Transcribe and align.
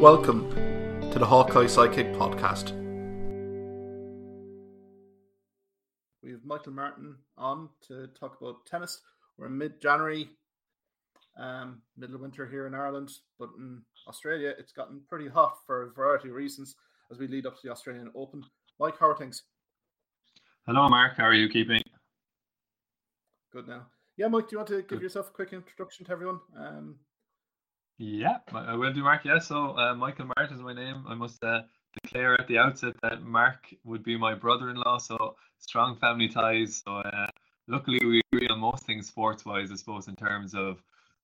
Welcome 0.00 0.50
to 1.12 1.18
the 1.18 1.24
Hawkeye 1.24 1.64
Sidekick 1.64 2.14
podcast. 2.16 2.72
We 6.22 6.32
have 6.32 6.44
Michael 6.44 6.72
Martin 6.72 7.16
on 7.38 7.68
to 7.86 8.08
talk 8.08 8.36
about 8.40 8.66
tennis. 8.66 9.00
We're 9.38 9.46
in 9.46 9.56
mid 9.56 9.80
January, 9.80 10.28
um, 11.38 11.80
middle 11.96 12.16
of 12.16 12.22
winter 12.22 12.46
here 12.46 12.66
in 12.66 12.74
Ireland, 12.74 13.10
but 13.38 13.50
in 13.56 13.82
Australia 14.08 14.52
it's 14.58 14.72
gotten 14.72 15.00
pretty 15.08 15.28
hot 15.28 15.58
for 15.64 15.82
a 15.84 15.92
variety 15.92 16.28
of 16.28 16.34
reasons 16.34 16.74
as 17.10 17.18
we 17.18 17.28
lead 17.28 17.46
up 17.46 17.54
to 17.54 17.60
the 17.64 17.70
Australian 17.72 18.10
Open. 18.16 18.42
Mike, 18.80 18.98
how 18.98 19.08
are 19.08 19.16
things? 19.16 19.44
Hello, 20.66 20.88
Mark. 20.88 21.16
How 21.16 21.24
are 21.24 21.34
you 21.34 21.48
keeping? 21.48 21.82
Good 23.52 23.68
now. 23.68 23.86
Yeah, 24.16 24.26
Mike, 24.26 24.48
do 24.48 24.54
you 24.54 24.58
want 24.58 24.68
to 24.68 24.82
give 24.82 25.02
yourself 25.02 25.28
a 25.28 25.32
quick 25.32 25.52
introduction 25.52 26.04
to 26.06 26.12
everyone? 26.12 26.40
Um, 26.58 26.96
yeah, 27.98 28.38
I 28.52 28.74
will 28.74 28.92
do, 28.92 29.02
Mark. 29.02 29.24
Yeah, 29.24 29.38
so 29.38 29.76
uh, 29.78 29.94
Michael 29.94 30.26
Martin 30.36 30.56
is 30.56 30.62
my 30.62 30.72
name. 30.72 31.04
I 31.08 31.14
must 31.14 31.42
uh, 31.44 31.62
declare 32.02 32.40
at 32.40 32.48
the 32.48 32.58
outset 32.58 32.94
that 33.02 33.22
Mark 33.22 33.72
would 33.84 34.02
be 34.02 34.16
my 34.16 34.34
brother-in-law, 34.34 34.98
so 34.98 35.36
strong 35.58 35.96
family 35.96 36.28
ties. 36.28 36.82
So 36.84 36.96
uh, 36.96 37.26
luckily, 37.68 38.00
we 38.04 38.20
agree 38.32 38.48
on 38.48 38.58
most 38.58 38.84
things 38.84 39.06
sports-wise, 39.06 39.70
I 39.70 39.76
suppose, 39.76 40.08
in 40.08 40.16
terms 40.16 40.54
of 40.54 40.82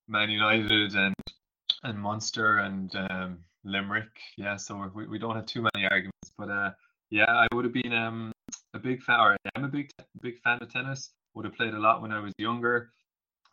Man 0.09 0.31
United 0.31 0.95
and 0.95 1.15
and 1.83 1.99
Munster 1.99 2.59
and 2.59 2.95
um, 2.95 3.39
Limerick. 3.65 4.11
Yeah, 4.37 4.57
so 4.57 4.91
we, 4.95 5.07
we 5.07 5.19
don't 5.19 5.35
have 5.35 5.47
too 5.47 5.63
many 5.75 5.87
arguments, 5.87 6.33
but 6.37 6.51
uh, 6.51 6.71
yeah, 7.11 7.25
I 7.31 7.47
would 7.55 7.65
have 7.65 7.75
been 7.75 7.93
um, 7.93 8.33
a 8.75 8.79
big 8.79 9.03
fan, 9.03 9.19
or 9.19 9.33
I 9.33 9.59
am 9.59 9.65
a 9.65 9.69
big 9.69 9.91
big 10.21 10.39
fan 10.41 10.59
of 10.61 10.73
tennis. 10.73 11.11
Would 11.35 11.45
have 11.45 11.55
played 11.55 11.75
a 11.75 11.79
lot 11.79 12.03
when 12.03 12.13
I 12.13 12.21
was 12.21 12.33
younger, 12.39 12.91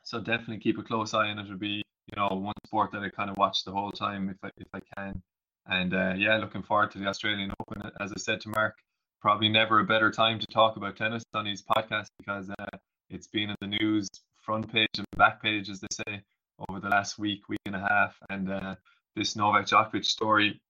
so 0.04 0.20
definitely 0.20 0.60
keep 0.60 0.78
a 0.78 0.84
close 0.84 1.14
eye 1.14 1.30
on 1.30 1.40
it. 1.40 1.50
Would 1.50 1.60
be 1.60 1.84
you 2.08 2.22
know 2.22 2.28
one 2.36 2.54
sport 2.66 2.92
that 2.92 3.04
I 3.04 3.10
kind 3.10 3.30
of 3.30 3.38
watch 3.38 3.64
the 3.64 3.72
whole 3.72 3.92
time 3.92 4.30
if 4.30 4.38
I 4.44 4.50
if 4.58 4.68
I 4.74 4.80
can. 4.98 5.22
And 5.68 5.94
uh, 5.94 6.14
yeah, 6.18 6.38
looking 6.38 6.64
forward 6.64 6.92
to 6.92 7.00
the 7.00 7.08
Australian 7.08 7.52
Open. 7.60 7.82
As 8.00 8.12
I 8.12 8.20
said 8.20 8.40
to 8.42 8.50
Mark, 8.50 8.76
probably 9.22 9.50
never 9.50 9.80
a 9.80 9.84
better 9.84 10.12
time 10.12 10.40
to 10.40 10.48
talk 10.48 10.78
about 10.78 10.96
tennis 10.96 11.24
on 11.34 11.46
his 11.46 11.62
podcast 11.62 12.08
because 12.18 12.50
uh, 12.58 12.78
it's 13.10 13.28
been 13.28 13.50
in 13.50 13.56
the 13.60 13.68
news 13.68 14.08
front 14.42 14.72
page 14.72 14.88
and 14.98 15.06
back 15.18 15.42
page, 15.42 15.70
as 15.70 15.82
they 15.82 15.88
say, 15.92 16.22
over 16.70 16.80
the 16.80 16.88
last 16.88 17.20
week, 17.20 17.50
week 17.50 17.60
and 17.66 17.76
a 17.76 17.86
half. 17.90 18.16
And 18.30 18.50
uh, 18.50 18.76
this 19.16 19.36
Novak 19.36 19.66
Djokovic 19.66 20.06
story 20.06 20.62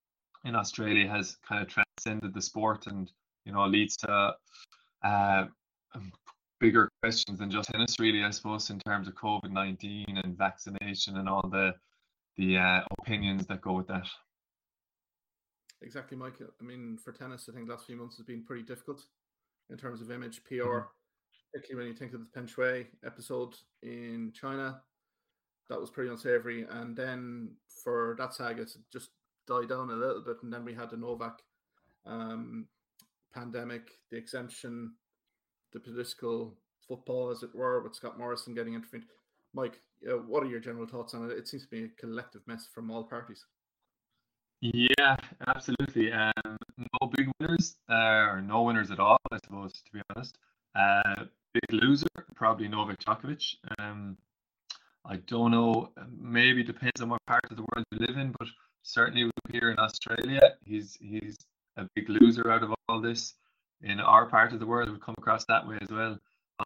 in 0.46 0.56
Australia 0.56 1.08
has 1.08 1.38
kind 1.48 1.62
of 1.62 1.68
transcended 1.68 2.34
the 2.34 2.42
sport 2.42 2.88
and 2.88 3.12
you 3.46 3.52
know 3.52 3.66
leads 3.66 3.96
to 3.98 4.36
uh, 5.04 5.46
bigger 6.60 6.90
questions 7.02 7.40
than 7.40 7.52
just 7.52 7.70
tennis, 7.70 8.00
really, 8.00 8.24
I 8.24 8.32
suppose, 8.32 8.70
in 8.70 8.80
terms 8.80 9.08
of 9.08 9.16
COVID 9.16 9.52
nineteen 9.52 10.20
and 10.24 10.38
vaccination 10.38 11.18
and 11.18 11.30
all 11.30 11.48
the 11.50 11.74
the 12.38 12.58
uh, 12.58 12.82
opinions 13.00 13.48
that 13.48 13.62
go 13.62 13.74
with 13.74 13.88
that. 13.88 14.08
Exactly, 15.82 16.18
Mike. 16.18 16.36
I 16.42 16.64
mean, 16.64 16.98
for 17.04 17.12
tennis, 17.12 17.48
I 17.50 17.54
think 17.54 17.68
the 17.68 17.74
last 17.74 17.86
few 17.86 17.98
months 17.98 18.18
has 18.18 18.26
been 18.26 18.44
pretty 18.44 18.64
difficult 18.64 19.04
in 19.70 19.78
terms 19.78 20.02
of 20.02 20.12
image, 20.12 20.44
PR, 20.44 20.56
mm-hmm. 20.56 20.82
particularly 21.52 21.88
when 21.88 21.94
you 21.94 21.98
think 21.98 22.14
of 22.14 22.20
the 22.22 22.28
Peng 22.34 22.48
Shuai 22.48 22.88
episode 23.06 23.56
in 23.84 24.32
China. 24.34 24.82
That 25.70 25.80
was 25.80 25.90
pretty 25.90 26.10
unsavory. 26.10 26.66
And 26.70 26.96
then 26.96 27.52
for 27.84 28.16
that 28.18 28.34
saga 28.34 28.66
to 28.66 28.78
just 28.92 29.10
die 29.48 29.66
down 29.68 29.90
a 29.90 29.96
little 29.96 30.24
bit, 30.24 30.38
and 30.44 30.52
then 30.52 30.66
we 30.66 30.74
had 30.74 30.90
the 30.90 30.98
Novak 30.98 31.42
um, 32.06 32.68
pandemic, 33.34 33.92
the 34.10 34.18
exemption, 34.18 34.94
the 35.74 35.80
political 35.80 36.54
football, 36.88 37.30
as 37.30 37.44
it 37.44 37.54
were, 37.54 37.82
with 37.82 37.96
Scott 37.96 38.18
Morrison 38.18 38.54
getting 38.54 38.74
intervened. 38.74 39.06
Mike, 39.54 39.80
uh, 40.08 40.18
what 40.18 40.44
are 40.44 40.48
your 40.48 40.60
general 40.60 40.88
thoughts 40.88 41.14
on 41.14 41.30
it? 41.30 41.38
It 41.38 41.48
seems 41.48 41.64
to 41.64 41.70
be 41.70 41.84
a 41.86 41.88
collective 42.00 42.42
mess 42.48 42.68
from 42.74 42.92
all 42.92 43.04
parties. 43.04 43.46
Yeah, 44.62 45.18
absolutely. 45.48 46.12
Um, 46.12 46.58
no 46.78 47.12
big 47.16 47.30
winners, 47.40 47.76
uh, 47.90 47.94
or 47.94 48.42
no 48.42 48.64
winners 48.64 48.92
at 48.92 49.00
all, 49.00 49.18
I 49.32 49.38
suppose, 49.44 49.74
to 49.74 49.92
be 49.94 50.02
honest. 50.16 50.38
Uh, 50.76 51.26
big 51.54 51.82
loser, 51.82 52.08
probably 52.36 52.68
Novak 52.68 53.00
Djokovic. 53.00 53.56
Um, 53.80 54.18
I 55.06 55.18
don't 55.28 55.52
know, 55.52 55.92
maybe 56.20 56.64
depends 56.64 57.02
on 57.02 57.10
what 57.10 57.26
part 57.28 57.44
of 57.50 57.56
the 57.56 57.64
world 57.64 57.86
you 57.92 58.00
live 58.00 58.18
in, 58.18 58.34
but 58.38 58.48
certainly 58.84 59.30
here 59.52 59.72
in 59.72 59.80
Australia, 59.80 60.42
he's 60.66 60.98
he's 61.00 61.38
a 61.78 61.88
big 61.96 62.10
loser 62.10 62.52
out 62.52 62.64
of 62.64 62.74
all 62.90 63.00
this 63.00 63.36
in 63.82 64.00
our 64.00 64.26
part 64.26 64.54
of 64.54 64.60
the 64.60 64.66
world 64.66 64.90
would 64.90 65.02
come 65.02 65.16
across 65.18 65.46
that 65.46 65.68
way 65.68 65.78
as 65.82 65.90
well. 65.90 66.18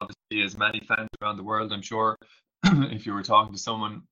Obviously, 0.01 0.45
as 0.45 0.57
many 0.57 0.79
fans 0.87 1.09
around 1.21 1.37
the 1.37 1.43
world, 1.43 1.73
I'm 1.73 1.81
sure 1.81 2.17
if 2.63 3.05
you 3.05 3.13
were 3.13 3.23
talking 3.23 3.53
to 3.53 3.59
someone 3.59 4.03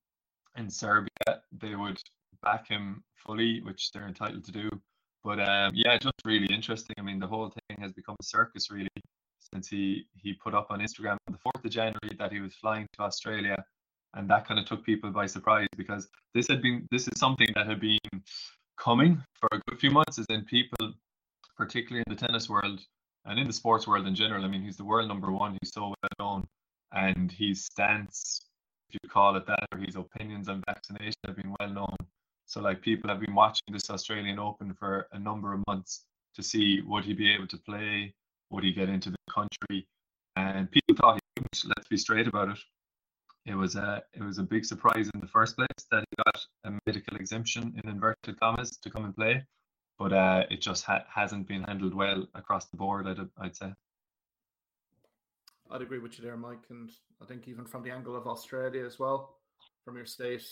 in 0.56 0.68
Serbia, 0.68 1.08
they 1.52 1.74
would 1.74 2.00
back 2.42 2.68
him 2.68 3.02
fully, 3.14 3.60
which 3.62 3.90
they're 3.92 4.08
entitled 4.08 4.44
to 4.44 4.52
do. 4.52 4.68
But 5.22 5.40
um, 5.40 5.72
yeah, 5.74 5.98
just 5.98 6.14
really 6.24 6.52
interesting. 6.52 6.96
I 6.98 7.02
mean, 7.02 7.18
the 7.18 7.26
whole 7.26 7.50
thing 7.50 7.80
has 7.80 7.92
become 7.92 8.16
a 8.20 8.24
circus 8.24 8.70
really 8.70 8.88
since 9.52 9.68
he 9.68 10.06
he 10.16 10.32
put 10.34 10.54
up 10.54 10.68
on 10.70 10.80
Instagram 10.80 11.16
on 11.26 11.32
the 11.32 11.38
fourth 11.38 11.64
of 11.64 11.70
January 11.70 12.16
that 12.18 12.32
he 12.32 12.40
was 12.40 12.54
flying 12.54 12.86
to 12.94 13.02
Australia, 13.02 13.62
and 14.14 14.28
that 14.30 14.46
kind 14.46 14.58
of 14.58 14.66
took 14.66 14.84
people 14.84 15.10
by 15.10 15.26
surprise 15.26 15.68
because 15.76 16.08
this 16.34 16.48
had 16.48 16.62
been 16.62 16.86
this 16.90 17.06
is 17.08 17.18
something 17.18 17.48
that 17.54 17.66
had 17.66 17.80
been 17.80 17.98
coming 18.78 19.22
for 19.38 19.48
a 19.52 19.60
good 19.68 19.78
few 19.78 19.90
months. 19.90 20.18
As 20.18 20.26
in 20.30 20.44
people 20.44 20.94
particularly 21.60 22.02
in 22.06 22.16
the 22.16 22.26
tennis 22.26 22.48
world 22.48 22.80
and 23.26 23.38
in 23.38 23.46
the 23.46 23.52
sports 23.52 23.86
world 23.86 24.06
in 24.06 24.14
general. 24.14 24.44
I 24.44 24.48
mean, 24.48 24.62
he's 24.62 24.78
the 24.78 24.84
world 24.84 25.06
number 25.08 25.30
one. 25.30 25.58
He's 25.60 25.74
so 25.74 25.92
well 26.02 26.10
known, 26.18 26.46
and 26.92 27.30
his 27.30 27.66
stance, 27.66 28.46
if 28.88 28.98
you 29.02 29.10
call 29.10 29.36
it 29.36 29.46
that, 29.46 29.66
or 29.70 29.78
his 29.78 29.94
opinions 29.94 30.48
on 30.48 30.62
vaccination 30.66 31.20
have 31.26 31.36
been 31.36 31.54
well 31.60 31.68
known. 31.68 31.96
So, 32.46 32.62
like, 32.62 32.80
people 32.80 33.10
have 33.10 33.20
been 33.20 33.34
watching 33.34 33.72
this 33.72 33.90
Australian 33.90 34.38
Open 34.38 34.72
for 34.72 35.06
a 35.12 35.18
number 35.18 35.52
of 35.52 35.60
months 35.68 36.06
to 36.34 36.42
see 36.42 36.80
would 36.86 37.04
he 37.04 37.12
be 37.12 37.30
able 37.30 37.46
to 37.48 37.58
play, 37.58 38.14
would 38.48 38.64
he 38.64 38.72
get 38.72 38.88
into 38.88 39.10
the 39.10 39.18
country, 39.30 39.86
and 40.36 40.70
people 40.70 40.96
thought 40.96 41.14
he. 41.14 41.20
Let's 41.76 41.88
be 41.88 41.96
straight 41.96 42.26
about 42.26 42.48
it. 42.48 42.58
It 43.44 43.54
was 43.54 43.74
a 43.76 44.02
it 44.14 44.22
was 44.22 44.38
a 44.38 44.42
big 44.42 44.64
surprise 44.64 45.10
in 45.12 45.20
the 45.20 45.26
first 45.26 45.56
place 45.56 45.82
that 45.90 46.04
he 46.08 46.16
got 46.24 46.46
a 46.64 46.78
medical 46.86 47.16
exemption 47.16 47.74
in 47.82 47.90
inverted 47.90 48.38
commas 48.38 48.78
to 48.78 48.90
come 48.90 49.04
and 49.04 49.16
play 49.16 49.44
but 50.00 50.14
uh, 50.14 50.44
it 50.50 50.62
just 50.62 50.84
ha- 50.86 51.04
hasn't 51.14 51.46
been 51.46 51.62
handled 51.64 51.92
well 51.92 52.26
across 52.34 52.64
the 52.64 52.76
board. 52.76 53.06
I'd, 53.06 53.18
I'd 53.38 53.54
say. 53.54 53.70
I'd 55.70 55.82
agree 55.82 55.98
with 55.98 56.18
you 56.18 56.24
there, 56.24 56.38
Mike, 56.38 56.64
and 56.70 56.90
I 57.22 57.26
think 57.26 57.46
even 57.46 57.66
from 57.66 57.82
the 57.82 57.90
angle 57.90 58.16
of 58.16 58.26
Australia 58.26 58.84
as 58.86 58.98
well, 58.98 59.36
from 59.84 59.96
your 59.96 60.06
state 60.06 60.42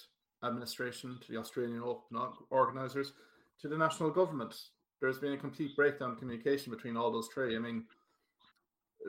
administration 0.45 1.19
to 1.23 1.33
the 1.33 1.39
Australian 1.39 1.83
Open 1.83 2.19
organisers 2.51 3.15
to 3.63 3.69
the 3.69 3.79
national 3.79 4.11
government, 4.11 4.55
there's 5.01 5.19
been 5.19 5.33
a 5.33 5.39
complete 5.39 5.75
breakdown 5.75 6.11
in 6.11 6.17
communication 6.17 6.71
between 6.71 6.99
all 6.99 7.11
those 7.11 7.29
three. 7.33 7.57
I 7.57 7.59
mean, 7.59 7.85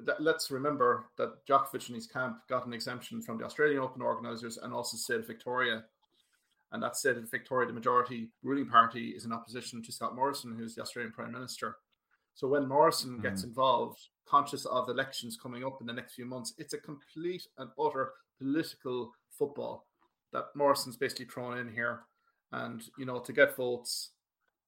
that, 0.05 0.21
let's 0.21 0.49
remember 0.51 1.07
that 1.17 1.45
Djokovic 1.49 1.87
and 1.87 1.95
his 1.95 2.07
camp 2.07 2.37
got 2.47 2.65
an 2.65 2.73
exemption 2.73 3.21
from 3.21 3.37
the 3.37 3.45
Australian 3.45 3.81
Open 3.81 4.01
organisers 4.01 4.57
and 4.57 4.73
also 4.73 4.95
state 4.95 5.19
of 5.19 5.27
Victoria 5.27 5.83
and 6.71 6.83
that 6.83 6.97
said, 6.97 7.17
in 7.17 7.25
Victoria, 7.25 7.67
the 7.67 7.73
majority 7.73 8.29
ruling 8.43 8.67
party 8.67 9.09
is 9.09 9.25
in 9.25 9.33
opposition 9.33 9.81
to 9.83 9.91
Scott 9.91 10.15
Morrison, 10.15 10.55
who's 10.55 10.75
the 10.75 10.81
Australian 10.81 11.11
Prime 11.11 11.31
Minister. 11.31 11.77
So 12.35 12.47
when 12.47 12.67
Morrison 12.67 13.17
mm. 13.17 13.23
gets 13.23 13.43
involved, 13.43 13.99
conscious 14.27 14.65
of 14.65 14.87
elections 14.87 15.37
coming 15.41 15.65
up 15.65 15.81
in 15.81 15.87
the 15.87 15.93
next 15.93 16.13
few 16.13 16.25
months, 16.25 16.53
it's 16.57 16.73
a 16.73 16.77
complete 16.77 17.47
and 17.57 17.69
utter 17.79 18.11
political 18.37 19.11
football 19.31 19.87
that 20.31 20.45
Morrison's 20.55 20.97
basically 20.97 21.25
thrown 21.25 21.57
in 21.57 21.67
here. 21.67 22.01
And, 22.51 22.83
you 22.97 23.05
know, 23.05 23.19
to 23.19 23.33
get 23.33 23.55
votes, 23.55 24.11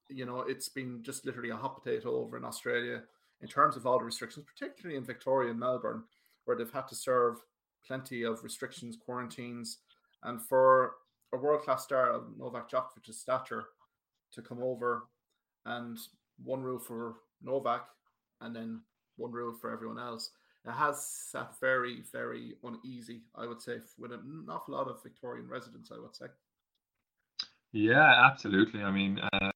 you 0.09 0.25
know, 0.25 0.41
it's 0.41 0.69
been 0.69 1.01
just 1.03 1.25
literally 1.25 1.51
a 1.51 1.55
hot 1.55 1.81
potato 1.81 2.15
over 2.15 2.35
in 2.37 2.43
Australia 2.43 3.03
in 3.41 3.47
terms 3.47 3.75
of 3.75 3.85
all 3.85 3.99
the 3.99 4.05
restrictions, 4.05 4.45
particularly 4.45 4.97
in 4.97 5.05
Victoria 5.05 5.51
and 5.51 5.59
Melbourne, 5.59 6.03
where 6.45 6.57
they've 6.57 6.71
had 6.71 6.87
to 6.87 6.95
serve 6.95 7.37
plenty 7.85 8.23
of 8.23 8.43
restrictions, 8.43 8.97
quarantines. 9.03 9.77
And 10.23 10.41
for 10.41 10.93
a 11.33 11.37
world 11.37 11.61
class 11.61 11.83
star 11.83 12.11
of 12.11 12.37
Novak 12.37 12.69
Djokovic's 12.69 13.17
stature 13.17 13.65
to 14.33 14.41
come 14.41 14.61
over 14.61 15.07
and 15.65 15.97
one 16.43 16.61
rule 16.61 16.79
for 16.79 17.15
Novak 17.41 17.87
and 18.41 18.55
then 18.55 18.81
one 19.17 19.31
rule 19.31 19.53
for 19.53 19.71
everyone 19.71 19.99
else. 19.99 20.31
It 20.65 20.71
has 20.71 21.05
sat 21.05 21.53
very, 21.59 22.03
very 22.11 22.53
uneasy, 22.63 23.23
I 23.35 23.47
would 23.47 23.61
say, 23.61 23.77
with 23.97 24.11
an 24.11 24.45
awful 24.49 24.75
lot 24.75 24.87
of 24.87 25.01
Victorian 25.01 25.47
residents, 25.47 25.91
I 25.91 25.99
would 25.99 26.15
say. 26.15 26.27
Yeah, 27.71 28.27
absolutely. 28.31 28.83
I 28.83 28.91
mean, 28.91 29.19
uh, 29.33 29.51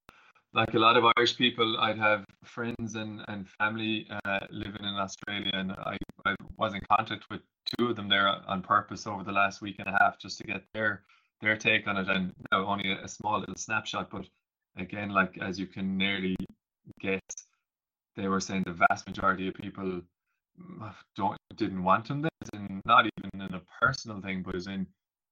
like 0.54 0.74
a 0.74 0.80
lot 0.80 0.98
of 0.98 1.04
Irish 1.18 1.38
people, 1.38 1.78
I'd 1.80 2.00
have 2.00 2.24
friends 2.44 2.96
and, 2.96 3.22
and 3.28 3.48
family 3.60 4.08
uh, 4.26 4.40
living 4.50 4.82
in 4.82 4.96
Australia, 4.96 5.52
and 5.54 5.74
I, 5.74 5.98
I 6.26 6.36
was 6.58 6.74
in 6.74 6.80
contact 6.90 7.26
with 7.30 7.42
two 7.78 7.88
of 7.88 7.96
them 7.96 8.10
there 8.10 8.28
on 8.28 8.62
purpose 8.62 9.06
over 9.06 9.24
the 9.24 9.34
last 9.34 9.62
week 9.62 9.76
and 9.80 9.88
a 9.88 9.98
half 10.00 10.18
just 10.18 10.38
to 10.40 10.44
get 10.46 10.64
their 10.74 11.04
their 11.42 11.58
take 11.58 11.88
on 11.88 11.98
it, 11.98 12.10
and 12.10 12.34
only 12.52 12.92
a, 12.92 13.04
a 13.04 13.08
small 13.08 13.40
little 13.40 13.56
snapshot, 13.56 14.10
but 14.10 14.26
again, 14.78 15.10
like 15.10 15.38
as 15.42 15.60
you 15.60 15.68
can 15.68 15.98
nearly 15.98 16.36
guess, 17.00 17.22
they 18.16 18.28
were 18.28 18.40
saying 18.40 18.64
the 18.66 18.86
vast 18.90 19.08
majority 19.08 19.48
of 19.48 19.54
people 19.56 20.02
don't 21.16 21.38
didn't 21.56 21.84
want 21.84 22.10
him 22.10 22.22
there, 22.22 22.32
and 22.54 22.82
not 22.86 23.06
even 23.06 23.42
in 23.42 23.54
a 23.54 23.62
personal 23.82 24.22
thing, 24.22 24.44
but 24.44 24.56
as 24.56 24.68
in 24.68 24.88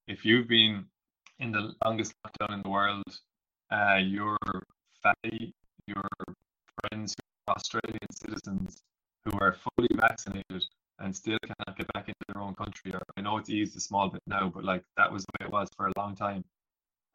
if 0.08 0.26
you've 0.26 0.48
been 0.48 0.86
in 1.40 1.52
the 1.52 1.74
longest 1.86 2.14
lockdown 2.26 2.54
in 2.54 2.62
the 2.64 2.70
world 2.70 3.04
uh, 3.72 3.96
your 3.96 4.38
family, 5.02 5.54
your 5.88 6.10
friends 6.82 7.16
who 7.16 7.52
are 7.52 7.56
Australian 7.56 8.08
citizens 8.12 8.84
who 9.26 9.32
are 9.40 9.54
fully 9.54 9.90
vaccinated 9.96 10.64
and 11.04 11.16
still 11.16 11.38
cannot 11.44 11.78
get 11.78 11.92
back 11.94 12.08
into 12.08 12.20
their 12.28 12.42
own 12.42 12.56
country. 12.56 12.94
I 13.18 13.22
know 13.22 13.38
it's 13.38 13.50
eased 13.50 13.76
a 13.76 13.80
small 13.80 14.10
bit 14.10 14.22
now, 14.26 14.52
but 14.54 14.64
like 14.64 14.84
that 14.98 15.12
was 15.12 15.24
the 15.26 15.32
way 15.40 15.48
it 15.48 15.52
was 15.52 15.68
for 15.76 15.88
a 15.88 15.94
long 15.98 16.16
time. 16.16 16.44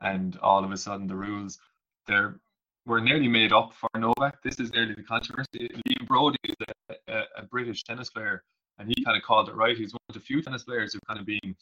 And 0.00 0.38
all 0.42 0.62
of 0.62 0.70
a 0.70 0.76
sudden, 0.76 1.06
the 1.06 1.16
rules 1.16 1.58
they're 2.06 2.38
were 2.86 3.00
nearly 3.00 3.28
made 3.28 3.52
up 3.52 3.72
for 3.74 3.88
Novak. 3.98 4.42
This 4.42 4.60
is 4.60 4.72
nearly 4.72 4.94
the 4.94 5.02
controversy. 5.02 5.68
Liam 5.86 6.06
Broady 6.06 6.38
is 6.44 6.54
a, 6.68 6.94
a, 7.12 7.22
a 7.38 7.42
British 7.42 7.82
tennis 7.82 8.10
player, 8.10 8.42
and 8.78 8.88
he 8.88 9.04
kind 9.04 9.16
of 9.16 9.22
called 9.22 9.48
it 9.48 9.54
right. 9.54 9.76
He's 9.76 9.92
one 9.92 10.00
of 10.08 10.14
the 10.14 10.20
few 10.20 10.40
tennis 10.42 10.64
players 10.64 10.94
who 10.94 11.00
kind 11.06 11.20
of 11.20 11.26
been, 11.26 11.54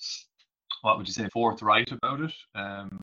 what 0.82 0.98
would 0.98 1.06
you 1.06 1.12
say, 1.12 1.28
forthright 1.32 1.90
about 1.90 2.20
it. 2.20 2.32
Um, 2.54 3.00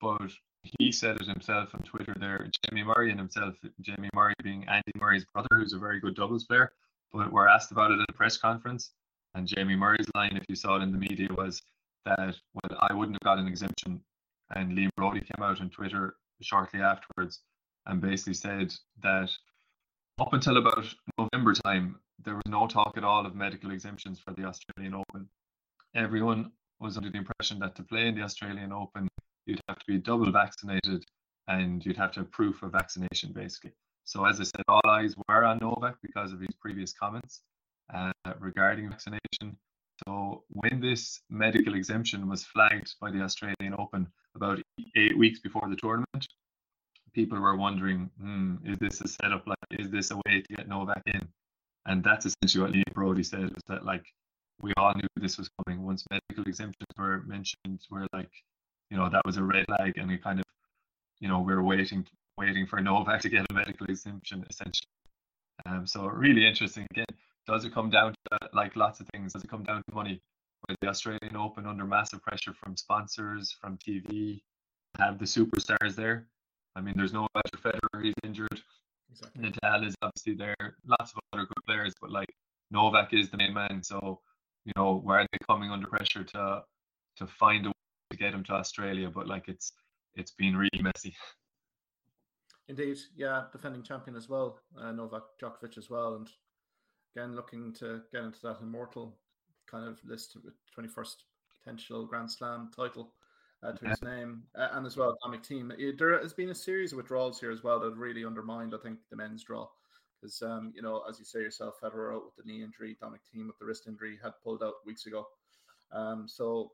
but 0.00 0.30
he 0.78 0.90
said 0.92 1.20
it 1.20 1.26
himself 1.26 1.74
on 1.74 1.82
Twitter 1.82 2.14
there. 2.18 2.48
Jamie 2.64 2.84
Murray 2.84 3.10
and 3.10 3.18
himself, 3.18 3.54
Jamie 3.80 4.08
Murray 4.14 4.34
being 4.42 4.66
Andy 4.68 4.92
Murray's 4.96 5.26
brother, 5.26 5.48
who's 5.50 5.74
a 5.74 5.78
very 5.78 6.00
good 6.00 6.14
doubles 6.14 6.44
player, 6.44 6.72
but 7.12 7.32
were 7.32 7.48
asked 7.48 7.72
about 7.72 7.90
it 7.90 8.00
at 8.00 8.06
a 8.08 8.12
press 8.12 8.36
conference. 8.36 8.92
And 9.34 9.46
Jamie 9.46 9.76
Murray's 9.76 10.08
line, 10.14 10.36
if 10.36 10.44
you 10.48 10.56
saw 10.56 10.76
it 10.76 10.82
in 10.82 10.92
the 10.92 10.98
media, 10.98 11.28
was 11.36 11.62
that, 12.04 12.34
well, 12.54 12.78
I 12.80 12.92
wouldn't 12.92 13.16
have 13.16 13.26
got 13.26 13.38
an 13.38 13.46
exemption. 13.46 14.00
And 14.54 14.76
Liam 14.76 14.90
Broady 14.96 15.20
came 15.20 15.42
out 15.42 15.60
on 15.60 15.70
Twitter 15.70 16.16
shortly 16.40 16.80
afterwards 16.80 17.40
and 17.86 18.00
basically 18.00 18.34
said 18.34 18.74
that 19.02 19.30
up 20.20 20.32
until 20.32 20.56
about 20.56 20.84
November 21.18 21.54
time, 21.54 21.98
there 22.22 22.34
was 22.34 22.42
no 22.46 22.66
talk 22.66 22.96
at 22.96 23.04
all 23.04 23.24
of 23.24 23.34
medical 23.34 23.70
exemptions 23.70 24.18
for 24.18 24.34
the 24.34 24.44
Australian 24.44 24.94
Open. 24.94 25.28
Everyone 25.94 26.52
was 26.78 26.96
under 26.96 27.10
the 27.10 27.18
impression 27.18 27.58
that 27.60 27.74
to 27.76 27.82
play 27.82 28.08
in 28.08 28.14
the 28.14 28.22
Australian 28.22 28.72
Open, 28.72 29.08
you'd 29.46 29.60
have 29.68 29.78
to 29.78 29.86
be 29.86 29.98
double 29.98 30.30
vaccinated 30.30 31.04
and 31.48 31.84
you'd 31.84 31.96
have 31.96 32.12
to 32.12 32.20
have 32.20 32.30
proof 32.30 32.62
of 32.62 32.72
vaccination, 32.72 33.32
basically. 33.32 33.72
So, 34.10 34.24
as 34.24 34.40
I 34.40 34.42
said, 34.42 34.64
all 34.66 34.80
eyes 34.88 35.14
were 35.28 35.44
on 35.44 35.58
Novak 35.58 35.94
because 36.02 36.32
of 36.32 36.40
his 36.40 36.56
previous 36.60 36.92
comments 36.92 37.42
uh, 37.94 38.10
regarding 38.40 38.90
vaccination. 38.90 39.56
So, 40.04 40.42
when 40.48 40.80
this 40.80 41.20
medical 41.30 41.74
exemption 41.74 42.28
was 42.28 42.42
flagged 42.44 42.92
by 43.00 43.12
the 43.12 43.20
Australian 43.20 43.76
Open 43.78 44.08
about 44.34 44.58
eight 44.96 45.16
weeks 45.16 45.38
before 45.38 45.68
the 45.68 45.76
tournament, 45.76 46.26
people 47.12 47.38
were 47.38 47.56
wondering, 47.56 48.10
hmm, 48.20 48.56
is 48.64 48.78
this 48.80 49.00
a 49.00 49.06
setup? 49.06 49.46
Like, 49.46 49.58
is 49.78 49.90
this 49.90 50.10
a 50.10 50.16
way 50.16 50.40
to 50.40 50.56
get 50.56 50.66
Novak 50.66 51.02
in? 51.06 51.28
And 51.86 52.02
that's 52.02 52.26
essentially 52.26 52.64
what 52.64 52.72
Liam 52.72 52.92
Broady 52.92 53.22
said 53.22 53.54
was 53.54 53.62
that 53.68 53.84
like 53.84 54.04
we 54.60 54.72
all 54.76 54.92
knew 54.92 55.06
this 55.14 55.38
was 55.38 55.48
coming. 55.64 55.86
Once 55.86 56.04
medical 56.10 56.50
exemptions 56.50 56.88
were 56.98 57.22
mentioned, 57.28 57.80
we're 57.92 58.08
like, 58.12 58.32
you 58.90 58.96
know, 58.96 59.08
that 59.08 59.22
was 59.24 59.36
a 59.36 59.44
red 59.44 59.66
flag, 59.66 59.98
and 59.98 60.08
we 60.08 60.18
kind 60.18 60.40
of, 60.40 60.44
you 61.20 61.28
know, 61.28 61.38
we 61.38 61.52
are 61.52 61.62
waiting, 61.62 62.04
waiting 62.36 62.66
for 62.66 62.80
Novak 62.80 63.20
to 63.22 63.28
get 63.28 63.46
a 63.50 63.54
medical 63.54 63.86
exemption 63.86 64.44
essentially. 64.48 64.88
Um, 65.66 65.86
so 65.86 66.06
really 66.06 66.46
interesting. 66.46 66.86
Again, 66.90 67.06
does 67.46 67.64
it 67.64 67.74
come 67.74 67.90
down 67.90 68.14
to 68.30 68.38
like 68.52 68.76
lots 68.76 69.00
of 69.00 69.06
things? 69.12 69.32
Does 69.32 69.44
it 69.44 69.50
come 69.50 69.62
down 69.62 69.82
to 69.88 69.94
money? 69.94 70.22
With 70.68 70.76
the 70.80 70.88
Australian 70.88 71.36
Open 71.36 71.66
under 71.66 71.84
massive 71.84 72.22
pressure 72.22 72.52
from 72.52 72.76
sponsors, 72.76 73.56
from 73.60 73.78
TV, 73.78 74.42
have 74.98 75.18
the 75.18 75.24
superstars 75.24 75.94
there. 75.96 76.28
I 76.76 76.82
mean, 76.82 76.94
there's 76.96 77.14
no 77.14 77.26
Roger 77.34 77.56
Federer, 77.56 78.04
he's 78.04 78.14
injured. 78.22 78.60
Exactly. 79.10 79.42
Nadal 79.42 79.86
is 79.86 79.94
obviously 80.02 80.34
there. 80.34 80.76
Lots 80.86 81.12
of 81.12 81.20
other 81.32 81.44
good 81.44 81.64
players, 81.66 81.94
but 82.00 82.10
like 82.10 82.32
Novak 82.70 83.12
is 83.12 83.30
the 83.30 83.36
main 83.36 83.54
man. 83.54 83.82
So, 83.82 84.20
you 84.64 84.72
know, 84.76 85.00
where 85.02 85.20
are 85.20 85.26
they 85.32 85.38
coming 85.46 85.70
under 85.70 85.86
pressure 85.86 86.24
to 86.24 86.62
to 87.16 87.26
find 87.26 87.66
a 87.66 87.70
way 87.70 87.74
to 88.12 88.16
get 88.16 88.34
him 88.34 88.44
to 88.44 88.52
Australia? 88.52 89.10
But 89.10 89.26
like 89.26 89.48
it's 89.48 89.72
it's 90.14 90.32
been 90.32 90.56
really 90.56 90.82
messy. 90.82 91.14
Indeed, 92.70 92.98
yeah, 93.16 93.46
defending 93.50 93.82
champion 93.82 94.16
as 94.16 94.28
well, 94.28 94.60
uh, 94.80 94.92
Novak 94.92 95.24
Djokovic 95.42 95.76
as 95.76 95.90
well, 95.90 96.14
and 96.14 96.30
again 97.16 97.34
looking 97.34 97.72
to 97.74 98.02
get 98.12 98.22
into 98.22 98.38
that 98.44 98.60
immortal 98.62 99.18
kind 99.68 99.88
of 99.88 99.98
list 100.04 100.36
with 100.44 100.54
21st 100.78 101.16
potential 101.58 102.06
Grand 102.06 102.30
Slam 102.30 102.70
title 102.74 103.12
uh, 103.64 103.72
to 103.72 103.88
his 103.88 104.00
name, 104.02 104.44
uh, 104.56 104.68
and 104.74 104.86
as 104.86 104.96
well 104.96 105.18
Dominic 105.20 105.42
Thiem. 105.42 105.98
There 105.98 106.22
has 106.22 106.32
been 106.32 106.50
a 106.50 106.54
series 106.54 106.92
of 106.92 106.98
withdrawals 106.98 107.40
here 107.40 107.50
as 107.50 107.64
well 107.64 107.80
that 107.80 107.96
really 107.96 108.24
undermined, 108.24 108.72
I 108.72 108.78
think, 108.78 109.00
the 109.10 109.16
men's 109.16 109.42
draw. 109.42 109.66
Because 110.20 110.40
um, 110.40 110.72
you 110.72 110.80
know, 110.80 111.02
as 111.08 111.18
you 111.18 111.24
say 111.24 111.40
yourself, 111.40 111.74
Federer 111.82 112.14
out 112.14 112.24
with 112.24 112.36
the 112.36 112.48
knee 112.48 112.62
injury, 112.62 112.96
Dominic 113.00 113.22
Thiem 113.34 113.48
with 113.48 113.58
the 113.58 113.64
wrist 113.64 113.88
injury 113.88 114.16
had 114.22 114.34
pulled 114.44 114.62
out 114.62 114.74
weeks 114.86 115.06
ago. 115.06 115.26
Um, 115.90 116.28
so 116.28 116.70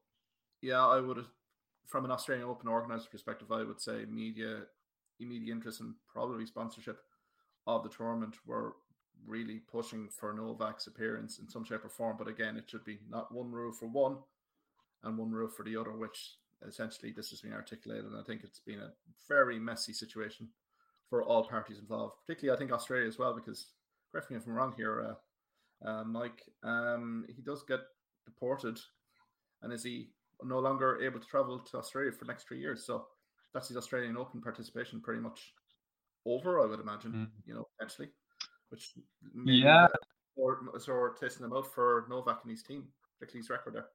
yeah, 0.60 0.84
I 0.87 1.00
would 1.00 1.16
have, 1.16 1.31
from 1.87 2.04
an 2.04 2.10
Australian 2.10 2.49
Open 2.49 2.69
organizer 2.69 3.08
perspective, 3.10 3.50
I 3.50 3.62
would 3.62 3.81
say 3.81 4.04
media, 4.10 4.64
immediate 5.20 5.52
interest 5.52 5.80
and 5.80 5.94
probably 6.08 6.46
sponsorship 6.46 6.98
of 7.66 7.82
the 7.82 7.88
tournament 7.88 8.36
were 8.46 8.74
really 9.26 9.60
pushing 9.70 10.08
for 10.08 10.32
Novak's 10.32 10.86
appearance 10.86 11.38
in 11.38 11.48
some 11.48 11.64
shape 11.64 11.84
or 11.84 11.88
form. 11.88 12.16
But 12.18 12.28
again, 12.28 12.56
it 12.56 12.68
should 12.68 12.84
be 12.84 12.98
not 13.08 13.32
one 13.32 13.50
rule 13.50 13.72
for 13.72 13.86
one 13.86 14.18
and 15.02 15.18
one 15.18 15.30
rule 15.30 15.48
for 15.48 15.64
the 15.64 15.76
other, 15.76 15.92
which 15.92 16.36
essentially 16.66 17.12
this 17.12 17.30
has 17.30 17.40
been 17.40 17.52
articulated. 17.52 18.06
And 18.06 18.18
I 18.18 18.22
think 18.22 18.42
it's 18.44 18.60
been 18.60 18.80
a 18.80 18.92
very 19.28 19.58
messy 19.58 19.92
situation 19.92 20.48
for 21.08 21.22
all 21.22 21.44
parties 21.44 21.78
involved, 21.78 22.16
particularly 22.26 22.56
I 22.56 22.58
think 22.58 22.72
Australia 22.72 23.06
as 23.06 23.18
well, 23.18 23.34
because 23.34 23.66
correct 24.10 24.30
me 24.30 24.36
if 24.36 24.46
I'm 24.46 24.54
wrong 24.54 24.74
here, 24.76 25.16
uh, 25.84 25.88
uh, 25.88 26.04
Mike. 26.04 26.42
Um, 26.64 27.24
he 27.28 27.42
does 27.42 27.62
get 27.62 27.80
deported, 28.24 28.78
and 29.62 29.72
is 29.72 29.84
he 29.84 30.08
no 30.42 30.58
longer 30.58 31.00
able 31.02 31.20
to 31.20 31.26
travel 31.26 31.60
to 31.60 31.78
Australia 31.78 32.10
for 32.10 32.24
the 32.24 32.32
next 32.32 32.48
three 32.48 32.58
years? 32.60 32.84
So 32.84 33.06
that's 33.56 33.68
his 33.68 33.76
Australian 33.78 34.18
Open 34.18 34.42
participation 34.42 35.00
pretty 35.00 35.20
much 35.20 35.54
over, 36.26 36.60
I 36.60 36.66
would 36.66 36.78
imagine. 36.78 37.12
Mm. 37.12 37.28
You 37.46 37.54
know, 37.54 37.64
potentially, 37.78 38.10
which 38.68 38.92
yeah, 39.46 39.86
or 40.36 40.58
so 40.78 41.08
tasting 41.18 41.42
them 41.42 41.56
out 41.56 41.72
for 41.74 42.06
Novak 42.10 42.40
and 42.42 42.50
his 42.50 42.62
team, 42.62 42.84
particularly 43.18 43.40
his 43.40 43.50
record 43.50 43.74
there. 43.74 43.86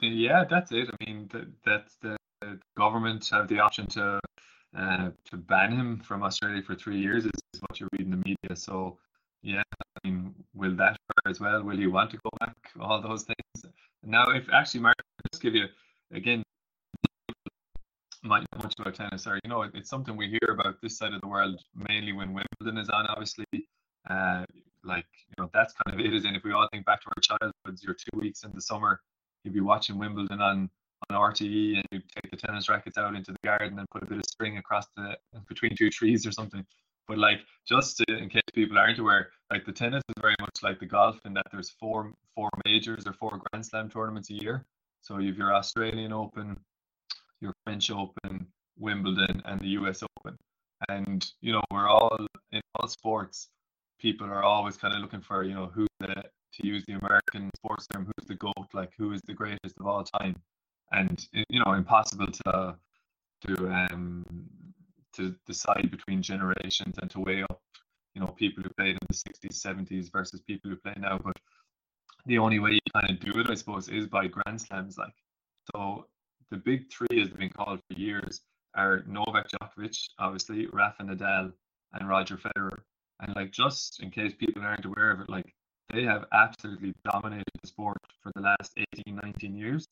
Yeah, 0.00 0.44
that's 0.48 0.70
it. 0.70 0.88
I 0.88 1.04
mean, 1.04 1.28
that 1.32 1.48
that's 1.66 1.96
the, 2.00 2.16
the 2.40 2.60
government 2.76 3.28
have 3.32 3.48
the 3.48 3.58
option 3.58 3.88
to 3.88 4.20
uh, 4.78 5.10
to 5.28 5.36
ban 5.36 5.72
him 5.72 5.98
from 5.98 6.22
Australia 6.22 6.62
for 6.62 6.76
three 6.76 7.00
years. 7.00 7.24
Is, 7.24 7.32
is 7.54 7.60
what 7.62 7.80
you 7.80 7.88
read 7.92 8.02
in 8.02 8.12
the 8.12 8.16
media. 8.16 8.54
So, 8.54 8.96
yeah, 9.42 9.62
I 10.04 10.08
mean, 10.08 10.32
will 10.54 10.76
that 10.76 10.92
hurt 10.92 11.30
as 11.30 11.40
well? 11.40 11.64
Will 11.64 11.76
he 11.76 11.88
want 11.88 12.12
to 12.12 12.18
go 12.18 12.30
back? 12.38 12.54
All 12.78 13.02
those 13.02 13.24
things. 13.24 13.74
Now, 14.04 14.30
if 14.30 14.44
actually, 14.52 14.82
Mark, 14.82 14.96
just 15.32 15.42
give 15.42 15.56
you 15.56 15.66
again, 16.12 16.44
might 18.22 18.40
know 18.52 18.62
much 18.62 18.74
about 18.78 18.94
tennis, 18.94 19.26
or 19.26 19.38
you 19.42 19.50
know, 19.50 19.62
it, 19.62 19.72
it's 19.74 19.90
something 19.90 20.16
we 20.16 20.28
hear 20.28 20.52
about 20.52 20.76
this 20.82 20.98
side 20.98 21.14
of 21.14 21.20
the 21.20 21.28
world 21.28 21.60
mainly 21.74 22.12
when 22.12 22.34
Wimbledon 22.34 22.78
is 22.80 22.88
on. 22.90 23.06
Obviously, 23.06 23.46
uh, 24.08 24.44
like 24.84 25.06
you 25.28 25.42
know, 25.42 25.50
that's 25.52 25.74
kind 25.84 25.98
of 25.98 26.04
it. 26.04 26.14
Is 26.14 26.24
and 26.24 26.36
if 26.36 26.44
we 26.44 26.52
all 26.52 26.68
think 26.72 26.84
back 26.86 27.00
to 27.02 27.08
our 27.08 27.20
childhoods, 27.22 27.82
your 27.82 27.94
two 27.94 28.18
weeks 28.18 28.44
in 28.44 28.50
the 28.54 28.60
summer 28.60 29.00
you'd 29.44 29.54
be 29.54 29.60
watching 29.60 29.98
Wimbledon 29.98 30.40
on 30.40 30.70
on 31.08 31.16
RTE 31.16 31.76
and 31.76 31.84
you 31.92 32.00
take 32.14 32.30
the 32.30 32.36
tennis 32.36 32.68
rackets 32.68 32.98
out 32.98 33.14
into 33.14 33.32
the 33.32 33.38
garden 33.42 33.78
and 33.78 33.88
put 33.88 34.02
a 34.02 34.06
bit 34.06 34.18
of 34.18 34.24
string 34.26 34.58
across 34.58 34.86
the 34.96 35.16
between 35.48 35.74
two 35.74 35.88
trees 35.88 36.26
or 36.26 36.32
something. 36.32 36.64
But 37.08 37.16
like 37.16 37.40
just 37.66 37.96
to, 37.96 38.16
in 38.16 38.28
case 38.28 38.42
people 38.52 38.78
aren't 38.78 38.98
aware, 38.98 39.30
like 39.50 39.64
the 39.64 39.72
tennis 39.72 40.02
is 40.10 40.14
very 40.20 40.34
much 40.40 40.62
like 40.62 40.78
the 40.78 40.86
golf 40.86 41.18
in 41.24 41.32
that 41.34 41.46
there's 41.50 41.70
four 41.70 42.12
four 42.34 42.50
majors 42.66 43.06
or 43.06 43.14
four 43.14 43.40
Grand 43.50 43.64
Slam 43.64 43.88
tournaments 43.88 44.28
a 44.30 44.34
year. 44.34 44.66
So 45.00 45.18
you've 45.18 45.38
your 45.38 45.54
Australian 45.54 46.12
Open, 46.12 46.58
your 47.40 47.54
French 47.64 47.90
Open, 47.90 48.46
Wimbledon, 48.78 49.42
and 49.44 49.60
the 49.60 49.68
US 49.68 50.02
Open. 50.02 50.36
And 50.88 51.30
you 51.40 51.52
know 51.52 51.62
we're 51.70 51.88
all 51.88 52.16
in 52.52 52.60
all 52.76 52.88
sports. 52.88 53.48
People 53.98 54.26
are 54.26 54.42
always 54.42 54.76
kind 54.76 54.94
of 54.94 55.00
looking 55.00 55.20
for 55.20 55.44
you 55.44 55.54
know 55.54 55.70
who's 55.72 55.88
the 55.98 56.24
to 56.54 56.66
use 56.66 56.84
the 56.86 56.94
American 56.94 57.50
sports 57.56 57.86
term, 57.86 58.06
who's 58.06 58.26
the 58.26 58.34
GOAT, 58.34 58.66
like 58.72 58.92
who 58.98 59.12
is 59.12 59.20
the 59.22 59.34
greatest 59.34 59.78
of 59.78 59.86
all 59.86 60.04
time. 60.04 60.34
And 60.92 61.24
you 61.32 61.62
know, 61.64 61.72
impossible 61.74 62.26
to 62.26 62.76
to 63.46 63.68
um 63.68 64.24
to 65.14 65.34
decide 65.46 65.90
between 65.90 66.22
generations 66.22 66.96
and 67.00 67.10
to 67.10 67.20
weigh 67.20 67.42
up, 67.42 67.60
you 68.14 68.20
know, 68.20 68.28
people 68.28 68.62
who 68.62 68.70
played 68.70 68.96
in 68.96 68.98
the 69.08 69.14
60s, 69.14 69.60
70s 69.60 70.10
versus 70.12 70.40
people 70.40 70.70
who 70.70 70.76
play 70.76 70.94
now. 70.96 71.18
But 71.18 71.36
the 72.26 72.38
only 72.38 72.58
way 72.58 72.72
you 72.72 72.80
kind 72.92 73.10
of 73.10 73.20
do 73.20 73.38
it, 73.40 73.50
I 73.50 73.54
suppose, 73.54 73.88
is 73.88 74.06
by 74.06 74.28
Grand 74.28 74.60
Slams. 74.60 74.98
Like, 74.98 75.14
so 75.74 76.06
the 76.50 76.56
big 76.56 76.90
three, 76.90 77.22
as 77.22 77.28
been 77.30 77.50
called 77.50 77.80
for 77.88 77.98
years, 77.98 78.40
are 78.74 79.02
Novak 79.06 79.48
Djokovic, 79.50 79.98
obviously, 80.18 80.66
Rafa 80.72 81.02
Nadal, 81.02 81.52
and 81.92 82.08
Roger 82.08 82.36
Federer. 82.36 82.78
And 83.20 83.34
like, 83.36 83.52
just 83.52 84.02
in 84.02 84.10
case 84.10 84.32
people 84.38 84.62
aren't 84.62 84.84
aware 84.84 85.10
of 85.10 85.20
it, 85.20 85.28
like 85.28 85.54
they 85.92 86.02
have 86.04 86.26
absolutely 86.32 86.94
dominated 87.04 87.44
the 87.62 87.68
sport 87.68 87.98
for 88.22 88.32
the 88.34 88.42
last 88.42 88.72
18, 88.76 89.16
19 89.22 89.56
years. 89.56 89.86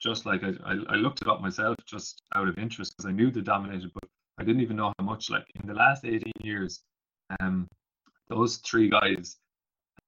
Just 0.00 0.24
like 0.24 0.42
I, 0.42 0.52
I, 0.64 0.76
I 0.90 0.94
looked 0.94 1.20
it 1.20 1.28
up 1.28 1.42
myself 1.42 1.76
just 1.86 2.22
out 2.34 2.48
of 2.48 2.56
interest 2.56 2.96
because 2.96 3.08
I 3.08 3.12
knew 3.12 3.30
they 3.30 3.42
dominated, 3.42 3.90
but 3.92 4.04
I 4.38 4.44
didn't 4.44 4.62
even 4.62 4.76
know 4.76 4.92
how 4.98 5.04
much. 5.04 5.28
Like 5.28 5.44
in 5.60 5.66
the 5.66 5.74
last 5.74 6.04
18 6.04 6.32
years, 6.42 6.80
um, 7.40 7.68
those 8.28 8.56
three 8.58 8.88
guys 8.88 9.36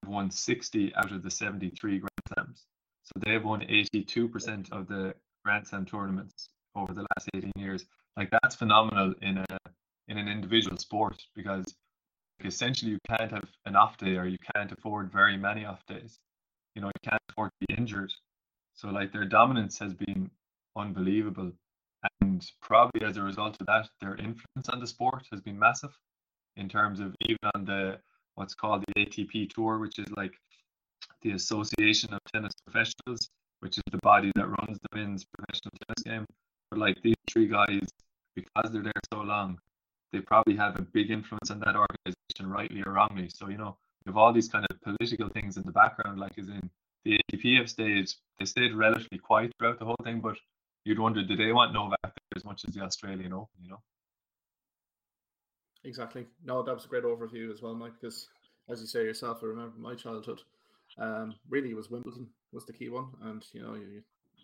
have 0.03 0.11
won 0.11 0.31
60 0.31 0.95
out 0.97 1.13
of 1.13 1.23
the 1.23 1.31
73 1.31 1.99
Grand 1.99 2.09
Slams. 2.33 2.65
So 3.03 3.13
they've 3.25 3.45
won 3.45 3.61
82% 3.61 4.73
of 4.73 4.89
the 4.89 5.15
Grand 5.45 5.67
Slam 5.67 5.85
tournaments 5.85 6.49
over 6.75 6.93
the 6.93 7.07
last 7.15 7.29
18 7.35 7.53
years. 7.57 7.85
Like 8.17 8.31
that's 8.31 8.55
phenomenal 8.55 9.15
in 9.23 9.39
a 9.39 9.59
in 10.09 10.19
an 10.19 10.29
individual 10.29 10.77
sport 10.77 11.23
because 11.35 11.65
essentially 12.45 12.91
you 12.91 12.99
can't 13.09 13.31
have 13.31 13.49
an 13.67 13.77
off 13.77 13.97
day 13.97 14.17
or 14.17 14.27
you 14.27 14.39
can't 14.55 14.73
afford 14.73 15.13
very 15.13 15.37
many 15.37 15.65
off 15.65 15.85
days. 15.87 16.19
You 16.75 16.83
know, 16.83 16.89
you 16.89 17.09
can't 17.11 17.23
afford 17.31 17.51
to 17.61 17.67
be 17.67 17.75
injured. 17.75 18.13
So 18.75 18.89
like 18.89 19.13
their 19.13 19.25
dominance 19.25 19.79
has 19.79 19.95
been 19.95 20.31
unbelievable. 20.77 21.53
And 22.21 22.45
probably 22.61 23.07
as 23.07 23.17
a 23.17 23.23
result 23.23 23.57
of 23.61 23.67
that, 23.67 23.89
their 24.01 24.17
influence 24.17 24.69
on 24.69 24.81
the 24.81 24.87
sport 24.87 25.25
has 25.31 25.41
been 25.41 25.59
massive 25.59 25.97
in 26.57 26.69
terms 26.69 27.01
of 27.01 27.15
even 27.21 27.39
on 27.55 27.65
the 27.65 27.99
what's 28.35 28.55
called 28.55 28.85
the 28.89 29.05
ATP 29.07 29.51
tour, 29.51 29.79
which 29.79 29.99
is 29.99 30.11
like 30.17 30.33
the 31.23 31.33
Association 31.33 32.13
of 32.13 32.21
Tennis 32.33 32.53
Professionals, 32.67 33.29
which 33.63 33.79
is 33.79 33.85
the 33.93 33.99
body 34.03 34.33
that 34.35 34.49
runs 34.49 34.77
the 34.83 34.99
men's 34.99 35.25
professional 35.25 35.73
tennis 35.87 36.03
game. 36.05 36.27
But 36.71 36.81
like 36.81 37.01
these 37.01 37.15
three 37.31 37.47
guys, 37.47 37.87
because 38.35 38.73
they're 38.73 38.83
there 38.83 38.93
so 39.13 39.21
long, 39.21 39.59
they 40.13 40.21
probably 40.21 40.57
have 40.57 40.79
a 40.79 40.83
big 40.83 41.11
influence 41.11 41.51
on 41.51 41.61
that 41.61 41.77
organization, 41.77 42.51
rightly 42.51 42.83
or 42.85 42.93
wrongly. 42.93 43.31
So, 43.33 43.49
you 43.49 43.59
know, 43.59 43.77
you 44.05 44.11
have 44.11 44.17
all 44.17 44.33
these 44.33 44.49
kind 44.49 44.67
of 44.69 44.81
political 44.83 45.29
things 45.29 45.57
in 45.57 45.63
the 45.63 45.71
background, 45.71 46.19
like 46.19 46.37
as 46.39 46.49
in 46.49 46.69
the 47.05 47.21
ATP 47.33 47.59
have 47.59 47.71
stayed, 47.71 48.11
they 48.39 48.45
stayed 48.45 48.75
relatively 48.75 49.19
quiet 49.19 49.53
throughout 49.59 49.79
the 49.79 49.85
whole 49.85 49.99
thing, 50.03 50.21
but 50.21 50.37
you'd 50.85 50.99
wonder, 50.99 51.23
did 51.23 51.39
they 51.39 51.53
want 51.53 51.73
Novak 51.73 52.01
there 52.03 52.37
as 52.37 52.45
much 52.45 52.65
as 52.67 52.75
the 52.75 52.81
Australian 52.81 53.33
Open, 53.33 53.63
you 53.63 53.71
know? 53.71 53.83
Exactly. 55.85 56.27
No, 56.45 56.63
that 56.63 56.75
was 56.75 56.85
a 56.85 56.89
great 56.89 57.05
overview 57.05 57.53
as 57.53 57.63
well, 57.63 57.75
Mike, 57.75 57.95
because 58.01 58.29
as 58.69 58.81
you 58.81 58.87
say 58.87 59.05
yourself, 59.05 59.39
I 59.43 59.47
remember 59.47 59.79
my 59.79 59.95
childhood. 59.95 60.41
Um, 60.99 61.35
really 61.49 61.75
was 61.75 61.91
Wimbledon 61.91 62.29
was 62.53 62.67
the 62.67 62.73
key 62.73 62.89
one. 62.89 63.09
And, 63.23 63.43
you 63.53 63.63
know, 63.63 63.75
you, 63.75 64.03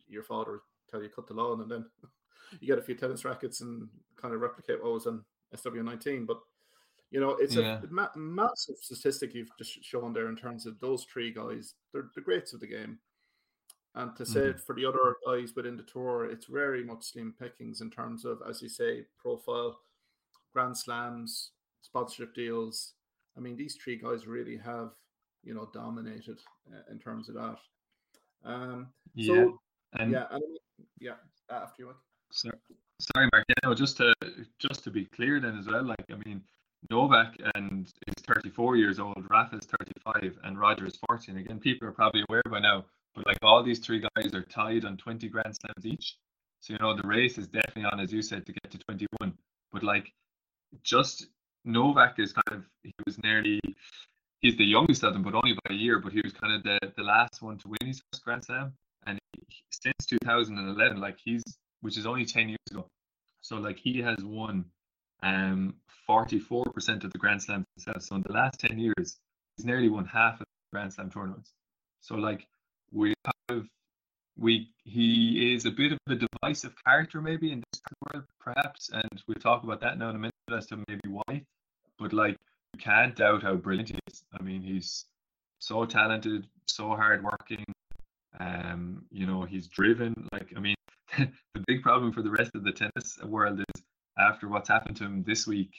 your 0.09 0.23
father 0.23 0.61
tell 0.91 1.03
you 1.03 1.09
cut 1.09 1.27
the 1.27 1.35
lawn 1.35 1.61
and 1.61 1.71
then 1.71 1.85
you 2.61 2.67
get 2.67 2.79
a 2.79 2.83
few 2.83 2.95
tennis 2.95 3.25
rackets 3.25 3.61
and 3.61 3.89
kind 4.21 4.35
of 4.35 4.41
replicate 4.41 4.83
what 4.83 4.93
was 4.93 5.07
in 5.07 5.23
SW19. 5.55 6.27
But 6.27 6.39
you 7.11 7.21
know, 7.21 7.31
it's 7.41 7.55
yeah. 7.55 7.81
a 7.83 7.87
ma- 7.91 8.09
massive 8.17 8.77
statistic 8.81 9.35
you've 9.35 9.51
just 9.59 9.83
shown 9.83 10.13
there 10.13 10.29
in 10.29 10.37
terms 10.37 10.67
of 10.67 10.79
those 10.81 11.05
three 11.05 11.33
guys. 11.33 11.75
They're 11.93 12.11
the 12.15 12.21
greats 12.21 12.53
of 12.53 12.61
the 12.61 12.67
game. 12.67 12.99
And 13.95 14.15
to 14.17 14.27
say 14.27 14.41
mm-hmm. 14.41 14.59
for 14.59 14.75
the 14.75 14.85
other 14.85 15.17
guys 15.27 15.55
within 15.57 15.77
the 15.77 15.83
tour, 15.85 16.27
it's 16.31 16.47
very 16.47 16.85
much 16.85 17.05
slim 17.05 17.35
pickings 17.41 17.81
in 17.81 17.91
terms 17.91 18.25
of, 18.25 18.43
as 18.49 18.61
you 18.61 18.69
say, 18.69 19.07
profile, 19.21 19.79
grand 20.53 20.77
slams, 20.77 21.53
sponsorship 21.81 22.35
deals. 22.35 22.93
I 23.37 23.41
mean, 23.41 23.57
these 23.57 23.77
three 23.83 23.97
guys 23.97 24.27
really 24.27 24.59
have, 24.59 24.91
you 25.43 25.55
know, 25.55 25.69
dominated 25.73 26.39
uh, 26.73 26.91
in 26.91 26.99
terms 26.99 27.29
of 27.29 27.35
that. 27.35 27.57
Um, 28.45 28.89
yeah, 29.15 29.35
so, 29.35 29.61
and 29.99 30.13
yeah, 30.13 30.27
and, 30.31 30.43
yeah. 31.01 31.15
After 31.51 31.83
you. 31.83 31.95
Sorry, 32.31 32.59
sorry, 33.01 33.29
Mark. 33.33 33.45
Yeah, 33.49 33.55
no, 33.65 33.75
just 33.75 33.97
to 33.99 34.15
just 34.59 34.85
to 34.85 34.91
be 34.91 35.07
clear, 35.07 35.41
then 35.41 35.59
as 35.59 35.67
well. 35.67 35.83
Like, 35.83 36.05
I 36.11 36.17
mean, 36.27 36.43
Novak 36.91 37.37
and 37.55 37.87
is 38.07 38.15
34 38.27 38.77
years 38.77 38.99
old, 38.99 39.27
Rafa 39.29 39.57
is 39.57 39.67
35, 39.67 40.39
and 40.45 40.59
Roger 40.59 40.87
is 40.87 40.99
40. 41.09 41.33
And 41.33 41.41
again, 41.41 41.59
people 41.59 41.89
are 41.89 41.93
probably 41.93 42.25
aware 42.29 42.43
by 42.51 42.61
now, 42.61 42.85
but 43.15 43.27
like 43.27 43.39
all 43.43 43.63
these 43.63 43.81
three 43.81 44.01
guys 44.01 44.33
are 44.35 44.43
tied 44.43 44.85
on 44.85 44.97
20 44.97 45.29
Grand 45.29 45.57
Slams 45.57 45.87
each. 45.87 46.17
So, 46.61 46.73
you 46.73 46.79
know, 46.81 46.95
the 46.95 47.07
race 47.07 47.39
is 47.39 47.49
definitely 47.49 47.85
on, 47.85 48.01
as 48.01 48.13
you 48.13 48.23
said, 48.23 48.47
to 48.47 48.53
get 48.53 48.71
to 48.73 48.79
21. 48.79 49.37
But 49.73 49.83
like, 49.83 50.13
just 50.83 51.27
Novak 51.65 52.19
is 52.19 52.33
kind 52.33 52.61
of, 52.61 52.65
he 52.83 52.93
was 53.07 53.19
nearly, 53.23 53.61
he's 54.41 54.57
the 54.57 54.65
youngest 54.65 55.03
of 55.05 55.13
them, 55.13 55.23
but 55.23 55.35
only 55.35 55.53
by 55.53 55.75
a 55.75 55.77
year, 55.77 55.99
but 55.99 56.13
he 56.13 56.21
was 56.23 56.33
kind 56.33 56.53
of 56.55 56.63
the, 56.63 56.79
the 56.97 57.03
last 57.03 57.43
one 57.43 57.59
to 57.59 57.69
win 57.69 57.87
his 57.87 58.03
first 58.13 58.25
Grand 58.25 58.45
Slam. 58.45 58.73
And 59.07 59.19
he, 59.33 59.43
since 59.71 60.07
2011, 60.07 61.01
like 61.01 61.19
he's, 61.23 61.43
which 61.81 61.97
is 61.97 62.07
only 62.07 62.25
10 62.25 62.49
years 62.49 62.59
ago. 62.71 62.87
So, 63.41 63.57
like, 63.57 63.79
he 63.79 64.01
has 64.01 64.19
won 64.23 64.65
um, 65.23 65.75
44% 66.09 67.05
of 67.05 67.13
the 67.13 67.19
Grand 67.19 67.43
Slams 67.43 67.67
himself. 67.77 68.03
So 68.03 68.17
in 68.17 68.23
the 68.23 68.33
last 68.33 68.61
10 68.61 68.79
years, 68.79 69.17
he's 69.57 69.67
nearly 69.67 69.89
won 69.89 70.07
half 70.07 70.35
of 70.35 70.41
the 70.41 70.77
Grand 70.77 70.93
Slam 70.93 71.11
tournaments. 71.11 71.53
So 72.01 72.15
like 72.15 72.47
we 72.93 73.15
have, 73.49 73.67
we 74.37 74.71
he 74.85 75.55
is 75.55 75.67
a 75.67 75.71
bit 75.71 75.93
of 75.93 75.99
a 76.09 76.15
divisive 76.15 76.73
character 76.87 77.21
maybe 77.21 77.53
in 77.53 77.63
this 77.73 77.83
world 78.13 78.25
perhaps, 78.41 78.91
and 78.93 79.23
we'll 79.27 79.35
talk 79.35 79.65
about 79.65 79.81
that 79.81 79.99
now 79.99 80.11
in 80.11 80.17
a 80.17 80.19
minute 80.19 80.35
as 80.53 80.67
to 80.67 80.77
maybe 80.89 81.01
why. 81.09 81.43
But 81.99 82.13
like 82.13 82.37
you 82.75 82.81
can't 82.81 83.17
doubt 83.17 83.43
how 83.43 83.55
brilliant 83.55 83.91
he 83.91 83.99
is. 84.11 84.23
I 84.39 84.43
mean, 84.43 84.63
he's 84.63 85.05
so 85.59 85.85
talented, 85.85 86.47
so 86.67 86.89
hardworking. 86.89 87.65
Um, 88.39 89.05
you 89.11 89.27
know, 89.27 89.43
he's 89.43 89.69
driven. 89.69 90.15
Like, 90.33 90.53
I 90.57 90.61
mean, 90.61 90.77
the 91.19 91.65
big 91.67 91.83
problem 91.83 92.13
for 92.13 92.23
the 92.23 92.31
rest 92.31 92.53
of 92.55 92.65
the 92.65 92.73
tennis 92.73 93.19
world 93.25 93.61
is 93.61 93.83
after 94.19 94.49
what's 94.49 94.69
happened 94.69 94.97
to 94.99 95.05
him 95.05 95.25
this 95.27 95.47
week, 95.47 95.73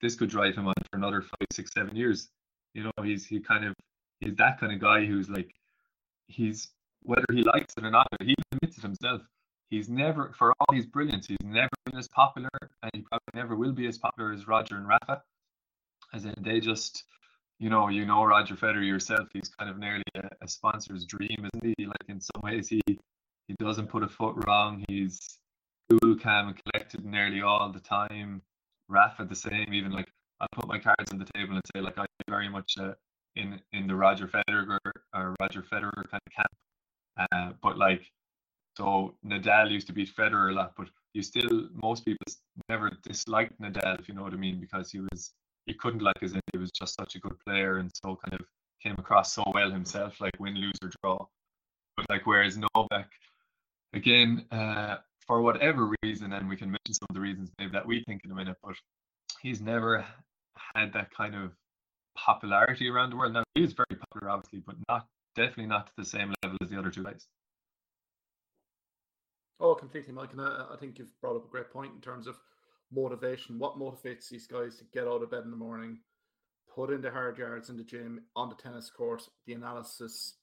this 0.00 0.14
could 0.14 0.30
drive 0.30 0.54
him 0.54 0.68
on 0.68 0.74
for 0.90 0.98
another 0.98 1.22
five, 1.22 1.46
six, 1.52 1.72
seven 1.72 1.96
years. 1.96 2.28
You 2.74 2.84
know, 2.84 3.02
he's 3.02 3.26
he 3.26 3.40
kind 3.40 3.64
of 3.64 3.74
he's 4.20 4.36
that 4.36 4.60
kind 4.60 4.72
of 4.72 4.80
guy 4.80 5.04
who's 5.04 5.28
like 5.28 5.50
he's 6.28 6.68
whether 7.02 7.26
he 7.32 7.42
likes 7.42 7.74
it 7.76 7.84
or 7.84 7.90
not, 7.90 8.06
he 8.20 8.34
admits 8.52 8.78
it 8.78 8.82
himself. 8.82 9.22
He's 9.70 9.88
never 9.88 10.32
for 10.38 10.54
all 10.60 10.74
his 10.74 10.86
brilliance, 10.86 11.26
he's 11.26 11.38
never 11.42 11.70
been 11.86 11.98
as 11.98 12.08
popular 12.08 12.50
and 12.82 12.90
he 12.94 13.02
probably 13.02 13.32
never 13.34 13.56
will 13.56 13.72
be 13.72 13.86
as 13.86 13.98
popular 13.98 14.32
as 14.32 14.46
Roger 14.46 14.76
and 14.76 14.86
Rafa. 14.86 15.22
As 16.14 16.24
in 16.24 16.34
they 16.40 16.60
just 16.60 17.04
you 17.58 17.70
know, 17.70 17.88
you 17.88 18.06
know 18.06 18.24
Roger 18.24 18.54
Federer 18.54 18.86
yourself, 18.86 19.28
he's 19.32 19.48
kind 19.48 19.70
of 19.70 19.78
nearly 19.78 20.04
a, 20.14 20.28
a 20.42 20.48
sponsor's 20.48 21.04
dream, 21.04 21.48
isn't 21.52 21.74
he? 21.76 21.86
Like 21.86 22.04
in 22.08 22.20
some 22.20 22.40
ways 22.42 22.68
he 22.68 22.80
he 22.86 23.54
doesn't 23.58 23.88
put 23.88 24.02
a 24.02 24.08
foot 24.08 24.36
wrong. 24.46 24.84
He's 24.88 25.38
cool, 25.90 26.16
calm, 26.16 26.48
and 26.48 26.60
collected 26.62 27.04
nearly 27.04 27.42
all 27.42 27.72
the 27.72 27.80
time. 27.80 28.42
Rafa 28.88 29.24
the 29.24 29.34
same. 29.34 29.74
Even 29.74 29.92
like 29.92 30.08
I 30.40 30.46
put 30.52 30.68
my 30.68 30.78
cards 30.78 31.10
on 31.10 31.18
the 31.18 31.28
table 31.34 31.54
and 31.54 31.62
say 31.74 31.80
like 31.80 31.98
I 31.98 32.06
very 32.28 32.48
much 32.48 32.74
uh, 32.78 32.92
in 33.34 33.60
in 33.72 33.86
the 33.86 33.96
Roger 33.96 34.28
Federer 34.28 34.78
or 35.14 35.34
Roger 35.40 35.62
Federer 35.62 36.08
kind 36.10 36.22
of 36.26 36.32
camp. 36.32 36.52
Uh, 37.32 37.52
but 37.60 37.76
like 37.76 38.02
so 38.76 39.16
Nadal 39.26 39.70
used 39.72 39.88
to 39.88 39.92
beat 39.92 40.14
Federer 40.14 40.50
a 40.50 40.54
lot, 40.54 40.74
but 40.76 40.88
you 41.12 41.22
still 41.22 41.68
most 41.82 42.04
people 42.04 42.24
never 42.68 42.92
disliked 43.02 43.60
Nadal 43.60 43.98
if 43.98 44.08
you 44.08 44.14
know 44.14 44.22
what 44.22 44.32
I 44.32 44.36
mean 44.36 44.60
because 44.60 44.92
he 44.92 45.00
was 45.00 45.32
you 45.68 45.74
couldn't 45.74 46.02
like 46.02 46.22
as 46.22 46.32
in 46.32 46.40
he 46.52 46.58
was 46.58 46.70
just 46.70 46.96
such 46.98 47.14
a 47.14 47.20
good 47.20 47.38
player 47.46 47.78
and 47.78 47.90
so 47.94 48.18
kind 48.24 48.40
of 48.40 48.46
came 48.82 48.96
across 48.98 49.34
so 49.34 49.44
well 49.52 49.70
himself 49.70 50.20
like 50.20 50.32
win 50.38 50.54
lose 50.54 50.78
or 50.82 50.90
draw. 51.02 51.26
But 51.96 52.06
like 52.08 52.26
whereas 52.26 52.58
Novak 52.58 53.10
again 53.92 54.46
uh, 54.50 54.96
for 55.26 55.42
whatever 55.42 55.92
reason, 56.02 56.32
and 56.32 56.48
we 56.48 56.56
can 56.56 56.70
mention 56.70 56.94
some 56.94 57.06
of 57.10 57.14
the 57.14 57.20
reasons 57.20 57.50
maybe 57.58 57.72
that 57.72 57.86
we 57.86 58.02
think 58.04 58.22
in 58.24 58.30
a 58.30 58.34
minute, 58.34 58.56
but 58.62 58.74
he's 59.42 59.60
never 59.60 60.04
had 60.74 60.92
that 60.94 61.10
kind 61.14 61.34
of 61.34 61.52
popularity 62.16 62.88
around 62.88 63.10
the 63.10 63.16
world. 63.16 63.34
Now 63.34 63.44
he 63.54 63.62
is 63.62 63.74
very 63.74 63.98
popular, 63.98 64.30
obviously, 64.30 64.62
but 64.66 64.76
not 64.88 65.06
definitely 65.36 65.66
not 65.66 65.86
to 65.86 65.92
the 65.96 66.04
same 66.04 66.32
level 66.42 66.56
as 66.62 66.70
the 66.70 66.78
other 66.78 66.90
two 66.90 67.04
guys. 67.04 67.26
Oh, 69.60 69.74
completely, 69.74 70.14
Mike. 70.14 70.32
And 70.32 70.40
I, 70.40 70.66
I 70.72 70.76
think 70.76 70.98
you've 70.98 71.20
brought 71.20 71.36
up 71.36 71.44
a 71.44 71.50
great 71.50 71.70
point 71.70 71.92
in 71.94 72.00
terms 72.00 72.26
of 72.26 72.38
motivation. 72.92 73.58
What 73.58 73.78
motivates 73.78 74.28
these 74.28 74.46
guys 74.46 74.76
to 74.76 74.84
get 74.92 75.06
out 75.06 75.22
of 75.22 75.30
bed 75.30 75.44
in 75.44 75.50
the 75.50 75.56
morning, 75.56 75.98
put 76.74 76.90
in 76.90 77.00
the 77.00 77.10
hard 77.10 77.38
yards 77.38 77.70
in 77.70 77.76
the 77.76 77.84
gym, 77.84 78.20
on 78.36 78.48
the 78.48 78.54
tennis 78.54 78.90
court, 78.90 79.22
the 79.46 79.54
analysis, 79.54 80.34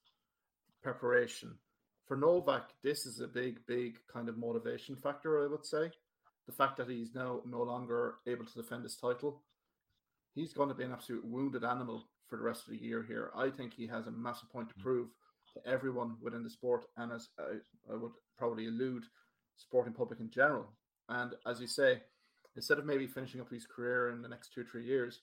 preparation 0.84 1.56
for 2.08 2.16
Novak, 2.16 2.70
this 2.84 3.06
is 3.06 3.20
a 3.20 3.28
big, 3.28 3.60
big 3.68 3.98
kind 4.12 4.30
of 4.30 4.38
motivation 4.38 4.96
factor, 4.96 5.44
I 5.44 5.48
would 5.48 5.66
say. 5.66 5.90
The 6.48 6.54
fact 6.54 6.78
that 6.78 6.90
he's 6.90 7.16
now 7.16 7.42
no 7.46 7.64
longer 7.64 8.16
able 8.28 8.46
to 8.46 8.54
defend 8.54 8.84
his 8.84 8.96
title, 8.96 9.42
he's 10.36 10.54
going 10.54 10.70
to 10.70 10.76
be 10.76 10.84
an 10.84 10.92
absolute 10.92 11.26
wounded 11.26 11.64
animal 11.64 12.08
for 12.28 12.38
the 12.38 12.44
rest 12.44 12.68
of 12.68 12.74
the 12.74 12.84
year 12.84 13.04
here. 13.04 13.32
I 13.36 13.50
think 13.50 13.74
he 13.74 13.88
has 13.88 14.06
a 14.06 14.12
massive 14.12 14.52
point 14.52 14.70
to 14.70 14.76
mm. 14.76 14.84
prove 14.84 15.08
to 15.54 15.68
everyone 15.68 16.18
within 16.22 16.44
the 16.44 16.50
sport, 16.50 16.86
and 16.98 17.12
as 17.12 17.30
I, 17.40 17.58
I 17.92 17.96
would 17.96 18.12
probably 18.38 18.68
allude, 18.68 19.06
sporting 19.58 19.94
public 19.94 20.20
in 20.20 20.30
general. 20.30 20.68
And 21.10 21.34
as 21.48 21.60
you 21.60 21.68
say, 21.68 22.02
instead 22.56 22.78
of 22.78 22.86
maybe 22.86 23.08
finishing 23.08 23.42
up 23.42 23.52
his 23.52 23.66
career 23.66 24.10
in 24.10 24.22
the 24.22 24.30
next 24.30 24.54
two 24.54 24.62
or 24.62 24.66
three 24.66 24.86
years, 24.86 25.22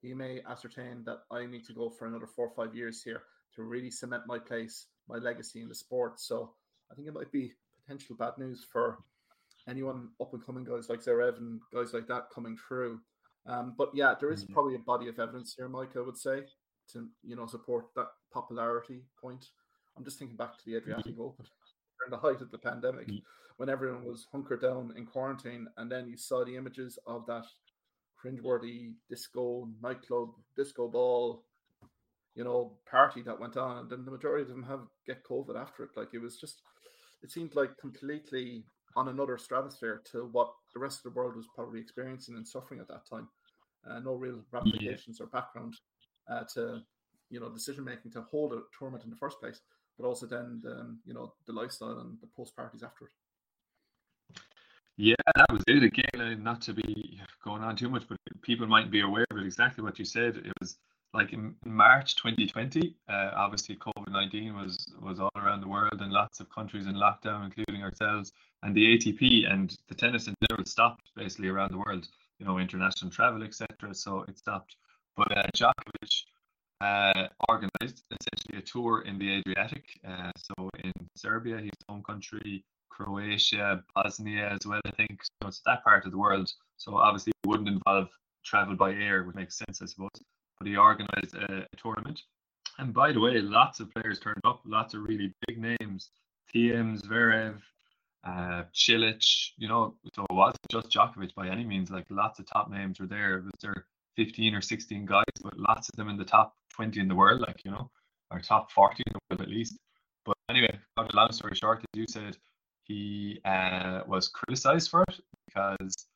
he 0.00 0.14
may 0.14 0.40
ascertain 0.48 1.04
that 1.04 1.20
I 1.30 1.46
need 1.46 1.64
to 1.66 1.72
go 1.72 1.88
for 1.90 2.06
another 2.06 2.26
four 2.26 2.48
or 2.48 2.54
five 2.54 2.74
years 2.74 3.02
here 3.02 3.22
to 3.54 3.62
really 3.62 3.90
cement 3.90 4.24
my 4.26 4.38
place 4.38 4.86
my 5.08 5.18
legacy 5.18 5.60
in 5.60 5.68
the 5.68 5.74
sport. 5.74 6.20
So 6.20 6.52
I 6.90 6.94
think 6.94 7.08
it 7.08 7.14
might 7.14 7.32
be 7.32 7.52
potential 7.80 8.16
bad 8.16 8.32
news 8.38 8.64
for 8.70 8.98
anyone 9.68 10.08
up 10.20 10.32
and 10.32 10.44
coming 10.44 10.64
guys 10.64 10.88
like 10.88 11.00
Zverev 11.00 11.38
and 11.38 11.60
guys 11.72 11.92
like 11.92 12.06
that 12.08 12.30
coming 12.34 12.56
through. 12.56 13.00
Um, 13.46 13.74
but 13.76 13.90
yeah, 13.94 14.14
there 14.18 14.32
is 14.32 14.44
mm-hmm. 14.44 14.52
probably 14.52 14.74
a 14.76 14.80
body 14.80 15.08
of 15.08 15.18
evidence 15.18 15.54
here, 15.56 15.68
Mike. 15.68 15.96
I 15.96 16.00
would 16.00 16.16
say 16.16 16.42
to 16.92 17.08
you 17.24 17.36
know 17.36 17.46
support 17.46 17.86
that 17.96 18.08
popularity 18.32 19.02
point. 19.20 19.46
I'm 19.96 20.04
just 20.04 20.18
thinking 20.18 20.36
back 20.36 20.56
to 20.58 20.64
the 20.64 20.76
Adriatic 20.76 21.12
mm-hmm. 21.12 21.22
Open 21.22 21.44
the 22.10 22.16
height 22.16 22.40
of 22.40 22.50
the 22.50 22.58
pandemic, 22.58 23.08
mm-hmm. 23.08 23.18
when 23.56 23.68
everyone 23.68 24.04
was 24.04 24.26
hunkered 24.32 24.62
down 24.62 24.92
in 24.96 25.06
quarantine, 25.06 25.66
and 25.76 25.90
then 25.90 26.08
you 26.08 26.16
saw 26.16 26.44
the 26.44 26.56
images 26.56 26.98
of 27.06 27.26
that 27.26 27.44
cringeworthy 28.22 28.92
disco 29.08 29.68
nightclub, 29.82 30.30
disco 30.56 30.88
ball, 30.88 31.44
you 32.34 32.44
know, 32.44 32.72
party 32.90 33.22
that 33.22 33.38
went 33.38 33.56
on, 33.56 33.78
and 33.78 33.90
then 33.90 34.04
the 34.04 34.10
majority 34.10 34.42
of 34.42 34.48
them 34.48 34.62
have 34.62 34.80
get 35.06 35.24
COVID 35.24 35.60
after 35.60 35.84
it. 35.84 35.90
Like 35.96 36.08
it 36.14 36.20
was 36.20 36.38
just, 36.38 36.62
it 37.22 37.30
seemed 37.30 37.54
like 37.54 37.76
completely 37.78 38.64
on 38.96 39.08
another 39.08 39.38
stratosphere 39.38 40.02
to 40.12 40.28
what 40.32 40.52
the 40.74 40.80
rest 40.80 40.98
of 40.98 41.12
the 41.12 41.18
world 41.18 41.36
was 41.36 41.48
probably 41.54 41.80
experiencing 41.80 42.36
and 42.36 42.46
suffering 42.46 42.80
at 42.80 42.88
that 42.88 43.08
time. 43.08 43.28
Uh, 43.88 43.98
no 43.98 44.14
real 44.14 44.40
ramifications 44.52 45.18
yeah. 45.18 45.24
or 45.24 45.28
background 45.28 45.74
uh, 46.30 46.44
to 46.54 46.80
you 47.30 47.40
know 47.40 47.48
decision 47.48 47.84
making 47.84 48.12
to 48.12 48.22
hold 48.30 48.52
a 48.52 48.60
tournament 48.78 49.04
in 49.04 49.10
the 49.10 49.16
first 49.16 49.40
place, 49.40 49.60
but 49.98 50.06
also 50.06 50.26
then 50.26 50.60
the, 50.62 50.72
um, 50.72 50.98
you 51.04 51.14
know 51.14 51.34
the 51.46 51.52
lifestyle 51.52 51.98
and 52.00 52.18
the 52.20 52.28
post 52.36 52.56
parties 52.56 52.82
after 52.82 53.06
it. 53.06 53.12
Yeah, 54.96 55.14
that 55.36 55.50
was 55.50 55.62
it. 55.66 55.82
Again, 55.82 56.42
not 56.42 56.60
to 56.62 56.74
be 56.74 57.20
going 57.42 57.62
on 57.62 57.76
too 57.76 57.88
much, 57.88 58.04
but 58.08 58.18
people 58.42 58.66
might 58.66 58.90
be 58.90 59.00
aware 59.00 59.26
of 59.30 59.38
it. 59.38 59.44
Exactly 59.44 59.82
what 59.82 59.98
you 59.98 60.04
said. 60.04 60.36
It 60.36 60.52
was 60.60 60.76
like 61.14 61.32
in 61.32 61.54
March 61.64 62.16
2020. 62.16 62.94
Uh, 63.08 63.30
obviously, 63.34 63.76
COVID 63.76 64.12
19 64.12 64.54
was 64.54 64.92
was 65.00 65.18
all 65.18 65.30
around 65.36 65.60
the 65.60 65.68
world 65.68 66.00
and 66.00 66.12
lots 66.12 66.40
of 66.40 66.50
countries 66.50 66.86
in 66.86 66.94
lockdown, 66.94 67.44
including 67.44 67.82
ourselves. 67.82 68.32
And 68.62 68.74
the 68.74 68.96
ATP 68.96 69.50
and 69.50 69.76
the 69.88 69.94
tennis 69.94 70.28
in 70.28 70.34
general 70.48 70.66
stopped 70.66 71.10
basically 71.16 71.48
around 71.48 71.72
the 71.72 71.78
world. 71.78 72.08
You 72.38 72.46
know, 72.46 72.58
international 72.58 73.10
travel, 73.10 73.42
etc. 73.42 73.94
So 73.94 74.24
it 74.28 74.38
stopped. 74.38 74.76
But 75.16 75.36
uh, 75.36 75.44
Djokovic 75.56 76.24
uh, 76.82 77.28
organized 77.48 78.02
essentially 78.10 78.58
a 78.58 78.62
tour 78.62 79.02
in 79.02 79.18
the 79.18 79.38
Adriatic. 79.38 79.84
Uh, 80.06 80.30
so 80.36 80.68
in 80.82 80.92
Serbia, 81.16 81.58
his 81.58 81.70
home 81.88 82.02
country, 82.02 82.64
Croatia, 82.90 83.82
Bosnia 83.94 84.48
as 84.48 84.66
well, 84.66 84.80
I 84.84 84.90
think. 84.90 85.22
So 85.22 85.48
it's 85.48 85.62
that 85.64 85.84
part 85.84 86.04
of 86.04 86.10
the 86.10 86.18
world. 86.18 86.50
So 86.78 86.96
obviously 86.96 87.30
it 87.30 87.48
wouldn't 87.48 87.68
involve 87.68 88.08
travel 88.44 88.74
by 88.74 88.92
air, 88.92 89.22
would 89.22 89.36
make 89.36 89.52
sense, 89.52 89.80
I 89.80 89.86
suppose. 89.86 90.10
But 90.58 90.66
he 90.66 90.76
organized 90.76 91.34
a, 91.36 91.66
a 91.72 91.76
tournament. 91.76 92.20
And 92.78 92.92
by 92.92 93.12
the 93.12 93.20
way, 93.20 93.40
lots 93.40 93.78
of 93.80 93.92
players 93.94 94.18
turned 94.18 94.40
up, 94.44 94.62
lots 94.64 94.94
of 94.94 95.02
really 95.02 95.32
big 95.46 95.58
names. 95.58 96.10
Thiem, 96.52 97.00
Zverev, 97.00 97.60
uh, 98.24 98.64
Cilic, 98.74 99.24
you 99.56 99.68
know, 99.68 99.94
so 100.14 100.24
it 100.28 100.34
wasn't 100.34 100.68
just 100.70 100.90
Djokovic 100.90 101.34
by 101.34 101.48
any 101.48 101.64
means. 101.64 101.90
Like 101.90 102.06
lots 102.10 102.40
of 102.40 102.46
top 102.46 102.70
names 102.70 102.98
were 102.98 103.06
there. 103.06 103.38
It 103.38 103.44
was 103.44 103.52
there 103.60 103.86
15 104.16 104.54
or 104.54 104.60
16 104.60 105.06
guys, 105.06 105.24
but 105.42 105.58
lots 105.58 105.88
of 105.88 105.96
them 105.96 106.08
in 106.08 106.16
the 106.16 106.24
top 106.24 106.54
20 106.74 107.00
in 107.00 107.08
the 107.08 107.14
world, 107.14 107.40
like, 107.40 107.64
you 107.64 107.70
know, 107.70 107.90
or 108.30 108.40
top 108.40 108.70
40 108.72 109.02
in 109.06 109.12
the 109.12 109.18
world 109.30 109.42
at 109.42 109.48
least. 109.48 109.78
But 110.24 110.36
anyway, 110.48 110.78
cut 110.96 111.12
a 111.12 111.16
long 111.16 111.32
story 111.32 111.54
short, 111.54 111.78
as 111.78 111.98
you 111.98 112.06
said, 112.08 112.36
he 112.84 113.40
uh, 113.44 114.00
was 114.06 114.28
criticized 114.28 114.90
for 114.90 115.04
it 115.08 115.20
because 115.46 116.06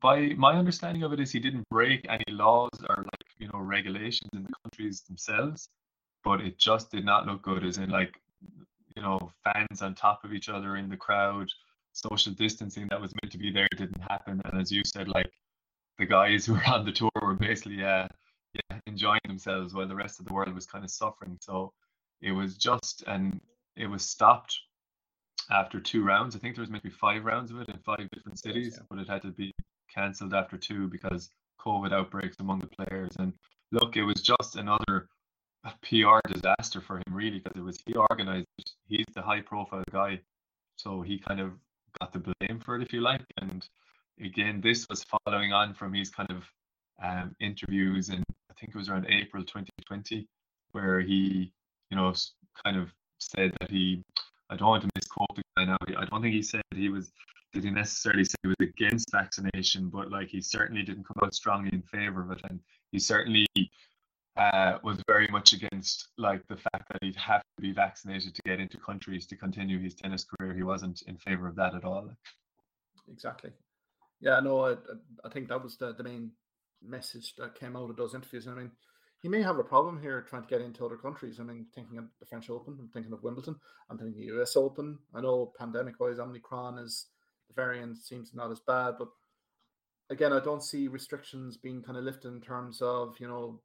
by 0.00 0.28
my 0.36 0.54
understanding 0.54 1.02
of 1.02 1.12
it 1.12 1.20
is 1.20 1.32
he 1.32 1.38
didn't 1.38 1.68
break 1.70 2.06
any 2.08 2.24
laws 2.28 2.70
or 2.88 2.96
like 2.98 3.24
you 3.38 3.48
know 3.48 3.58
regulations 3.58 4.30
in 4.34 4.42
the 4.42 4.52
countries 4.62 5.02
themselves 5.02 5.68
but 6.24 6.40
it 6.40 6.58
just 6.58 6.90
did 6.90 7.04
not 7.04 7.26
look 7.26 7.42
good 7.42 7.64
as 7.64 7.78
in 7.78 7.88
like 7.88 8.20
you 8.94 9.02
know 9.02 9.18
fans 9.44 9.82
on 9.82 9.94
top 9.94 10.24
of 10.24 10.32
each 10.32 10.48
other 10.48 10.76
in 10.76 10.88
the 10.88 10.96
crowd 10.96 11.48
social 11.92 12.32
distancing 12.32 12.86
that 12.90 13.00
was 13.00 13.12
meant 13.22 13.32
to 13.32 13.38
be 13.38 13.50
there 13.50 13.68
didn't 13.76 14.02
happen 14.10 14.42
and 14.44 14.60
as 14.60 14.70
you 14.70 14.82
said 14.84 15.08
like 15.08 15.30
the 15.98 16.06
guys 16.06 16.46
who 16.46 16.54
were 16.54 16.66
on 16.66 16.84
the 16.84 16.92
tour 16.92 17.10
were 17.22 17.34
basically 17.34 17.82
uh, 17.82 18.08
yeah, 18.54 18.78
enjoying 18.86 19.20
themselves 19.26 19.74
while 19.74 19.88
the 19.88 19.94
rest 19.94 20.20
of 20.20 20.26
the 20.26 20.34
world 20.34 20.54
was 20.54 20.66
kind 20.66 20.84
of 20.84 20.90
suffering. 20.90 21.38
So 21.40 21.72
it 22.20 22.32
was 22.32 22.56
just, 22.56 23.04
and 23.06 23.40
it 23.76 23.86
was 23.86 24.04
stopped 24.04 24.58
after 25.50 25.80
two 25.80 26.04
rounds. 26.04 26.34
I 26.34 26.38
think 26.38 26.54
there 26.54 26.62
was 26.62 26.70
maybe 26.70 26.90
five 26.90 27.24
rounds 27.24 27.50
of 27.50 27.60
it 27.60 27.68
in 27.68 27.78
five 27.78 28.08
different 28.12 28.38
cities, 28.38 28.74
yeah. 28.76 28.84
but 28.88 28.98
it 28.98 29.08
had 29.08 29.22
to 29.22 29.30
be 29.30 29.52
cancelled 29.94 30.34
after 30.34 30.56
two 30.56 30.88
because 30.88 31.30
COVID 31.60 31.92
outbreaks 31.92 32.36
among 32.40 32.60
the 32.60 32.66
players. 32.66 33.12
And 33.18 33.32
look, 33.72 33.96
it 33.96 34.04
was 34.04 34.22
just 34.22 34.56
another 34.56 35.08
PR 35.82 36.20
disaster 36.28 36.80
for 36.80 36.96
him, 36.96 37.12
really, 37.12 37.40
because 37.40 37.58
it 37.58 37.64
was 37.64 37.78
he 37.84 37.94
organized. 37.94 38.46
He's 38.88 39.06
the 39.14 39.22
high-profile 39.22 39.84
guy, 39.90 40.20
so 40.76 41.02
he 41.02 41.18
kind 41.18 41.40
of 41.40 41.52
got 42.00 42.12
the 42.12 42.20
blame 42.20 42.60
for 42.60 42.76
it, 42.76 42.82
if 42.82 42.92
you 42.92 43.00
like. 43.00 43.24
And 43.40 43.66
again, 44.20 44.60
this 44.60 44.86
was 44.88 45.04
following 45.04 45.52
on 45.52 45.74
from 45.74 45.92
his 45.92 46.10
kind 46.10 46.30
of 46.30 46.44
um, 47.02 47.36
interviews 47.40 48.08
in 48.08 48.22
I 48.56 48.60
think 48.60 48.74
it 48.74 48.78
was 48.78 48.88
around 48.88 49.06
April 49.10 49.42
2020, 49.42 50.26
where 50.72 51.00
he, 51.00 51.52
you 51.90 51.96
know, 51.96 52.14
kind 52.64 52.78
of 52.78 52.90
said 53.18 53.52
that 53.60 53.70
he, 53.70 54.02
I 54.48 54.56
don't 54.56 54.68
want 54.68 54.82
to 54.82 54.90
misquote 54.96 55.36
the 55.36 55.42
guy 55.56 55.64
now. 55.66 55.76
I 55.98 56.06
don't 56.06 56.22
think 56.22 56.34
he 56.34 56.42
said 56.42 56.62
he 56.74 56.88
was, 56.88 57.12
did 57.52 57.64
he 57.64 57.70
necessarily 57.70 58.24
say 58.24 58.34
he 58.42 58.48
was 58.48 58.56
against 58.60 59.12
vaccination, 59.12 59.90
but 59.90 60.10
like 60.10 60.28
he 60.28 60.40
certainly 60.40 60.82
didn't 60.82 61.06
come 61.06 61.22
out 61.22 61.34
strongly 61.34 61.70
in 61.72 61.82
favor 61.82 62.22
of 62.22 62.30
it, 62.30 62.40
and 62.48 62.60
he 62.92 62.98
certainly 62.98 63.46
uh, 64.38 64.78
was 64.82 65.02
very 65.06 65.28
much 65.28 65.52
against 65.52 66.08
like 66.16 66.46
the 66.48 66.56
fact 66.56 66.88
that 66.90 67.02
he'd 67.02 67.16
have 67.16 67.42
to 67.56 67.62
be 67.62 67.72
vaccinated 67.72 68.34
to 68.34 68.42
get 68.46 68.58
into 68.58 68.78
countries 68.78 69.26
to 69.26 69.36
continue 69.36 69.78
his 69.78 69.94
tennis 69.94 70.24
career. 70.24 70.54
He 70.54 70.62
wasn't 70.62 71.02
in 71.02 71.18
favor 71.18 71.46
of 71.46 71.56
that 71.56 71.74
at 71.74 71.84
all. 71.84 72.10
Exactly. 73.10 73.50
Yeah, 74.20 74.40
no, 74.40 74.64
I, 74.64 74.72
I 75.24 75.28
think 75.30 75.48
that 75.48 75.62
was 75.62 75.76
the, 75.76 75.92
the 75.94 76.04
main 76.04 76.32
message 76.82 77.34
that 77.36 77.58
came 77.58 77.76
out 77.76 77.90
of 77.90 77.96
those 77.96 78.14
interviews. 78.14 78.48
I 78.48 78.54
mean, 78.54 78.70
he 79.22 79.28
may 79.28 79.42
have 79.42 79.58
a 79.58 79.64
problem 79.64 80.00
here 80.00 80.22
trying 80.22 80.42
to 80.42 80.48
get 80.48 80.60
into 80.60 80.84
other 80.84 80.96
countries. 80.96 81.40
I 81.40 81.42
mean, 81.42 81.66
thinking 81.74 81.98
of 81.98 82.04
the 82.20 82.26
French 82.26 82.48
Open, 82.50 82.76
I'm 82.78 82.88
thinking 82.88 83.12
of 83.12 83.22
Wimbledon, 83.22 83.56
I'm 83.90 83.98
thinking 83.98 84.16
the 84.16 84.40
US 84.40 84.56
Open. 84.56 84.98
I 85.14 85.20
know 85.20 85.52
pandemic 85.58 85.98
wise, 85.98 86.18
Omicron 86.18 86.78
is 86.78 87.06
the 87.48 87.54
variant 87.54 87.98
seems 87.98 88.34
not 88.34 88.50
as 88.50 88.60
bad, 88.60 88.94
but 88.98 89.08
again, 90.10 90.32
I 90.32 90.40
don't 90.40 90.62
see 90.62 90.88
restrictions 90.88 91.56
being 91.56 91.82
kind 91.82 91.98
of 91.98 92.04
lifted 92.04 92.28
in 92.28 92.40
terms 92.40 92.80
of, 92.80 93.16
you 93.18 93.28
know, 93.28 93.60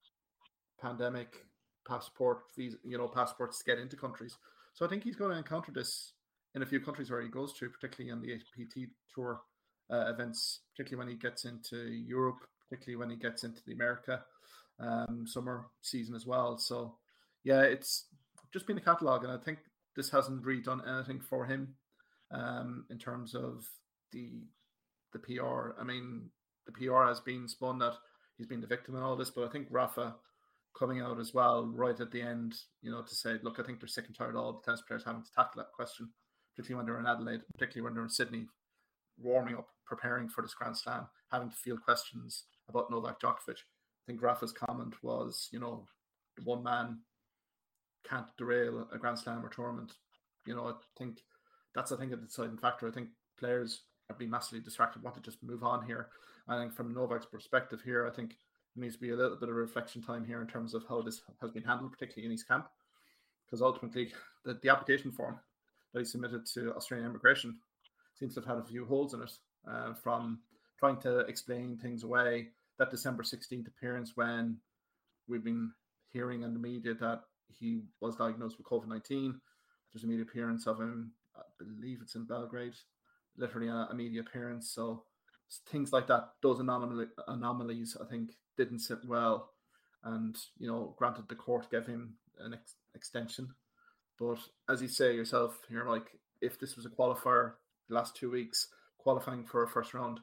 pandemic 0.81 1.45
passport 1.87 2.43
visa, 2.55 2.77
you 2.83 2.97
know, 2.97 3.07
passports 3.07 3.59
to 3.59 3.65
get 3.65 3.79
into 3.79 3.95
countries. 3.95 4.37
So 4.73 4.85
I 4.85 4.89
think 4.89 5.03
he's 5.03 5.15
going 5.15 5.31
to 5.31 5.37
encounter 5.37 5.71
this 5.71 6.13
in 6.55 6.63
a 6.63 6.65
few 6.65 6.79
countries 6.79 7.11
where 7.11 7.21
he 7.21 7.29
goes 7.29 7.53
to, 7.53 7.69
particularly 7.69 8.11
on 8.11 8.21
the 8.21 8.33
APT 8.33 8.89
tour 9.13 9.41
uh, 9.91 10.11
events, 10.11 10.61
particularly 10.71 11.05
when 11.05 11.13
he 11.15 11.19
gets 11.19 11.45
into 11.45 11.91
Europe, 11.91 12.39
particularly 12.61 12.97
when 12.97 13.09
he 13.09 13.15
gets 13.15 13.43
into 13.43 13.61
the 13.65 13.73
America 13.73 14.23
um, 14.79 15.25
summer 15.25 15.67
season 15.81 16.15
as 16.15 16.25
well. 16.25 16.57
So, 16.57 16.95
yeah, 17.43 17.61
it's 17.61 18.05
just 18.53 18.67
been 18.67 18.77
a 18.77 18.81
catalogue, 18.81 19.23
and 19.23 19.33
I 19.33 19.37
think 19.37 19.59
this 19.95 20.09
hasn't 20.09 20.45
really 20.45 20.61
done 20.61 20.81
anything 20.87 21.19
for 21.19 21.45
him 21.45 21.75
um, 22.31 22.85
in 22.89 22.97
terms 22.97 23.35
of 23.35 23.65
the 24.11 24.43
the 25.13 25.19
PR. 25.19 25.71
I 25.79 25.83
mean, 25.83 26.29
the 26.65 26.71
PR 26.71 27.03
has 27.07 27.19
been 27.19 27.47
spun 27.47 27.79
that 27.79 27.95
he's 28.37 28.47
been 28.47 28.61
the 28.61 28.67
victim 28.67 28.95
in 28.95 29.03
all 29.03 29.17
this, 29.17 29.29
but 29.29 29.45
I 29.45 29.51
think 29.51 29.67
Rafa 29.69 30.15
coming 30.77 31.01
out 31.01 31.19
as 31.19 31.33
well 31.33 31.69
right 31.75 31.99
at 31.99 32.11
the 32.11 32.21
end, 32.21 32.55
you 32.81 32.91
know, 32.91 33.01
to 33.01 33.15
say, 33.15 33.35
look, 33.43 33.59
I 33.59 33.63
think 33.63 33.79
they're 33.79 33.87
sick 33.87 34.07
and 34.07 34.15
tired 34.15 34.35
of 34.35 34.37
all 34.37 34.53
the 34.53 34.61
tennis 34.63 34.81
players 34.81 35.03
having 35.05 35.23
to 35.23 35.31
tackle 35.35 35.57
that 35.57 35.73
question, 35.73 36.09
particularly 36.55 36.77
when 36.77 36.85
they're 36.85 36.99
in 36.99 37.07
Adelaide, 37.07 37.41
particularly 37.53 37.83
when 37.83 37.93
they're 37.93 38.03
in 38.03 38.09
Sydney, 38.09 38.47
warming 39.17 39.55
up, 39.55 39.67
preparing 39.85 40.29
for 40.29 40.41
this 40.41 40.53
Grand 40.53 40.77
Slam, 40.77 41.07
having 41.31 41.49
to 41.49 41.55
field 41.55 41.81
questions 41.83 42.43
about 42.69 42.89
Novak 42.89 43.19
Djokovic. 43.19 43.57
I 43.57 44.05
think 44.07 44.21
Rafa's 44.21 44.51
comment 44.51 44.95
was, 45.03 45.47
you 45.51 45.59
know, 45.59 45.85
one 46.43 46.63
man 46.63 46.99
can't 48.07 48.25
derail 48.37 48.87
a 48.93 48.97
Grand 48.97 49.19
Slam 49.19 49.45
or 49.45 49.49
tournament. 49.49 49.93
You 50.45 50.55
know, 50.55 50.67
I 50.67 50.73
think 50.97 51.19
that's 51.75 51.91
I 51.91 51.97
think 51.97 52.11
a 52.11 52.17
deciding 52.17 52.57
factor. 52.57 52.87
I 52.87 52.91
think 52.91 53.09
players 53.37 53.83
are 54.09 54.15
being 54.15 54.31
massively 54.31 54.59
distracted, 54.59 55.03
want 55.03 55.15
to 55.15 55.21
just 55.21 55.43
move 55.43 55.63
on 55.63 55.85
here. 55.85 56.09
I 56.47 56.59
think 56.59 56.73
from 56.73 56.93
Novak's 56.93 57.25
perspective 57.25 57.81
here, 57.83 58.07
I 58.07 58.15
think 58.15 58.35
there 58.75 58.83
needs 58.83 58.95
to 58.95 59.01
be 59.01 59.11
a 59.11 59.15
little 59.15 59.37
bit 59.37 59.49
of 59.49 59.55
reflection 59.55 60.01
time 60.01 60.25
here 60.25 60.41
in 60.41 60.47
terms 60.47 60.73
of 60.73 60.83
how 60.87 61.01
this 61.01 61.21
has 61.41 61.51
been 61.51 61.63
handled, 61.63 61.91
particularly 61.91 62.25
in 62.25 62.31
his 62.31 62.43
camp. 62.43 62.67
Because 63.45 63.61
ultimately 63.61 64.13
the, 64.45 64.57
the 64.61 64.69
application 64.69 65.11
form 65.11 65.39
that 65.93 65.99
he 65.99 66.05
submitted 66.05 66.45
to 66.53 66.73
Australian 66.73 67.09
immigration 67.09 67.57
seems 68.21 68.35
to 68.35 68.39
have 68.39 68.47
had 68.47 68.59
a 68.59 68.67
few 68.67 68.85
holes 68.85 69.15
in 69.15 69.23
it 69.23 69.31
uh, 69.67 69.93
from 69.95 70.37
trying 70.79 70.97
to 70.97 71.19
explain 71.21 71.75
things 71.75 72.03
away. 72.03 72.49
That 72.77 72.91
December 72.91 73.23
16th 73.23 73.67
appearance 73.67 74.11
when 74.13 74.57
we've 75.27 75.43
been 75.43 75.71
hearing 76.13 76.43
in 76.43 76.53
the 76.53 76.59
media 76.59 76.93
that 76.93 77.21
he 77.47 77.81
was 77.99 78.15
diagnosed 78.15 78.57
with 78.59 78.67
COVID 78.67 78.87
19. 78.87 79.41
There's 79.91 80.03
a 80.03 80.07
media 80.07 80.21
appearance 80.21 80.67
of 80.67 80.79
him, 80.79 81.13
I 81.35 81.41
believe 81.57 81.97
it's 82.03 82.13
in 82.13 82.25
Belgrade, 82.25 82.75
literally 83.37 83.69
a, 83.69 83.87
a 83.89 83.95
media 83.95 84.21
appearance. 84.21 84.69
So 84.69 85.03
things 85.69 85.91
like 85.91 86.05
that, 86.07 86.29
those 86.43 86.59
anomaly, 86.59 87.07
anomalies, 87.27 87.97
I 87.99 88.05
think, 88.05 88.33
didn't 88.55 88.79
sit 88.79 88.99
well. 89.03 89.49
And, 90.03 90.37
you 90.59 90.67
know, 90.67 90.93
granted, 90.95 91.25
the 91.27 91.35
court 91.35 91.71
gave 91.71 91.87
him 91.87 92.13
an 92.39 92.53
ex- 92.53 92.75
extension. 92.93 93.49
But 94.19 94.37
as 94.69 94.79
you 94.79 94.87
say 94.87 95.15
yourself 95.15 95.57
here, 95.67 95.85
like, 95.87 96.19
if 96.39 96.59
this 96.59 96.75
was 96.75 96.85
a 96.85 96.89
qualifier 96.89 97.53
the 97.91 97.97
last 97.97 98.15
two 98.15 98.31
weeks, 98.31 98.67
qualifying 98.97 99.45
for 99.45 99.63
a 99.63 99.67
first 99.67 99.93
round, 99.93 100.19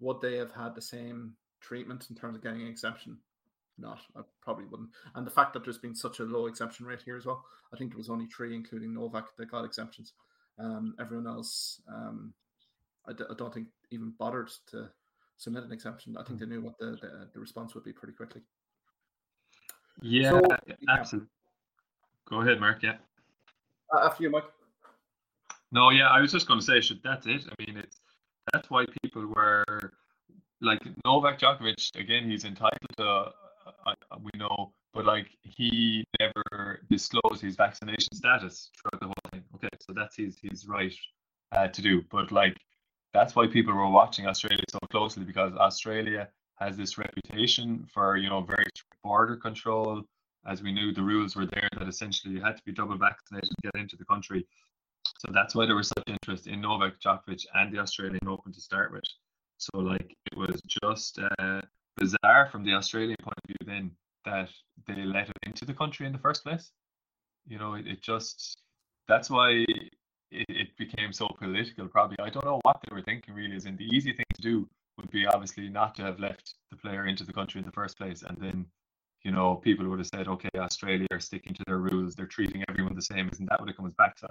would 0.00 0.20
they 0.20 0.36
have 0.36 0.52
had 0.52 0.74
the 0.74 0.82
same 0.82 1.34
treatment 1.60 2.06
in 2.10 2.16
terms 2.16 2.34
of 2.36 2.42
getting 2.42 2.62
an 2.62 2.68
exemption? 2.68 3.18
Not, 3.78 4.00
I 4.16 4.22
probably 4.42 4.64
wouldn't. 4.64 4.90
And 5.14 5.26
the 5.26 5.30
fact 5.30 5.52
that 5.52 5.64
there's 5.64 5.78
been 5.78 5.94
such 5.94 6.20
a 6.20 6.24
low 6.24 6.46
exemption 6.46 6.86
rate 6.86 7.02
here 7.04 7.16
as 7.16 7.26
well, 7.26 7.44
I 7.72 7.76
think 7.76 7.90
there 7.90 7.98
was 7.98 8.10
only 8.10 8.26
three, 8.26 8.54
including 8.54 8.94
Novak, 8.94 9.36
that 9.36 9.50
got 9.50 9.64
exemptions. 9.64 10.14
Um, 10.58 10.94
everyone 10.98 11.26
else, 11.26 11.80
um, 11.88 12.32
I 13.06 13.12
d- 13.12 13.24
I 13.30 13.34
don't 13.34 13.52
think 13.52 13.68
even 13.90 14.12
bothered 14.18 14.50
to 14.70 14.90
submit 15.36 15.64
an 15.64 15.72
exemption. 15.72 16.16
I 16.18 16.24
think 16.24 16.40
they 16.40 16.46
knew 16.46 16.60
what 16.60 16.78
the, 16.78 16.96
the, 17.00 17.28
the 17.32 17.40
response 17.40 17.74
would 17.74 17.84
be 17.84 17.92
pretty 17.92 18.14
quickly. 18.14 18.42
Yeah, 20.02 20.30
so, 20.30 20.42
absolutely. 20.88 21.28
Yeah. 21.28 22.30
Go 22.30 22.40
ahead, 22.42 22.60
Mark. 22.60 22.82
Yeah. 22.82 22.96
Uh, 23.92 24.06
after 24.06 24.22
you, 24.22 24.30
Mike. 24.30 24.44
No, 25.72 25.90
yeah, 25.90 26.08
I 26.08 26.20
was 26.20 26.32
just 26.32 26.48
going 26.48 26.60
to 26.60 26.66
say, 26.66 26.80
should 26.80 27.00
that's 27.02 27.26
it. 27.26 27.42
I 27.48 27.64
mean, 27.64 27.76
it's 27.76 28.00
that's 28.52 28.70
why 28.70 28.86
people 29.02 29.26
were 29.26 29.92
like 30.60 30.80
Novak 31.04 31.38
Djokovic. 31.38 31.96
Again, 31.98 32.28
he's 32.28 32.44
entitled 32.44 32.96
to. 32.98 33.32
Uh, 33.86 33.94
we 34.20 34.30
know, 34.36 34.72
but 34.92 35.04
like 35.04 35.28
he 35.42 36.04
never 36.18 36.80
disclosed 36.90 37.40
his 37.40 37.56
vaccination 37.56 38.14
status 38.14 38.70
throughout 38.76 39.00
the 39.00 39.06
whole 39.06 39.30
thing. 39.32 39.42
Okay, 39.54 39.68
so 39.80 39.92
that's 39.94 40.16
his 40.16 40.38
his 40.42 40.66
right 40.66 40.92
uh, 41.52 41.68
to 41.68 41.82
do. 41.82 42.02
But 42.10 42.32
like 42.32 42.56
that's 43.14 43.36
why 43.36 43.46
people 43.46 43.74
were 43.74 43.88
watching 43.88 44.26
Australia 44.26 44.64
so 44.68 44.78
closely 44.90 45.24
because 45.24 45.52
Australia 45.54 46.28
has 46.56 46.76
this 46.76 46.98
reputation 46.98 47.86
for 47.92 48.16
you 48.16 48.28
know 48.28 48.40
very 48.40 48.64
strict 48.74 49.02
border 49.02 49.36
control. 49.36 50.02
As 50.46 50.62
we 50.62 50.72
knew, 50.72 50.92
the 50.92 51.02
rules 51.02 51.36
were 51.36 51.46
there 51.46 51.68
that 51.78 51.86
essentially 51.86 52.34
you 52.34 52.40
had 52.40 52.56
to 52.56 52.62
be 52.64 52.72
double 52.72 52.96
vaccinated 52.96 53.50
to 53.50 53.70
get 53.70 53.80
into 53.80 53.96
the 53.96 54.06
country. 54.06 54.46
So 55.20 55.30
that's 55.34 55.54
why 55.54 55.66
there 55.66 55.76
was 55.76 55.88
such 55.88 56.08
interest 56.08 56.46
in 56.46 56.62
Novak 56.62 56.98
Djokovic 56.98 57.44
and 57.52 57.70
the 57.70 57.78
Australian 57.78 58.26
Open 58.26 58.54
to 58.54 58.60
start 58.60 58.90
with. 58.90 59.04
So 59.58 59.76
like 59.76 60.16
it 60.32 60.38
was 60.38 60.62
just 60.82 61.20
uh, 61.38 61.60
bizarre 61.98 62.48
from 62.50 62.64
the 62.64 62.72
Australian 62.72 63.18
point 63.22 63.36
of 63.36 63.48
view 63.48 63.66
then 63.66 63.90
that 64.24 64.48
they 64.86 65.02
let 65.04 65.28
it 65.28 65.36
into 65.42 65.66
the 65.66 65.74
country 65.74 66.06
in 66.06 66.12
the 66.14 66.18
first 66.18 66.42
place. 66.42 66.70
You 67.46 67.58
know, 67.58 67.74
it, 67.74 67.86
it 67.86 68.00
just 68.00 68.62
that's 69.08 69.28
why 69.28 69.66
it, 69.68 69.92
it 70.30 70.68
became 70.78 71.12
so 71.12 71.28
political. 71.38 71.86
Probably 71.86 72.16
I 72.18 72.30
don't 72.30 72.46
know 72.46 72.60
what 72.62 72.80
they 72.80 72.94
were 72.94 73.02
thinking. 73.02 73.34
Really, 73.34 73.56
is 73.56 73.66
in 73.66 73.76
the 73.76 73.94
easy 73.94 74.14
thing 74.14 74.30
to 74.36 74.40
do 74.40 74.66
would 74.96 75.10
be 75.10 75.26
obviously 75.26 75.68
not 75.68 75.94
to 75.96 76.02
have 76.02 76.18
left 76.18 76.54
the 76.70 76.78
player 76.78 77.04
into 77.04 77.24
the 77.24 77.32
country 77.34 77.58
in 77.58 77.66
the 77.66 77.72
first 77.72 77.98
place, 77.98 78.22
and 78.22 78.38
then 78.40 78.64
you 79.22 79.32
know 79.32 79.56
people 79.56 79.86
would 79.86 79.98
have 79.98 80.08
said, 80.08 80.28
okay, 80.28 80.48
Australia 80.56 81.08
are 81.10 81.20
sticking 81.20 81.52
to 81.52 81.64
their 81.66 81.76
rules. 81.76 82.14
They're 82.14 82.24
treating 82.24 82.64
everyone 82.70 82.94
the 82.94 83.02
same. 83.02 83.28
Isn't 83.30 83.50
that 83.50 83.60
what 83.60 83.68
it 83.68 83.76
comes 83.76 83.92
back 83.92 84.16
to? 84.20 84.28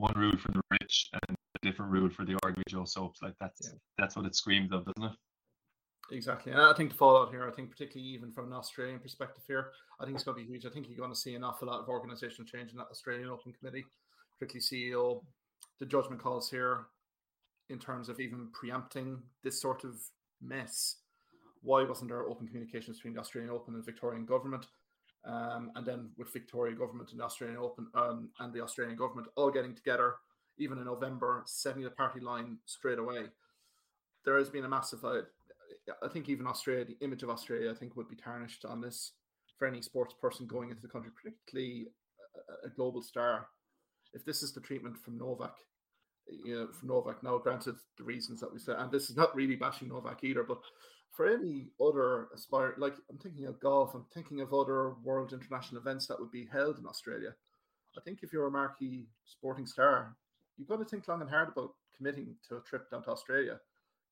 One 0.00 0.14
rule 0.16 0.36
for 0.38 0.50
the 0.52 0.60
rich 0.70 1.10
and 1.12 1.36
a 1.36 1.66
different 1.66 1.92
rule 1.92 2.08
for 2.08 2.24
the 2.24 2.38
ordinary 2.42 2.64
Joe 2.68 2.84
soaps. 2.84 3.20
Like 3.22 3.34
that's 3.40 3.60
yeah. 3.62 3.78
that's 3.98 4.16
what 4.16 4.26
it 4.26 4.34
screams 4.34 4.72
of, 4.72 4.84
doesn't 4.86 5.12
it? 5.12 5.16
Exactly. 6.12 6.52
And 6.52 6.60
I 6.60 6.72
think 6.72 6.90
the 6.90 6.96
fallout 6.96 7.30
here, 7.30 7.46
I 7.46 7.52
think 7.52 7.70
particularly 7.70 8.08
even 8.10 8.32
from 8.32 8.46
an 8.46 8.52
Australian 8.52 8.98
perspective 8.98 9.44
here, 9.46 9.70
I 10.00 10.04
think 10.04 10.16
it's 10.16 10.24
going 10.24 10.36
to 10.36 10.42
be 10.42 10.50
huge. 10.50 10.66
I 10.66 10.70
think 10.70 10.88
you're 10.88 10.98
going 10.98 11.12
to 11.12 11.16
see 11.16 11.34
an 11.34 11.44
awful 11.44 11.68
lot 11.68 11.80
of 11.80 11.88
organizational 11.88 12.46
change 12.46 12.72
in 12.72 12.78
that 12.78 12.88
Australian 12.90 13.28
Open 13.28 13.52
Committee, 13.52 13.84
particularly 14.38 14.94
CEO. 14.96 15.22
The 15.78 15.86
judgment 15.86 16.20
calls 16.20 16.50
here 16.50 16.86
in 17.68 17.78
terms 17.78 18.08
of 18.08 18.18
even 18.18 18.48
preempting 18.52 19.22
this 19.44 19.60
sort 19.60 19.84
of 19.84 20.00
mess. 20.42 20.96
Why 21.62 21.84
wasn't 21.84 22.10
there 22.10 22.26
open 22.26 22.48
communications 22.48 22.96
between 22.96 23.14
the 23.14 23.20
Australian 23.20 23.52
Open 23.52 23.74
and 23.74 23.84
Victorian 23.84 24.24
government? 24.24 24.66
Um, 25.24 25.70
and 25.74 25.86
then 25.86 26.10
with 26.16 26.32
Victoria 26.32 26.74
government 26.74 27.10
and 27.10 27.20
the 27.20 27.24
Australian 27.24 27.58
Open 27.58 27.86
um, 27.94 28.30
and 28.40 28.52
the 28.52 28.62
Australian 28.62 28.96
government 28.96 29.28
all 29.36 29.50
getting 29.50 29.74
together, 29.74 30.14
even 30.58 30.78
in 30.78 30.84
November, 30.84 31.42
setting 31.46 31.82
the 31.82 31.90
party 31.90 32.20
line 32.20 32.58
straight 32.66 32.98
away. 32.98 33.24
There 34.24 34.38
has 34.38 34.50
been 34.50 34.64
a 34.64 34.68
massive, 34.68 35.04
uh, 35.04 35.22
I 36.02 36.08
think 36.08 36.28
even 36.28 36.46
Australia, 36.46 36.84
the 36.84 37.04
image 37.04 37.22
of 37.22 37.30
Australia, 37.30 37.70
I 37.70 37.74
think 37.74 37.96
would 37.96 38.08
be 38.08 38.16
tarnished 38.16 38.64
on 38.64 38.80
this 38.80 39.12
for 39.58 39.66
any 39.68 39.82
sports 39.82 40.14
person 40.20 40.46
going 40.46 40.70
into 40.70 40.82
the 40.82 40.88
country, 40.88 41.10
particularly 41.14 41.88
a, 42.64 42.66
a 42.66 42.70
global 42.70 43.02
star. 43.02 43.48
If 44.12 44.24
this 44.24 44.42
is 44.42 44.52
the 44.52 44.60
treatment 44.60 44.98
from 44.98 45.18
Novak, 45.18 45.56
you 46.44 46.54
know, 46.54 46.68
for 46.72 46.86
Novak. 46.86 47.22
Now, 47.22 47.38
granted, 47.38 47.76
the 47.96 48.04
reasons 48.04 48.40
that 48.40 48.52
we 48.52 48.58
said, 48.58 48.76
and 48.78 48.90
this 48.90 49.10
is 49.10 49.16
not 49.16 49.34
really 49.34 49.56
bashing 49.56 49.88
Novak 49.88 50.22
either, 50.22 50.42
but 50.42 50.60
for 51.10 51.26
any 51.26 51.68
other 51.80 52.28
aspire, 52.34 52.74
like 52.78 52.94
I'm 53.10 53.18
thinking 53.18 53.46
of 53.46 53.60
golf, 53.60 53.94
I'm 53.94 54.06
thinking 54.14 54.40
of 54.40 54.54
other 54.54 54.94
world 55.02 55.32
international 55.32 55.80
events 55.80 56.06
that 56.06 56.20
would 56.20 56.30
be 56.30 56.48
held 56.50 56.78
in 56.78 56.86
Australia. 56.86 57.34
I 57.96 58.00
think 58.00 58.20
if 58.22 58.32
you're 58.32 58.46
a 58.46 58.50
marquee 58.50 59.08
sporting 59.24 59.66
star, 59.66 60.16
you've 60.56 60.68
got 60.68 60.78
to 60.78 60.84
think 60.84 61.08
long 61.08 61.20
and 61.20 61.30
hard 61.30 61.48
about 61.48 61.74
committing 61.96 62.36
to 62.48 62.56
a 62.56 62.60
trip 62.60 62.90
down 62.90 63.02
to 63.04 63.10
Australia, 63.10 63.58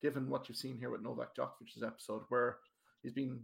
given 0.01 0.29
what 0.29 0.49
you've 0.49 0.57
seen 0.57 0.77
here 0.77 0.89
with 0.89 1.01
Novak 1.01 1.35
Djokovic's 1.35 1.83
episode, 1.83 2.23
where 2.29 2.57
he's 3.01 3.13
been 3.13 3.39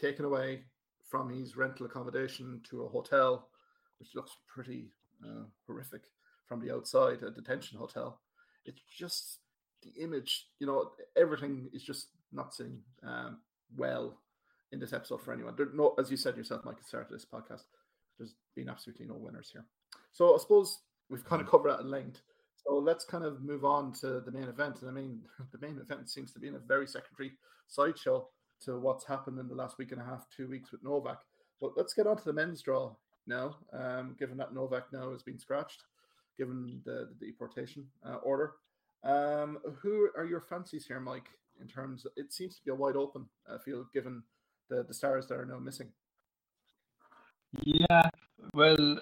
taken 0.00 0.24
away 0.24 0.62
from 1.10 1.28
his 1.28 1.56
rental 1.56 1.86
accommodation 1.86 2.60
to 2.70 2.84
a 2.84 2.88
hotel, 2.88 3.48
which 3.98 4.14
looks 4.14 4.36
pretty 4.46 4.92
uh, 5.24 5.44
horrific 5.66 6.02
from 6.46 6.60
the 6.60 6.74
outside, 6.74 7.22
a 7.22 7.30
detention 7.30 7.78
hotel. 7.78 8.20
It's 8.64 8.80
just 8.96 9.38
the 9.82 10.02
image, 10.02 10.46
you 10.58 10.66
know, 10.66 10.90
everything 11.16 11.68
is 11.72 11.82
just 11.82 12.08
not 12.32 12.54
sitting 12.54 12.78
um, 13.06 13.38
well 13.76 14.18
in 14.72 14.78
this 14.78 14.92
episode 14.92 15.22
for 15.22 15.32
anyone. 15.32 15.54
There, 15.56 15.68
no, 15.74 15.94
as 15.98 16.10
you 16.10 16.16
said 16.16 16.36
yourself, 16.36 16.62
Mike, 16.64 16.76
at 16.76 16.82
the 16.82 16.88
start 16.88 17.06
of 17.06 17.12
this 17.12 17.26
podcast, 17.26 17.64
there's 18.18 18.34
been 18.54 18.68
absolutely 18.68 19.06
no 19.06 19.14
winners 19.14 19.50
here. 19.52 19.64
So 20.12 20.34
I 20.34 20.38
suppose 20.38 20.80
we've 21.10 21.24
kind 21.24 21.42
of 21.42 21.48
covered 21.48 21.70
that 21.70 21.80
at 21.80 21.86
length. 21.86 22.22
So 22.64 22.76
let's 22.76 23.04
kind 23.04 23.24
of 23.24 23.42
move 23.42 23.64
on 23.64 23.92
to 23.94 24.20
the 24.20 24.30
main 24.30 24.44
event. 24.44 24.82
And 24.82 24.90
I 24.90 24.92
mean, 24.92 25.20
the 25.52 25.66
main 25.66 25.78
event 25.78 26.08
seems 26.08 26.32
to 26.32 26.38
be 26.38 26.48
in 26.48 26.54
a 26.54 26.60
very 26.60 26.86
secondary 26.86 27.32
sideshow 27.68 28.28
to 28.64 28.78
what's 28.78 29.04
happened 29.04 29.38
in 29.38 29.48
the 29.48 29.54
last 29.54 29.78
week 29.78 29.92
and 29.92 30.00
a 30.00 30.04
half, 30.04 30.26
two 30.34 30.48
weeks 30.48 30.70
with 30.70 30.84
Novak. 30.84 31.18
But 31.60 31.72
let's 31.76 31.94
get 31.94 32.06
on 32.06 32.16
to 32.16 32.24
the 32.24 32.32
men's 32.32 32.62
draw 32.62 32.94
now, 33.26 33.56
um, 33.72 34.16
given 34.18 34.36
that 34.38 34.54
Novak 34.54 34.92
now 34.92 35.10
has 35.12 35.22
been 35.22 35.38
scratched, 35.38 35.82
given 36.38 36.80
the, 36.84 37.08
the 37.18 37.26
deportation 37.26 37.86
uh, 38.06 38.16
order. 38.16 38.52
Um, 39.04 39.58
who 39.80 40.08
are 40.16 40.24
your 40.24 40.40
fancies 40.40 40.86
here, 40.86 41.00
Mike? 41.00 41.28
In 41.60 41.68
terms, 41.68 42.06
of, 42.06 42.12
it 42.16 42.32
seems 42.32 42.56
to 42.56 42.64
be 42.64 42.70
a 42.70 42.74
wide 42.74 42.96
open 42.96 43.26
uh, 43.48 43.58
field 43.58 43.86
given 43.92 44.22
the 44.68 44.84
the 44.84 44.94
stars 44.94 45.26
that 45.28 45.38
are 45.38 45.44
now 45.44 45.58
missing. 45.58 45.88
Yeah, 47.64 48.08
well, 48.54 49.00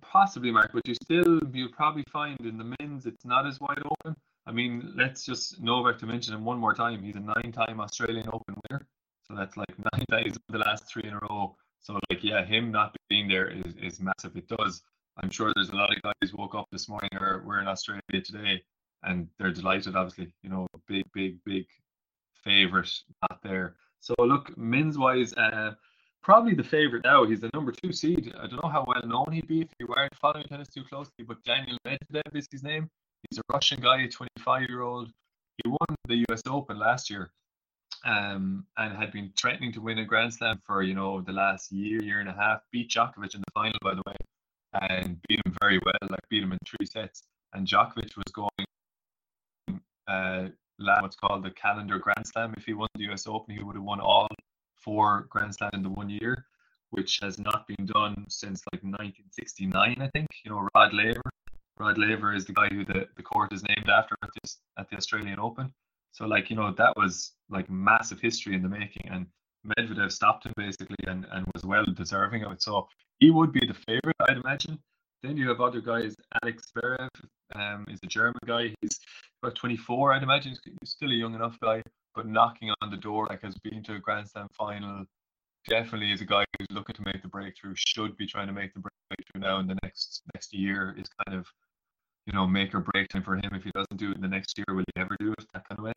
possibly, 0.00 0.50
Mark, 0.50 0.72
but 0.74 0.86
you 0.86 0.94
still 0.94 1.40
you'll 1.52 1.72
probably 1.72 2.04
find 2.12 2.40
in 2.40 2.58
the 2.58 2.74
men's 2.78 3.06
it's 3.06 3.24
not 3.24 3.46
as 3.46 3.60
wide 3.60 3.82
open. 3.84 4.16
I 4.46 4.52
mean, 4.52 4.92
let's 4.96 5.24
just 5.24 5.60
Novak 5.60 5.98
to 5.98 6.06
mention 6.06 6.34
him 6.34 6.44
one 6.44 6.58
more 6.58 6.74
time. 6.74 7.02
He's 7.02 7.14
a 7.14 7.20
nine-time 7.20 7.80
Australian 7.80 8.28
Open 8.32 8.56
winner, 8.68 8.86
so 9.22 9.34
that's 9.36 9.56
like 9.56 9.72
nine 9.92 10.04
times 10.10 10.36
the 10.48 10.58
last 10.58 10.88
three 10.88 11.04
in 11.04 11.14
a 11.14 11.18
row. 11.18 11.56
So, 11.80 11.98
like, 12.10 12.22
yeah, 12.22 12.44
him 12.44 12.70
not 12.70 12.96
being 13.08 13.28
there 13.28 13.48
is, 13.48 13.74
is 13.80 14.00
massive. 14.00 14.36
It 14.36 14.48
does. 14.48 14.82
I'm 15.18 15.30
sure 15.30 15.52
there's 15.54 15.70
a 15.70 15.76
lot 15.76 15.94
of 15.94 16.02
guys 16.02 16.32
woke 16.32 16.54
up 16.54 16.66
this 16.72 16.88
morning 16.88 17.10
or 17.20 17.42
we're 17.46 17.60
in 17.60 17.68
Australia 17.68 18.02
today 18.24 18.62
and 19.02 19.28
they're 19.38 19.52
delighted. 19.52 19.96
Obviously, 19.96 20.32
you 20.42 20.50
know, 20.50 20.66
big, 20.88 21.04
big, 21.12 21.38
big 21.44 21.66
favorite 22.42 22.90
out 23.30 23.42
there. 23.42 23.76
So 24.00 24.14
look, 24.18 24.56
men's 24.56 24.98
wise, 24.98 25.32
uh, 25.34 25.72
probably 26.22 26.54
the 26.54 26.64
favorite 26.64 27.04
now. 27.04 27.24
He's 27.24 27.40
the 27.40 27.50
number 27.52 27.72
two 27.72 27.92
seed. 27.92 28.32
I 28.38 28.46
don't 28.46 28.62
know 28.62 28.70
how 28.70 28.84
well 28.86 29.02
known 29.04 29.32
he'd 29.32 29.46
be 29.46 29.60
if 29.60 29.68
you 29.78 29.86
weren't 29.86 30.14
following 30.20 30.44
tennis 30.44 30.68
too 30.68 30.84
closely, 30.84 31.24
but 31.26 31.42
Daniel 31.44 31.78
Medvedev 31.86 32.34
is 32.34 32.48
his 32.50 32.62
name. 32.62 32.88
He's 33.28 33.38
a 33.38 33.42
Russian 33.52 33.80
guy, 33.80 34.06
25 34.06 34.68
year 34.68 34.82
old. 34.82 35.12
He 35.62 35.68
won 35.68 35.96
the 36.08 36.24
US 36.30 36.42
Open 36.48 36.78
last 36.78 37.10
year. 37.10 37.30
Um, 38.04 38.66
and 38.78 38.96
had 38.96 39.12
been 39.12 39.32
threatening 39.38 39.72
to 39.74 39.80
win 39.80 39.98
a 39.98 40.04
Grand 40.04 40.34
Slam 40.34 40.60
for 40.66 40.82
you 40.82 40.94
know 40.94 41.20
the 41.20 41.30
last 41.30 41.70
year, 41.70 42.02
year 42.02 42.18
and 42.18 42.28
a 42.28 42.32
half. 42.32 42.60
Beat 42.72 42.90
Djokovic 42.90 43.34
in 43.34 43.40
the 43.42 43.52
final, 43.54 43.78
by 43.80 43.94
the 43.94 44.02
way, 44.06 44.16
and 44.80 45.18
beat 45.28 45.40
him 45.44 45.54
very 45.60 45.78
well. 45.84 46.08
Like 46.10 46.28
beat 46.30 46.42
him 46.42 46.52
in 46.52 46.58
three 46.66 46.86
sets. 46.86 47.22
And 47.54 47.66
Djokovic 47.66 48.16
was 48.16 48.32
going 48.32 48.66
uh, 50.08 50.48
what's 51.00 51.16
called 51.16 51.44
the 51.44 51.50
calendar 51.50 51.98
Grand 51.98 52.26
Slam. 52.26 52.54
If 52.56 52.64
he 52.64 52.74
won 52.74 52.88
the 52.94 53.10
US 53.12 53.26
Open, 53.26 53.54
he 53.56 53.62
would 53.62 53.76
have 53.76 53.84
won 53.84 54.00
all 54.00 54.28
four 54.76 55.26
Grand 55.30 55.54
Slam 55.54 55.70
in 55.74 55.82
the 55.82 55.88
one 55.88 56.10
year, 56.10 56.46
which 56.90 57.18
has 57.22 57.38
not 57.38 57.66
been 57.66 57.86
done 57.86 58.24
since 58.28 58.62
like 58.72 58.82
1969, 58.82 59.96
I 60.00 60.08
think. 60.08 60.28
You 60.44 60.50
know, 60.50 60.68
Rod 60.74 60.92
Laver. 60.92 61.22
Rod 61.78 61.98
Laver 61.98 62.34
is 62.34 62.44
the 62.44 62.52
guy 62.52 62.68
who 62.68 62.84
the, 62.84 63.08
the 63.16 63.22
court 63.22 63.52
is 63.52 63.62
named 63.62 63.88
after 63.88 64.14
at, 64.22 64.30
this, 64.42 64.58
at 64.78 64.88
the 64.90 64.96
Australian 64.96 65.38
Open. 65.38 65.72
So, 66.12 66.26
like, 66.26 66.50
you 66.50 66.56
know, 66.56 66.72
that 66.76 66.94
was 66.96 67.32
like 67.48 67.70
massive 67.70 68.20
history 68.20 68.54
in 68.54 68.62
the 68.62 68.68
making. 68.68 69.08
And 69.10 69.26
Medvedev 69.66 70.10
stopped 70.10 70.46
him 70.46 70.52
basically 70.56 70.96
and, 71.06 71.26
and 71.32 71.46
was 71.54 71.64
well 71.64 71.84
deserving 71.84 72.44
of 72.44 72.52
it. 72.52 72.62
So 72.62 72.88
he 73.18 73.30
would 73.30 73.52
be 73.52 73.66
the 73.66 73.74
favorite, 73.74 74.16
I'd 74.28 74.38
imagine. 74.38 74.78
Then 75.22 75.36
you 75.36 75.48
have 75.48 75.60
other 75.60 75.80
guys. 75.80 76.16
Alex 76.42 76.72
Zverev 76.76 77.08
um, 77.54 77.86
is 77.88 78.00
a 78.02 78.06
German 78.06 78.40
guy. 78.44 78.74
He's 78.80 78.98
about 79.42 79.54
24, 79.54 80.14
I'd 80.14 80.22
imagine. 80.22 80.56
He's 80.64 80.90
still 80.90 81.10
a 81.10 81.14
young 81.14 81.34
enough 81.34 81.56
guy, 81.62 81.82
but 82.14 82.26
knocking 82.26 82.70
on 82.80 82.90
the 82.90 82.96
door, 82.96 83.26
like 83.30 83.42
has 83.42 83.56
been 83.58 83.82
to 83.84 83.94
a 83.94 83.98
Grand 83.98 84.28
Slam 84.28 84.48
final. 84.58 85.04
Definitely 85.68 86.10
is 86.10 86.20
a 86.20 86.24
guy 86.24 86.44
who's 86.58 86.66
looking 86.72 86.96
to 86.96 87.02
make 87.06 87.22
the 87.22 87.28
breakthrough. 87.28 87.74
Should 87.76 88.16
be 88.16 88.26
trying 88.26 88.48
to 88.48 88.52
make 88.52 88.74
the 88.74 88.80
breakthrough 88.80 89.40
now 89.40 89.60
in 89.60 89.68
the 89.68 89.78
next 89.84 90.22
next 90.34 90.52
year. 90.52 90.96
Is 90.98 91.06
kind 91.24 91.38
of 91.38 91.46
you 92.26 92.32
know 92.32 92.48
make 92.48 92.74
or 92.74 92.80
break 92.80 93.08
time 93.08 93.22
for 93.22 93.36
him. 93.36 93.50
If 93.52 93.62
he 93.62 93.70
doesn't 93.72 93.96
do 93.96 94.10
it 94.10 94.16
in 94.16 94.22
the 94.22 94.28
next 94.28 94.58
year, 94.58 94.74
will 94.74 94.84
he 94.92 95.00
ever 95.00 95.16
do 95.20 95.32
it? 95.38 95.46
That 95.54 95.68
kind 95.68 95.78
of 95.78 95.84
way. 95.84 95.92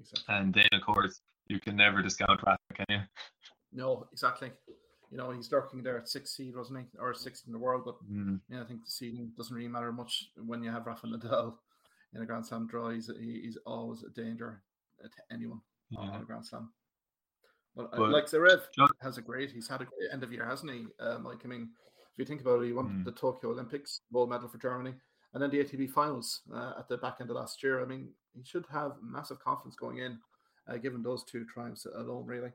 Exactly. 0.00 0.34
And 0.34 0.54
then 0.54 0.68
of 0.72 0.82
course 0.82 1.20
you 1.48 1.60
can 1.60 1.76
never 1.76 2.02
discount 2.02 2.40
Rafa, 2.44 2.58
can 2.74 2.86
you? 2.88 3.00
No, 3.72 4.06
exactly 4.12 4.50
you 5.10 5.16
know, 5.18 5.30
he's 5.30 5.50
lurking 5.50 5.82
there 5.82 5.98
at 5.98 6.08
sixth 6.08 6.34
seed, 6.34 6.56
wasn't 6.56 6.80
he, 6.80 6.98
or 6.98 7.12
sixth 7.14 7.44
in 7.46 7.52
the 7.52 7.58
world? 7.58 7.82
But 7.84 7.96
mm. 8.10 8.40
yeah, 8.48 8.62
I 8.62 8.64
think 8.64 8.84
the 8.84 8.90
seeding 8.90 9.32
doesn't 9.36 9.54
really 9.54 9.68
matter 9.68 9.92
much 9.92 10.26
when 10.36 10.62
you 10.62 10.70
have 10.70 10.86
Rafa 10.86 11.06
Nadal 11.06 11.54
in 12.14 12.22
a 12.22 12.26
Grand 12.26 12.46
Slam 12.46 12.68
draw. 12.68 12.90
He's 12.90 13.10
he's 13.18 13.58
always 13.66 14.04
a 14.04 14.10
danger 14.10 14.62
to 15.02 15.34
anyone 15.34 15.60
yeah. 15.90 16.00
on 16.00 16.22
a 16.22 16.24
Grand 16.24 16.46
Slam. 16.46 16.70
But, 17.74 17.90
uh, 17.92 17.96
but 17.96 18.10
like 18.10 18.26
Zverev 18.26 18.62
has 19.02 19.18
a 19.18 19.22
great. 19.22 19.50
He's 19.50 19.68
had 19.68 19.80
a 19.80 19.84
great 19.84 20.12
end 20.12 20.22
of 20.22 20.32
year, 20.32 20.46
hasn't 20.46 20.72
he? 20.72 20.86
Um, 21.00 21.24
like 21.24 21.40
I 21.44 21.48
mean, 21.48 21.70
if 22.12 22.18
you 22.18 22.24
think 22.24 22.40
about 22.40 22.62
it, 22.62 22.66
he 22.66 22.72
won 22.72 22.88
mm. 22.88 23.04
the 23.04 23.12
Tokyo 23.12 23.50
Olympics 23.50 24.02
gold 24.12 24.30
medal 24.30 24.48
for 24.48 24.58
Germany, 24.58 24.94
and 25.32 25.42
then 25.42 25.50
the 25.50 25.58
ATP 25.58 25.90
finals 25.90 26.40
uh, 26.54 26.72
at 26.78 26.88
the 26.88 26.96
back 26.96 27.16
end 27.20 27.30
of 27.30 27.36
last 27.36 27.62
year. 27.62 27.82
I 27.82 27.86
mean, 27.86 28.08
he 28.34 28.42
should 28.44 28.64
have 28.72 28.92
massive 29.02 29.38
confidence 29.38 29.76
going 29.76 29.98
in, 29.98 30.18
uh, 30.68 30.76
given 30.76 31.02
those 31.02 31.24
two 31.24 31.44
triumphs 31.52 31.86
alone, 31.86 32.26
really. 32.26 32.50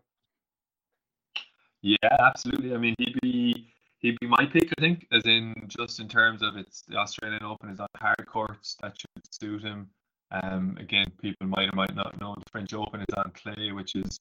Yeah, 1.82 2.18
absolutely. 2.20 2.74
I 2.74 2.78
mean, 2.78 2.96
he'd 2.98 3.20
be 3.22 3.68
he'd 4.00 4.20
be 4.20 4.28
my 4.28 4.46
pick, 4.52 4.74
I 4.78 4.82
think, 4.82 5.06
as 5.12 5.24
in 5.26 5.54
just 5.68 6.00
in 6.00 6.08
terms 6.08 6.42
of 6.42 6.58
it's 6.58 6.82
the 6.88 6.98
Australian 6.98 7.44
Open 7.44 7.70
is 7.70 7.80
on 7.80 7.88
hard 7.98 8.26
courts 8.28 8.76
that 8.82 8.98
should 9.00 9.34
suit 9.34 9.62
him. 9.62 9.90
Um, 10.32 10.78
again, 10.80 11.06
people 11.22 11.48
might 11.48 11.70
or 11.70 11.76
might 11.76 11.96
not 11.96 12.20
know 12.20 12.36
the 12.36 12.44
French 12.52 12.74
Open 12.74 13.02
is 13.02 13.16
on 13.16 13.32
clay, 13.36 13.72
which 13.72 13.96
is 13.96 14.20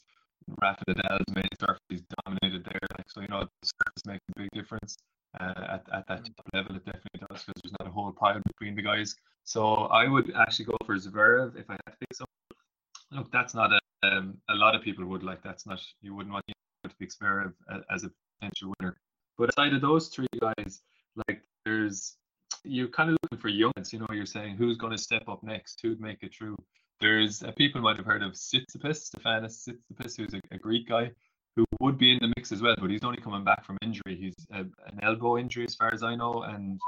Rafa 0.60 0.84
Nadal's 0.88 1.34
main 1.34 1.48
surface. 1.58 1.80
He's 1.88 2.02
dominated 2.24 2.64
there, 2.64 2.80
like 2.96 3.06
so. 3.08 3.22
You 3.22 3.28
know, 3.28 3.40
the 3.40 3.66
surface 3.66 4.06
makes 4.06 4.24
a 4.36 4.40
big 4.40 4.50
difference 4.52 4.96
uh, 5.40 5.74
at 5.74 5.86
at 5.92 6.06
that 6.08 6.24
top 6.24 6.46
level. 6.52 6.76
It 6.76 6.84
definitely 6.84 7.20
does 7.28 7.44
because 7.44 7.62
there's 7.62 7.74
not 7.78 7.88
a 7.88 7.90
whole 7.90 8.12
pile 8.12 8.40
between 8.46 8.74
the 8.76 8.82
guys. 8.82 9.14
So 9.44 9.64
I 9.86 10.08
would 10.08 10.32
actually 10.36 10.66
go 10.66 10.76
for 10.86 10.96
Zverev 10.96 11.58
if 11.58 11.68
I 11.68 11.74
had 11.84 11.92
to 11.92 11.98
pick 12.00 12.14
someone. 12.14 13.22
Look, 13.22 13.32
that's 13.32 13.54
not 13.54 13.72
a 13.72 13.80
um, 14.02 14.36
a 14.50 14.54
lot 14.54 14.74
of 14.74 14.82
people 14.82 15.04
would 15.06 15.22
like. 15.22 15.42
That's 15.42 15.66
not 15.66 15.80
you 16.02 16.14
wouldn't 16.14 16.32
want 16.32 16.44
to 16.48 16.94
pick 16.98 17.10
Zverev 17.10 17.52
as 17.90 18.04
a 18.04 18.10
potential 18.38 18.72
winner. 18.78 18.96
But 19.38 19.50
aside 19.50 19.74
of 19.74 19.80
those 19.80 20.08
three 20.08 20.26
guys, 20.40 20.82
like 21.28 21.42
there's 21.64 22.16
you're 22.64 22.88
kind 22.88 23.10
of 23.10 23.16
looking 23.22 23.38
for 23.38 23.48
youngs. 23.48 23.92
You 23.92 24.00
know, 24.00 24.06
you're 24.12 24.26
saying 24.26 24.56
who's 24.56 24.76
going 24.76 24.92
to 24.92 24.98
step 24.98 25.28
up 25.28 25.42
next, 25.42 25.80
who'd 25.82 26.00
make 26.00 26.22
it 26.22 26.34
through. 26.34 26.56
There's 27.00 27.42
uh, 27.42 27.52
people 27.52 27.80
might 27.80 27.96
have 27.96 28.06
heard 28.06 28.22
of 28.22 28.32
Tsitsipas, 28.32 29.10
Stefanos 29.10 29.68
Tsitsipas, 29.68 30.16
who's 30.16 30.34
a, 30.34 30.40
a, 30.52 30.58
Greek 30.58 30.88
guy 30.88 31.10
who 31.56 31.64
would 31.80 31.98
be 31.98 32.12
in 32.12 32.18
the 32.20 32.32
mix 32.36 32.52
as 32.52 32.62
well, 32.62 32.74
but 32.80 32.90
he's 32.90 33.04
only 33.04 33.20
coming 33.20 33.44
back 33.44 33.64
from 33.64 33.78
injury. 33.82 34.16
He's 34.16 34.34
a, 34.52 34.60
an 34.60 34.98
elbow 35.02 35.38
injury, 35.38 35.64
as 35.64 35.74
far 35.74 35.92
as 35.92 36.02
I 36.02 36.16
know, 36.16 36.42
and 36.42 36.80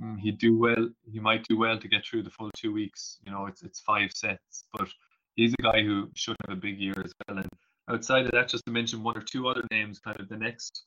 mm, 0.00 0.18
he'd 0.18 0.38
do 0.38 0.58
well. 0.58 0.88
He 1.10 1.20
might 1.20 1.46
do 1.48 1.56
well 1.58 1.78
to 1.78 1.88
get 1.88 2.04
through 2.04 2.24
the 2.24 2.30
full 2.30 2.50
two 2.56 2.72
weeks. 2.72 3.18
You 3.24 3.32
know, 3.32 3.46
it's 3.46 3.62
it's 3.62 3.80
five 3.80 4.10
sets, 4.12 4.64
but 4.76 4.88
he's 5.36 5.54
a 5.58 5.62
guy 5.62 5.82
who 5.82 6.10
should 6.14 6.36
have 6.46 6.56
a 6.56 6.60
big 6.60 6.78
year 6.78 6.94
as 7.04 7.12
well. 7.28 7.38
And 7.38 7.48
outside 7.88 8.26
of 8.26 8.32
that, 8.32 8.48
just 8.48 8.64
to 8.66 8.72
mention 8.72 9.02
one 9.02 9.16
or 9.16 9.22
two 9.22 9.48
other 9.48 9.64
names, 9.70 10.00
kind 10.00 10.18
of 10.20 10.28
the 10.28 10.36
next 10.36 10.84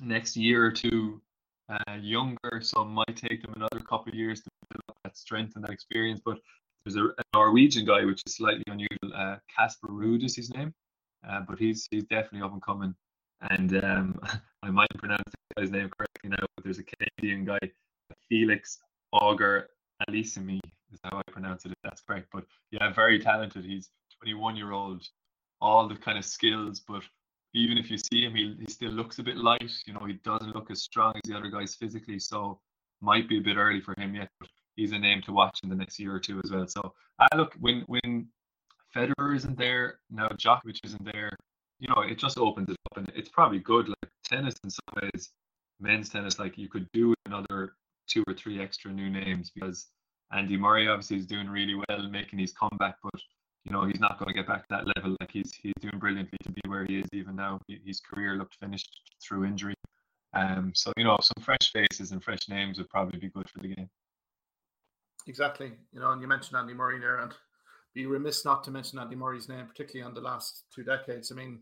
next 0.00 0.36
year 0.36 0.66
or 0.66 0.72
two 0.72 1.22
uh, 1.70 1.94
younger, 2.00 2.60
so 2.60 2.84
might 2.84 3.16
take 3.16 3.42
them 3.42 3.54
another 3.56 3.80
couple 3.80 4.12
of 4.12 4.14
years 4.14 4.42
to 4.42 4.50
develop 4.70 4.98
that 5.04 5.16
strength 5.16 5.56
and 5.56 5.64
that 5.64 5.70
experience. 5.70 6.20
But 6.24 6.38
there's 6.84 6.96
a, 6.96 7.06
a 7.06 7.24
Norwegian 7.34 7.86
guy 7.86 8.04
which 8.04 8.22
is 8.26 8.36
slightly 8.36 8.64
unusual. 8.68 9.38
Casper 9.56 9.88
uh, 9.88 9.92
Ruud 9.92 10.24
is 10.24 10.36
his 10.36 10.50
name, 10.50 10.74
uh, 11.28 11.40
but 11.48 11.58
he's 11.58 11.86
he's 11.90 12.04
definitely 12.04 12.42
up 12.42 12.52
and 12.52 12.62
coming. 12.62 12.94
And 13.50 13.84
um, 13.84 14.20
I 14.62 14.70
might 14.70 14.88
pronounce 14.96 15.22
guy's 15.56 15.70
name 15.70 15.90
correctly 15.96 16.30
now, 16.30 16.46
but 16.56 16.64
there's 16.64 16.78
a 16.78 16.84
Canadian 16.84 17.44
guy, 17.44 17.58
Felix 18.28 18.78
Auger 19.12 19.68
Aliassime, 20.08 20.60
is 20.92 21.00
how 21.02 21.18
I 21.18 21.22
pronounce 21.30 21.64
it. 21.64 21.72
That's 21.82 22.02
correct, 22.02 22.28
but 22.32 22.44
yeah, 22.70 22.92
very 22.92 23.18
talented. 23.18 23.64
He's 23.64 23.90
21 24.20 24.56
year 24.56 24.72
old, 24.72 25.06
all 25.60 25.88
the 25.88 25.96
kind 25.96 26.18
of 26.18 26.24
skills, 26.24 26.82
but 26.86 27.02
even 27.54 27.78
if 27.78 27.90
you 27.90 27.96
see 27.96 28.22
him, 28.22 28.34
he, 28.34 28.54
he 28.58 28.70
still 28.70 28.90
looks 28.90 29.18
a 29.18 29.22
bit 29.22 29.38
light. 29.38 29.72
You 29.86 29.94
know, 29.94 30.04
he 30.06 30.14
doesn't 30.24 30.54
look 30.54 30.70
as 30.70 30.82
strong 30.82 31.14
as 31.16 31.22
the 31.30 31.36
other 31.36 31.48
guys 31.48 31.74
physically, 31.74 32.18
so 32.18 32.60
might 33.00 33.28
be 33.28 33.38
a 33.38 33.42
bit 33.42 33.56
early 33.56 33.80
for 33.80 33.94
him 33.98 34.14
yet. 34.14 34.28
But 34.40 34.50
he's 34.74 34.92
a 34.92 34.98
name 34.98 35.22
to 35.22 35.32
watch 35.32 35.60
in 35.62 35.70
the 35.70 35.74
next 35.74 35.98
year 35.98 36.14
or 36.14 36.20
two 36.20 36.40
as 36.44 36.50
well. 36.50 36.66
So 36.68 36.92
I 37.18 37.34
look 37.34 37.54
when 37.58 37.82
when 37.86 38.28
Federer 38.96 39.36
isn't 39.36 39.58
there 39.58 39.98
now, 40.10 40.28
Djokovic 40.28 40.80
isn't 40.84 41.04
there. 41.04 41.30
You 41.78 41.88
know, 41.88 42.00
it 42.00 42.18
just 42.18 42.38
opens 42.38 42.70
it 42.70 42.76
up, 42.90 42.96
and 42.96 43.12
it's 43.14 43.28
probably 43.28 43.58
good. 43.58 43.88
Like 43.88 44.10
tennis 44.24 44.54
in 44.64 44.70
some 44.70 45.02
ways, 45.02 45.30
men's 45.78 46.08
tennis, 46.08 46.38
like 46.38 46.56
you 46.56 46.68
could 46.68 46.88
do 46.92 47.14
another 47.26 47.74
two 48.08 48.24
or 48.26 48.34
three 48.34 48.60
extra 48.60 48.90
new 48.90 49.10
names 49.10 49.50
because 49.54 49.88
Andy 50.32 50.56
Murray 50.56 50.88
obviously 50.88 51.18
is 51.18 51.26
doing 51.26 51.48
really 51.48 51.74
well, 51.74 52.08
making 52.08 52.38
his 52.38 52.52
comeback, 52.52 52.96
but 53.02 53.20
you 53.64 53.72
know 53.72 53.84
he's 53.84 54.00
not 54.00 54.18
going 54.18 54.28
to 54.28 54.34
get 54.34 54.46
back 54.46 54.66
to 54.68 54.74
that 54.74 54.86
level. 54.96 55.14
Like 55.20 55.30
he's 55.30 55.52
he's 55.54 55.74
doing 55.80 55.98
brilliantly 55.98 56.38
to 56.44 56.50
be 56.50 56.62
where 56.66 56.86
he 56.86 56.98
is 56.98 57.08
even 57.12 57.36
now. 57.36 57.60
His 57.68 58.00
career 58.00 58.36
looked 58.36 58.56
finished 58.56 58.88
through 59.22 59.44
injury. 59.44 59.74
Um, 60.32 60.72
so 60.74 60.92
you 60.96 61.04
know 61.04 61.18
some 61.20 61.44
fresh 61.44 61.72
faces 61.72 62.12
and 62.12 62.24
fresh 62.24 62.48
names 62.48 62.78
would 62.78 62.88
probably 62.88 63.18
be 63.18 63.28
good 63.28 63.48
for 63.50 63.60
the 63.60 63.74
game. 63.74 63.90
Exactly. 65.26 65.72
You 65.92 66.00
know, 66.00 66.12
and 66.12 66.22
you 66.22 66.28
mentioned 66.28 66.56
Andy 66.56 66.72
Murray 66.72 67.00
there, 67.00 67.18
and 67.18 67.34
be 67.96 68.04
remiss 68.04 68.44
not 68.44 68.62
to 68.62 68.70
mention 68.70 68.98
Andy 68.98 69.16
Murray's 69.16 69.48
name, 69.48 69.66
particularly 69.66 70.06
on 70.06 70.12
the 70.12 70.20
last 70.20 70.64
two 70.72 70.84
decades. 70.84 71.32
I 71.32 71.34
mean, 71.34 71.60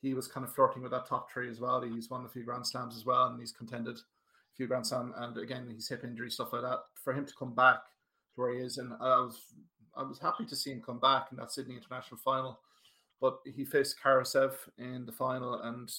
he 0.00 0.14
was 0.14 0.28
kind 0.28 0.46
of 0.46 0.54
flirting 0.54 0.80
with 0.80 0.92
that 0.92 1.08
top 1.08 1.28
three 1.28 1.50
as 1.50 1.58
well. 1.58 1.82
He's 1.82 2.08
won 2.08 2.24
a 2.24 2.28
few 2.28 2.44
Grand 2.44 2.64
Slams 2.64 2.96
as 2.96 3.04
well, 3.04 3.26
and 3.26 3.40
he's 3.40 3.50
contended 3.50 3.96
a 3.96 4.56
few 4.56 4.68
Grand 4.68 4.86
Slams. 4.86 5.12
And 5.16 5.36
again, 5.36 5.68
his 5.68 5.88
hip 5.88 6.04
injury 6.04 6.30
stuff 6.30 6.52
like 6.52 6.62
that. 6.62 6.84
For 6.94 7.12
him 7.12 7.26
to 7.26 7.34
come 7.36 7.52
back 7.52 7.80
to 8.34 8.40
where 8.40 8.54
he 8.54 8.60
is, 8.60 8.78
and 8.78 8.92
I 9.00 9.18
was 9.18 9.40
I 9.96 10.04
was 10.04 10.20
happy 10.20 10.44
to 10.46 10.54
see 10.54 10.70
him 10.70 10.82
come 10.86 11.00
back 11.00 11.28
in 11.32 11.36
that 11.38 11.50
Sydney 11.50 11.74
International 11.74 12.20
final, 12.24 12.60
but 13.20 13.40
he 13.44 13.64
faced 13.64 13.96
Karatsev 14.00 14.52
in 14.78 15.04
the 15.04 15.12
final, 15.12 15.62
and 15.62 15.92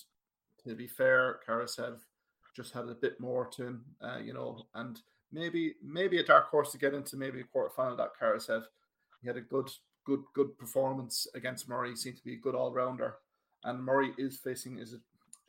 to 0.65 0.75
be 0.75 0.87
fair, 0.87 1.41
Karatsev 1.45 1.97
just 2.55 2.73
had 2.73 2.87
a 2.87 2.95
bit 2.95 3.19
more 3.19 3.47
to 3.47 3.67
him, 3.67 3.85
uh, 4.01 4.19
you 4.23 4.33
know, 4.33 4.65
and 4.75 5.01
maybe 5.33 5.75
maybe 5.83 6.19
a 6.19 6.23
dark 6.23 6.49
horse 6.49 6.71
to 6.71 6.77
get 6.77 6.93
into 6.93 7.17
maybe 7.17 7.41
a 7.41 7.43
quarter 7.43 7.73
final. 7.75 7.97
That 7.97 8.11
Karatsev, 8.17 8.63
he 9.23 9.27
had 9.27 9.37
a 9.37 9.41
good 9.41 9.69
good 10.05 10.21
good 10.35 10.57
performance 10.57 11.27
against 11.33 11.69
Murray. 11.69 11.91
He 11.91 11.95
seemed 11.95 12.17
to 12.17 12.23
be 12.23 12.33
a 12.33 12.39
good 12.39 12.55
all 12.55 12.71
rounder, 12.71 13.15
and 13.63 13.83
Murray 13.83 14.11
is 14.17 14.37
facing 14.37 14.77
his 14.77 14.95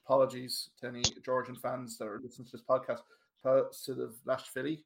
apologies 0.04 0.70
to 0.80 0.88
any 0.88 1.02
Georgian 1.24 1.56
fans 1.56 1.98
that 1.98 2.06
are 2.06 2.20
listening 2.22 2.46
to 2.46 2.52
this 2.52 2.64
podcast. 2.68 3.00
The 3.42 4.14
Lashvili, 4.26 4.84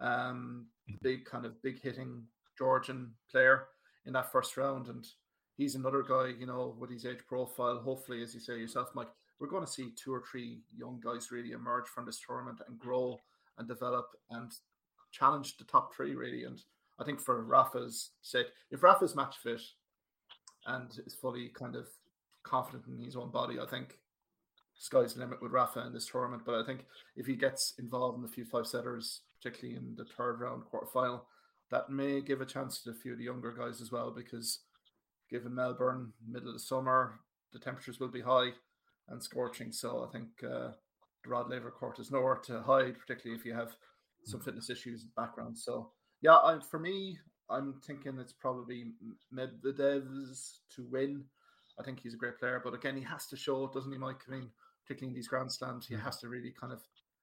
um, 0.00 0.66
big 1.00 1.24
kind 1.24 1.46
of 1.46 1.62
big 1.62 1.80
hitting 1.80 2.24
Georgian 2.58 3.12
player 3.30 3.68
in 4.04 4.12
that 4.12 4.30
first 4.30 4.56
round, 4.56 4.88
and 4.88 5.06
he's 5.56 5.76
another 5.76 6.02
guy, 6.02 6.32
you 6.38 6.46
know, 6.46 6.76
with 6.78 6.90
his 6.90 7.06
age 7.06 7.24
profile. 7.26 7.78
Hopefully, 7.78 8.22
as 8.22 8.34
you 8.34 8.40
say 8.40 8.58
yourself, 8.58 8.90
Mike, 8.94 9.08
we're 9.38 9.48
going 9.48 9.64
to 9.64 9.70
see 9.70 9.92
two 9.96 10.12
or 10.12 10.22
three 10.30 10.60
young 10.76 11.00
guys 11.02 11.30
really 11.30 11.52
emerge 11.52 11.86
from 11.86 12.04
this 12.04 12.20
tournament 12.20 12.60
and 12.66 12.78
grow 12.78 13.18
and 13.58 13.68
develop 13.68 14.08
and 14.30 14.52
challenge 15.10 15.56
the 15.56 15.64
top 15.64 15.94
three 15.94 16.14
really. 16.14 16.44
And 16.44 16.62
I 16.98 17.04
think 17.04 17.20
for 17.20 17.44
Rafa's 17.44 18.10
sake, 18.22 18.46
if 18.70 18.82
Rafa's 18.82 19.14
match 19.14 19.36
fit 19.42 19.60
and 20.66 20.90
is 21.06 21.14
fully 21.14 21.48
kind 21.48 21.76
of 21.76 21.86
confident 22.42 22.84
in 22.88 23.04
his 23.04 23.16
own 23.16 23.30
body, 23.30 23.58
I 23.60 23.66
think 23.66 23.98
sky's 24.78 25.14
the 25.14 25.20
limit 25.20 25.42
with 25.42 25.52
Rafa 25.52 25.86
in 25.86 25.92
this 25.92 26.06
tournament. 26.06 26.42
But 26.44 26.56
I 26.56 26.64
think 26.64 26.86
if 27.16 27.26
he 27.26 27.36
gets 27.36 27.74
involved 27.78 28.18
in 28.18 28.24
a 28.24 28.28
few 28.28 28.44
five 28.44 28.66
setters, 28.66 29.22
particularly 29.40 29.76
in 29.76 29.94
the 29.96 30.04
third 30.04 30.40
round 30.40 30.64
quarter 30.64 30.86
final, 30.92 31.26
that 31.70 31.90
may 31.90 32.20
give 32.20 32.40
a 32.40 32.46
chance 32.46 32.82
to 32.82 32.90
a 32.90 32.94
few 32.94 33.12
of 33.12 33.18
the 33.18 33.24
younger 33.24 33.52
guys 33.52 33.80
as 33.80 33.90
well 33.90 34.10
because 34.10 34.60
given 35.30 35.54
Melbourne, 35.54 36.12
middle 36.26 36.48
of 36.48 36.54
the 36.54 36.60
summer, 36.60 37.20
the 37.52 37.58
temperatures 37.58 37.98
will 37.98 38.08
be 38.08 38.20
high 38.20 38.50
and 39.08 39.22
scorching. 39.22 39.72
So 39.72 40.06
I 40.06 40.12
think 40.12 40.28
uh, 40.44 40.70
the 41.24 41.30
Rod 41.30 41.50
Laver 41.50 41.70
court 41.70 41.98
is 41.98 42.10
nowhere 42.10 42.36
to 42.44 42.62
hide, 42.62 42.98
particularly 42.98 43.38
if 43.38 43.44
you 43.44 43.54
have 43.54 43.76
some 44.24 44.40
fitness 44.40 44.70
issues 44.70 45.02
in 45.02 45.08
the 45.08 45.20
background. 45.20 45.58
So 45.58 45.90
yeah, 46.26 46.38
I, 46.42 46.58
for 46.58 46.80
me, 46.80 47.18
I'm 47.48 47.80
thinking 47.86 48.18
it's 48.18 48.32
probably 48.32 48.86
Medvedev's 49.32 50.62
to 50.74 50.84
win. 50.90 51.22
I 51.78 51.84
think 51.84 52.00
he's 52.00 52.14
a 52.14 52.16
great 52.16 52.36
player, 52.36 52.60
but 52.62 52.74
again, 52.74 52.96
he 52.96 53.04
has 53.04 53.28
to 53.28 53.36
show, 53.36 53.70
doesn't 53.72 53.92
he, 53.92 53.98
Mike? 53.98 54.22
I 54.26 54.32
mean, 54.32 54.50
particularly 54.82 55.12
in 55.12 55.14
these 55.14 55.28
Grand 55.28 55.52
Slams, 55.52 55.86
he 55.86 55.94
has 55.94 56.18
to 56.18 56.28
really 56.28 56.52
kind 56.60 56.72
of 56.72 56.80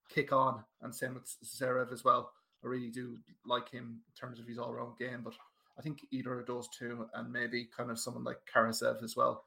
kick 0.09 0.31
on, 0.31 0.63
and 0.81 0.95
same 0.95 1.15
with 1.15 1.35
Zverev 1.43 1.91
as 1.91 2.05
well. 2.05 2.31
I 2.63 2.67
really 2.67 2.91
do 2.91 3.17
like 3.45 3.69
him 3.69 3.99
in 4.07 4.13
terms 4.17 4.39
of 4.39 4.47
his 4.47 4.57
all 4.57 4.73
round 4.73 4.97
game. 4.97 5.19
But 5.21 5.33
I 5.77 5.81
think 5.81 5.99
either 6.11 6.39
of 6.39 6.45
those 6.45 6.69
two, 6.69 7.05
and 7.13 7.29
maybe 7.29 7.67
kind 7.75 7.91
of 7.91 7.99
someone 7.99 8.23
like 8.23 8.37
Karatsev 8.53 9.03
as 9.03 9.17
well, 9.17 9.43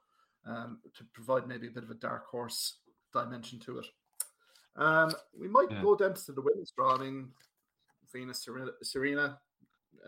um, 0.46 0.80
to 0.98 1.04
provide 1.14 1.48
maybe 1.48 1.68
a 1.68 1.70
bit 1.70 1.84
of 1.84 1.90
a 1.90 1.94
dark 1.94 2.26
horse 2.26 2.76
dimension 3.14 3.58
to 3.60 3.78
it. 3.78 3.86
Um, 4.76 5.12
we 5.40 5.48
might 5.48 5.70
yeah. 5.70 5.80
go 5.80 5.96
down 5.96 6.12
to 6.12 6.32
the 6.32 6.42
women's 6.42 6.72
draw. 6.72 6.96
I 6.96 6.98
mean, 6.98 7.30
Venus 8.12 8.44
Serena, 8.44 8.72
Serena 8.82 9.38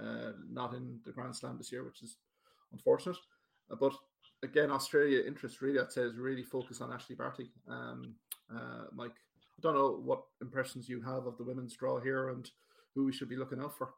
uh, 0.00 0.32
not 0.50 0.74
in 0.74 0.98
the 1.04 1.12
Grand 1.12 1.34
Slam 1.34 1.56
this 1.58 1.72
year, 1.72 1.84
which 1.84 2.02
is 2.02 2.16
unfortunate. 2.72 3.16
Uh, 3.70 3.76
but 3.80 3.92
again, 4.42 4.70
Australia 4.70 5.22
interest 5.26 5.60
really, 5.60 5.78
I'd 5.78 5.92
say, 5.92 6.02
is 6.02 6.16
really 6.16 6.44
focused 6.44 6.82
on 6.82 6.90
Ashleigh 6.90 7.18
Barty. 7.18 7.50
Um, 7.68 8.14
uh, 8.54 8.84
Mike, 8.94 9.12
I 9.58 9.60
don't 9.62 9.74
know 9.74 10.00
what 10.02 10.22
impressions 10.40 10.88
you 10.88 11.00
have 11.02 11.26
of 11.26 11.36
the 11.36 11.44
women's 11.44 11.74
draw 11.74 12.00
here 12.00 12.28
and 12.30 12.48
who 12.94 13.04
we 13.04 13.12
should 13.12 13.28
be 13.28 13.36
looking 13.36 13.60
out 13.60 13.76
for? 13.76 13.90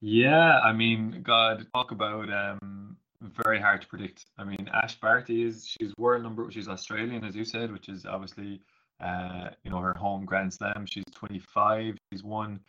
Yeah, 0.00 0.58
I 0.60 0.72
mean, 0.72 1.22
God, 1.22 1.66
talk 1.72 1.92
about 1.92 2.28
um, 2.32 2.96
very 3.20 3.60
hard 3.60 3.82
to 3.82 3.86
predict. 3.86 4.26
I 4.38 4.44
mean, 4.44 4.68
Ash 4.72 4.98
Barty 5.00 5.44
is 5.44 5.66
she's 5.66 5.92
world 5.96 6.22
number, 6.22 6.50
she's 6.50 6.68
Australian, 6.68 7.24
as 7.24 7.36
you 7.36 7.44
said, 7.44 7.72
which 7.72 7.88
is 7.88 8.04
obviously 8.04 8.60
uh, 9.00 9.50
you 9.64 9.70
know 9.70 9.78
her 9.78 9.94
home 9.94 10.24
Grand 10.24 10.52
Slam. 10.52 10.86
She's 10.86 11.04
25. 11.14 11.96
She's 12.12 12.22
won 12.22 12.60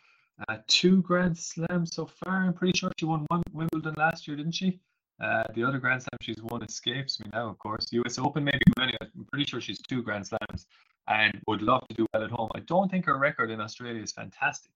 uh, 0.48 0.58
two 0.66 1.02
Grand 1.02 1.36
Slams 1.36 1.94
so 1.94 2.06
far. 2.06 2.44
I'm 2.44 2.54
pretty 2.54 2.76
sure 2.78 2.90
she 2.98 3.06
won 3.06 3.24
one 3.28 3.42
Wimbledon 3.52 3.94
last 3.96 4.26
year, 4.26 4.36
didn't 4.36 4.52
she? 4.52 4.80
Uh, 5.22 5.44
the 5.54 5.62
other 5.62 5.78
Grand 5.78 6.02
Slam 6.02 6.18
she's 6.20 6.42
won 6.42 6.62
escapes 6.62 7.20
me 7.20 7.26
now, 7.32 7.48
of 7.48 7.58
course. 7.58 7.86
US 7.92 8.18
Open, 8.18 8.44
maybe, 8.44 8.60
anyway, 8.80 8.96
I'm 9.00 9.24
pretty 9.26 9.44
sure 9.44 9.60
she's 9.60 9.80
two 9.80 10.02
Grand 10.02 10.26
Slams 10.26 10.66
and 11.08 11.40
would 11.46 11.62
love 11.62 11.86
to 11.88 11.94
do 11.94 12.06
well 12.12 12.24
at 12.24 12.30
home. 12.30 12.50
I 12.54 12.60
don't 12.60 12.90
think 12.90 13.04
her 13.06 13.18
record 13.18 13.50
in 13.50 13.60
Australia 13.60 14.02
is 14.02 14.12
fantastic. 14.12 14.72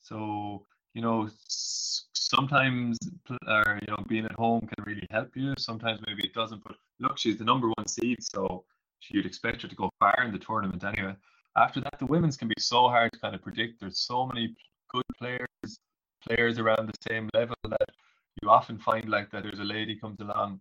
So 0.00 0.66
you 0.96 1.02
know, 1.02 1.28
sometimes 1.46 2.98
or 3.46 3.78
you 3.82 3.86
know, 3.92 4.02
being 4.08 4.24
at 4.24 4.32
home 4.32 4.62
can 4.62 4.82
really 4.84 5.06
help 5.10 5.36
you. 5.36 5.52
Sometimes 5.58 6.00
maybe 6.06 6.24
it 6.24 6.32
doesn't. 6.32 6.64
But 6.64 6.76
look, 7.00 7.18
she's 7.18 7.36
the 7.36 7.44
number 7.44 7.68
one 7.76 7.86
seed, 7.86 8.16
so 8.22 8.64
you'd 9.10 9.26
expect 9.26 9.60
her 9.60 9.68
to 9.68 9.74
go 9.74 9.90
far 10.00 10.24
in 10.24 10.32
the 10.32 10.38
tournament 10.38 10.82
anyway. 10.84 11.14
After 11.54 11.82
that, 11.82 11.98
the 11.98 12.06
women's 12.06 12.38
can 12.38 12.48
be 12.48 12.54
so 12.58 12.88
hard 12.88 13.12
to 13.12 13.18
kind 13.18 13.34
of 13.34 13.42
predict. 13.42 13.78
There's 13.78 13.98
so 13.98 14.26
many 14.26 14.56
good 14.88 15.04
players, 15.18 15.78
players 16.26 16.58
around 16.58 16.88
the 16.88 17.08
same 17.08 17.28
level 17.34 17.56
that 17.68 17.88
you 18.42 18.50
often 18.50 18.78
find 18.78 19.08
like 19.08 19.30
that. 19.30 19.42
There's 19.42 19.60
a 19.60 19.64
lady 19.64 19.96
comes 19.96 20.20
along 20.20 20.60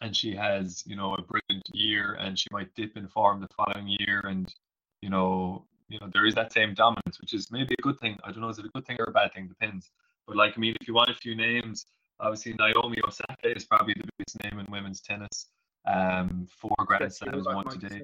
and 0.00 0.16
she 0.16 0.34
has 0.34 0.82
you 0.86 0.96
know 0.96 1.14
a 1.14 1.22
brilliant 1.22 1.68
year 1.72 2.14
and 2.20 2.38
she 2.38 2.48
might 2.50 2.74
dip 2.74 2.96
in 2.96 3.08
form 3.08 3.40
the 3.40 3.48
following 3.56 3.88
year 3.98 4.20
and 4.24 4.54
you 5.00 5.10
know 5.10 5.64
you 5.88 5.98
know 6.00 6.08
there 6.12 6.26
is 6.26 6.34
that 6.34 6.52
same 6.52 6.74
dominance 6.74 7.20
which 7.20 7.32
is 7.32 7.50
maybe 7.50 7.74
a 7.78 7.82
good 7.82 7.98
thing. 8.00 8.18
I 8.24 8.30
don't 8.30 8.40
know 8.40 8.48
is 8.48 8.58
it 8.58 8.66
a 8.66 8.68
good 8.68 8.86
thing 8.86 8.96
or 8.98 9.06
a 9.08 9.12
bad 9.12 9.32
thing? 9.32 9.48
Depends. 9.48 9.90
But 10.26 10.36
like 10.36 10.54
i 10.56 10.60
mean 10.60 10.74
if 10.80 10.88
you 10.88 10.94
want 10.94 11.10
a 11.10 11.14
few 11.14 11.34
names 11.34 11.86
obviously 12.20 12.54
naomi 12.54 12.98
osaka 13.06 13.56
is 13.56 13.64
probably 13.64 13.94
the 13.94 14.08
biggest 14.16 14.42
name 14.42 14.60
in 14.60 14.70
women's 14.70 15.00
tennis. 15.00 15.46
Um 15.86 16.46
four 16.50 16.76
grand 16.86 17.12
slams 17.12 17.46
one 17.46 17.68
today. 17.78 18.02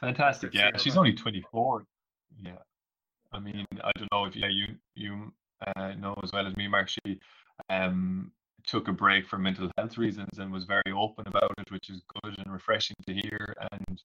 fantastic. 0.00 0.54
Yeah 0.54 0.70
she's 0.76 0.96
only 0.96 1.12
24 1.12 1.84
yeah 2.42 2.52
i 3.32 3.38
mean 3.38 3.66
i 3.84 3.90
don't 3.96 4.12
know 4.12 4.24
if 4.24 4.34
yeah 4.36 4.48
you 4.48 4.66
you 4.94 5.32
uh, 5.76 5.92
know 5.94 6.14
as 6.22 6.32
well 6.32 6.46
as 6.46 6.56
me 6.56 6.66
mark 6.66 6.88
she 6.88 7.20
um 7.68 8.32
took 8.66 8.88
a 8.88 8.92
break 8.92 9.26
for 9.26 9.38
mental 9.38 9.70
health 9.76 9.98
reasons 9.98 10.38
and 10.38 10.52
was 10.52 10.64
very 10.64 10.92
open 10.94 11.26
about 11.26 11.52
it, 11.58 11.70
which 11.70 11.90
is 11.90 12.02
good 12.22 12.34
and 12.38 12.52
refreshing 12.52 12.96
to 13.06 13.14
hear. 13.14 13.54
And 13.72 14.02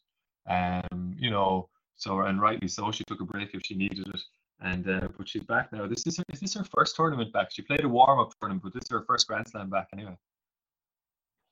um, 0.48 1.16
you 1.18 1.30
know, 1.30 1.70
so 1.96 2.22
and 2.22 2.42
rightly 2.42 2.68
so, 2.68 2.92
she 2.92 3.04
took 3.06 3.22
a 3.22 3.26
break 3.26 3.54
if 3.54 3.66
she 3.66 3.76
needed 3.76 4.08
it. 4.08 4.22
And 4.62 4.90
uh, 4.90 5.08
but 5.18 5.28
she's 5.28 5.44
back 5.44 5.72
now. 5.74 5.86
This 5.88 6.08
is 6.08 6.18
her, 6.18 6.24
is 6.32 6.40
this 6.40 6.54
her 6.54 6.64
first 6.64 6.96
tournament 6.96 7.34
back? 7.34 7.52
She 7.52 7.62
played 7.62 7.84
a 7.84 7.90
warm 7.90 8.20
up 8.20 8.32
tournament, 8.40 8.64
but 8.64 8.74
this 8.74 8.84
is 8.84 8.92
her 8.92 9.04
first 9.06 9.28
Grand 9.28 9.48
Slam 9.48 9.70
back 9.70 9.88
anyway. 9.94 10.18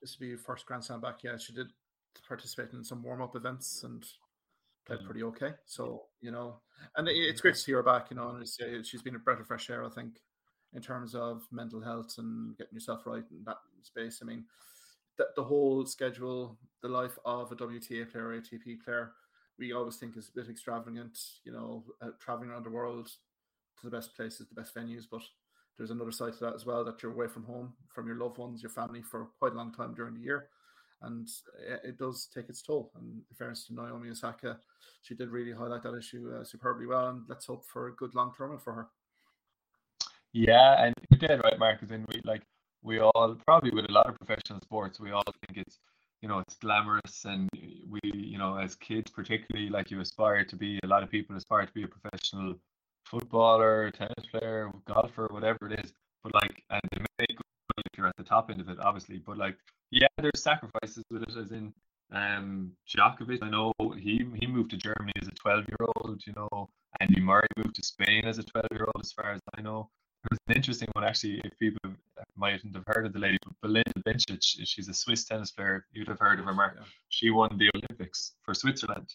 This 0.00 0.18
will 0.18 0.26
be 0.26 0.32
her 0.32 0.38
first 0.38 0.64
Grand 0.66 0.84
Slam 0.84 1.00
back. 1.00 1.22
Yeah, 1.22 1.36
she 1.36 1.52
did 1.52 1.68
participate 2.26 2.72
in 2.72 2.82
some 2.82 3.02
warm 3.02 3.20
up 3.20 3.36
events 3.36 3.82
and 3.84 4.04
played 4.86 5.00
mm. 5.00 5.06
pretty 5.06 5.22
okay. 5.24 5.50
So 5.66 6.02
you 6.20 6.30
know, 6.30 6.60
and 6.96 7.08
it's 7.08 7.40
great 7.40 7.54
to 7.54 7.60
see 7.60 7.72
her 7.72 7.82
back. 7.82 8.10
You 8.10 8.16
know, 8.16 8.30
and 8.30 8.42
uh, 8.42 8.82
she's 8.82 9.02
been 9.02 9.16
a 9.16 9.18
breath 9.18 9.40
of 9.40 9.46
fresh 9.46 9.70
air. 9.70 9.84
I 9.84 9.90
think 9.90 10.14
in 10.74 10.82
terms 10.82 11.14
of 11.14 11.46
mental 11.52 11.80
health 11.80 12.14
and 12.18 12.56
getting 12.58 12.74
yourself 12.74 13.06
right 13.06 13.24
in 13.30 13.44
that 13.46 13.58
space. 13.82 14.20
I 14.22 14.26
mean, 14.26 14.44
the, 15.16 15.26
the 15.36 15.44
whole 15.44 15.86
schedule, 15.86 16.58
the 16.82 16.88
life 16.88 17.16
of 17.24 17.52
a 17.52 17.56
WTA 17.56 18.10
player 18.10 18.28
or 18.28 18.40
ATP 18.40 18.82
player, 18.84 19.12
we 19.58 19.72
always 19.72 19.96
think 19.96 20.16
is 20.16 20.28
a 20.28 20.40
bit 20.40 20.50
extravagant, 20.50 21.16
you 21.44 21.52
know, 21.52 21.84
uh, 22.02 22.08
traveling 22.20 22.50
around 22.50 22.64
the 22.64 22.70
world 22.70 23.06
to 23.06 23.84
the 23.84 23.96
best 23.96 24.16
places, 24.16 24.48
the 24.48 24.60
best 24.60 24.74
venues. 24.74 25.04
But 25.08 25.22
there's 25.78 25.92
another 25.92 26.10
side 26.10 26.32
to 26.34 26.40
that 26.40 26.54
as 26.54 26.66
well 26.66 26.84
that 26.84 27.02
you're 27.02 27.12
away 27.12 27.28
from 27.28 27.44
home, 27.44 27.74
from 27.94 28.08
your 28.08 28.16
loved 28.16 28.38
ones, 28.38 28.62
your 28.62 28.70
family 28.70 29.02
for 29.02 29.28
quite 29.38 29.52
a 29.52 29.56
long 29.56 29.72
time 29.72 29.94
during 29.94 30.14
the 30.14 30.20
year. 30.20 30.48
And 31.06 31.28
it 31.84 31.98
does 31.98 32.28
take 32.34 32.48
its 32.48 32.62
toll. 32.62 32.90
And 32.96 33.22
in 33.30 33.36
fairness 33.36 33.66
to 33.66 33.74
Naomi 33.74 34.10
Osaka, 34.10 34.58
she 35.02 35.14
did 35.14 35.30
really 35.30 35.52
highlight 35.52 35.82
that 35.82 35.96
issue 35.96 36.32
uh, 36.34 36.44
superbly 36.44 36.86
well. 36.86 37.08
And 37.08 37.22
let's 37.28 37.46
hope 37.46 37.64
for 37.64 37.88
a 37.88 37.94
good 37.94 38.14
long 38.14 38.32
term 38.36 38.58
for 38.58 38.72
her. 38.72 38.88
Yeah, 40.32 40.84
and 40.84 40.94
you're 41.10 41.18
dead 41.18 41.40
right, 41.44 41.58
Marcus. 41.58 41.90
And 41.90 42.04
we 42.08 42.20
like 42.24 42.42
we 42.82 43.00
all 43.00 43.36
probably 43.46 43.70
with 43.70 43.88
a 43.88 43.92
lot 43.92 44.06
of 44.06 44.16
professional 44.16 44.60
sports, 44.60 45.00
we 45.00 45.10
all 45.10 45.24
think 45.46 45.58
it's 45.66 45.78
you 46.22 46.28
know 46.28 46.38
it's 46.38 46.54
glamorous, 46.56 47.24
and 47.24 47.48
we 47.88 48.00
you 48.04 48.38
know 48.38 48.56
as 48.56 48.76
kids 48.76 49.10
particularly 49.10 49.70
like 49.70 49.90
you 49.90 50.00
aspire 50.00 50.44
to 50.44 50.56
be. 50.56 50.78
A 50.82 50.86
lot 50.86 51.02
of 51.02 51.10
people 51.10 51.36
aspire 51.36 51.66
to 51.66 51.72
be 51.72 51.84
a 51.84 51.88
professional 51.88 52.54
footballer, 53.04 53.90
tennis 53.90 54.26
player, 54.30 54.70
golfer, 54.86 55.28
whatever 55.30 55.58
it 55.70 55.84
is. 55.84 55.92
But 56.22 56.34
like, 56.34 56.62
and 56.70 56.80
they 56.92 57.00
make 57.18 57.28
good 57.28 57.84
if 57.92 57.98
you're 57.98 58.06
at 58.06 58.16
the 58.16 58.24
top 58.24 58.50
end 58.50 58.60
of 58.60 58.68
it, 58.68 58.78
obviously. 58.80 59.18
But 59.18 59.38
like, 59.38 59.56
yeah, 59.90 60.06
there's 60.24 60.42
sacrifices 60.42 61.04
with 61.10 61.22
it, 61.22 61.36
as 61.36 61.52
in 61.52 61.72
um 62.12 62.72
Djokovic. 62.88 63.42
I 63.42 63.50
know 63.50 63.72
he 63.98 64.26
he 64.34 64.46
moved 64.46 64.70
to 64.70 64.76
Germany 64.76 65.12
as 65.20 65.28
a 65.28 65.32
12 65.32 65.64
year 65.68 65.88
old. 65.96 66.22
You 66.26 66.34
know, 66.36 66.68
Andy 67.00 67.20
Murray 67.20 67.48
moved 67.56 67.76
to 67.76 67.82
Spain 67.84 68.24
as 68.24 68.38
a 68.38 68.42
12 68.42 68.66
year 68.72 68.86
old, 68.86 69.04
as 69.04 69.12
far 69.12 69.32
as 69.32 69.40
I 69.56 69.62
know 69.62 69.90
was 70.30 70.38
an 70.48 70.56
interesting 70.56 70.88
one 70.92 71.04
actually. 71.04 71.40
If 71.44 71.58
people 71.58 71.90
mightn't 72.36 72.74
have 72.74 72.84
heard 72.86 73.06
of 73.06 73.12
the 73.12 73.18
lady, 73.18 73.38
but 73.44 73.54
Belinda 73.62 73.92
Bencic, 74.06 74.38
she's 74.40 74.88
a 74.88 74.94
Swiss 74.94 75.24
tennis 75.24 75.52
player. 75.52 75.86
You'd 75.92 76.08
have 76.08 76.18
heard 76.18 76.38
of 76.38 76.46
her, 76.46 76.54
Mark. 76.54 76.78
She 77.08 77.30
won 77.30 77.56
the 77.58 77.70
Olympics 77.74 78.32
for 78.42 78.54
Switzerland, 78.54 79.14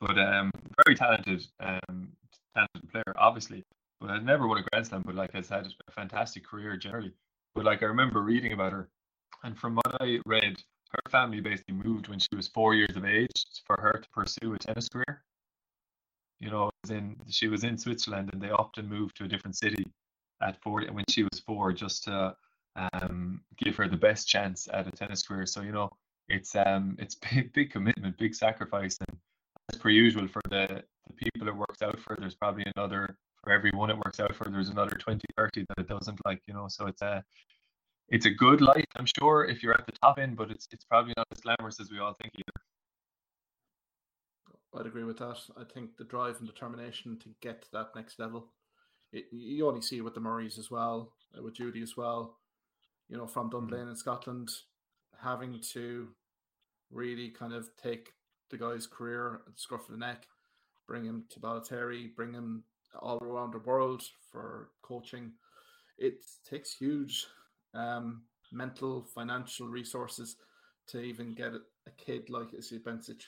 but 0.00 0.18
um, 0.18 0.50
very 0.84 0.96
talented, 0.96 1.46
um, 1.60 2.08
talented 2.54 2.90
player, 2.90 3.14
obviously. 3.16 3.64
But 4.00 4.10
has 4.10 4.22
never 4.22 4.46
won 4.46 4.58
a 4.58 4.62
Grand 4.62 4.86
Slam, 4.86 5.02
but 5.06 5.14
like 5.14 5.34
I 5.34 5.40
said, 5.40 5.66
a 5.88 5.92
fantastic 5.92 6.44
career 6.44 6.76
generally. 6.76 7.12
But 7.54 7.64
like 7.64 7.82
I 7.82 7.86
remember 7.86 8.20
reading 8.20 8.52
about 8.52 8.72
her, 8.72 8.90
and 9.44 9.58
from 9.58 9.76
what 9.76 10.00
I 10.00 10.18
read, 10.26 10.62
her 10.90 11.10
family 11.10 11.40
basically 11.40 11.74
moved 11.74 12.08
when 12.08 12.18
she 12.18 12.34
was 12.34 12.48
four 12.48 12.74
years 12.74 12.96
of 12.96 13.04
age 13.04 13.44
for 13.66 13.76
her 13.80 13.92
to 13.92 14.08
pursue 14.10 14.54
a 14.54 14.58
tennis 14.58 14.88
career. 14.88 15.24
You 16.40 16.50
know, 16.50 16.70
in 16.90 17.16
she 17.28 17.48
was 17.48 17.64
in 17.64 17.78
Switzerland, 17.78 18.30
and 18.32 18.40
they 18.40 18.50
often 18.50 18.88
moved 18.88 19.16
to 19.16 19.24
a 19.24 19.28
different 19.28 19.56
city 19.56 19.84
at 20.42 20.60
four 20.62 20.82
when 20.90 21.04
she 21.08 21.22
was 21.22 21.40
four 21.40 21.72
just 21.72 22.04
to 22.04 22.36
um, 22.76 23.40
give 23.56 23.76
her 23.76 23.88
the 23.88 23.96
best 23.96 24.28
chance 24.28 24.68
at 24.72 24.86
a 24.86 24.90
tennis 24.90 25.22
career. 25.22 25.46
So 25.46 25.62
you 25.62 25.72
know, 25.72 25.90
it's 26.28 26.54
um 26.54 26.96
it's 26.98 27.14
big 27.32 27.52
big 27.52 27.70
commitment, 27.70 28.18
big 28.18 28.34
sacrifice, 28.34 28.98
and 29.08 29.18
as 29.72 29.78
per 29.78 29.88
usual 29.88 30.28
for 30.28 30.42
the 30.50 30.82
the 31.06 31.12
people 31.14 31.48
it 31.48 31.56
works 31.56 31.82
out 31.82 31.98
for, 31.98 32.16
there's 32.18 32.34
probably 32.34 32.64
another 32.76 33.16
for 33.46 33.52
everyone 33.52 33.90
it 33.90 33.96
works 33.96 34.18
out 34.18 34.34
for, 34.34 34.50
there's 34.50 34.70
another 34.70 34.96
20, 34.96 35.22
30 35.36 35.64
that 35.68 35.78
it 35.78 35.88
doesn't 35.88 36.18
like, 36.26 36.42
you 36.48 36.54
know. 36.54 36.66
So 36.66 36.86
it's 36.86 37.00
a 37.00 37.22
it's 38.08 38.26
a 38.26 38.30
good 38.30 38.60
life, 38.60 38.84
I'm 38.96 39.06
sure, 39.18 39.44
if 39.44 39.62
you're 39.62 39.74
at 39.74 39.86
the 39.86 39.92
top 39.92 40.18
end, 40.18 40.36
but 40.36 40.50
it's 40.50 40.68
it's 40.70 40.84
probably 40.84 41.14
not 41.16 41.26
as 41.32 41.40
glamorous 41.40 41.80
as 41.80 41.90
we 41.90 41.98
all 41.98 42.14
think 42.20 42.34
either. 42.34 42.64
I'd 44.78 44.86
agree 44.86 45.04
with 45.04 45.18
that. 45.18 45.38
I 45.56 45.64
think 45.64 45.96
the 45.96 46.04
drive 46.04 46.36
and 46.38 46.46
determination 46.46 47.18
to 47.20 47.30
get 47.40 47.62
to 47.62 47.68
that 47.72 47.94
next 47.94 48.18
level 48.18 48.50
it, 49.12 49.26
you 49.32 49.66
only 49.66 49.80
see 49.80 50.00
with 50.00 50.14
the 50.14 50.20
Murrays 50.20 50.58
as 50.58 50.70
well, 50.70 51.12
uh, 51.36 51.42
with 51.42 51.54
Judy 51.54 51.82
as 51.82 51.96
well. 51.96 52.38
You 53.08 53.16
know, 53.16 53.26
from 53.26 53.50
Dunblane 53.50 53.82
mm-hmm. 53.82 53.90
in 53.90 53.96
Scotland, 53.96 54.50
having 55.22 55.60
to 55.72 56.08
really 56.90 57.30
kind 57.30 57.52
of 57.52 57.68
take 57.82 58.12
the 58.50 58.58
guy's 58.58 58.86
career 58.86 59.40
the 59.46 59.52
scruff 59.56 59.88
of 59.88 59.92
the 59.92 60.06
neck, 60.06 60.26
bring 60.86 61.04
him 61.04 61.24
to 61.30 61.40
Bollettieri, 61.40 62.14
bring 62.14 62.32
him 62.32 62.64
all 63.00 63.18
around 63.22 63.52
the 63.52 63.58
world 63.58 64.02
for 64.30 64.70
coaching. 64.82 65.32
It 65.98 66.24
takes 66.48 66.74
huge 66.74 67.26
um, 67.76 68.22
mental, 68.52 69.06
financial 69.14 69.68
resources 69.68 70.36
to 70.88 71.00
even 71.00 71.34
get 71.34 71.52
a, 71.54 71.60
kid 71.96 72.28
like 72.30 72.52
Izzy 72.52 72.78
Bencic, 72.80 73.22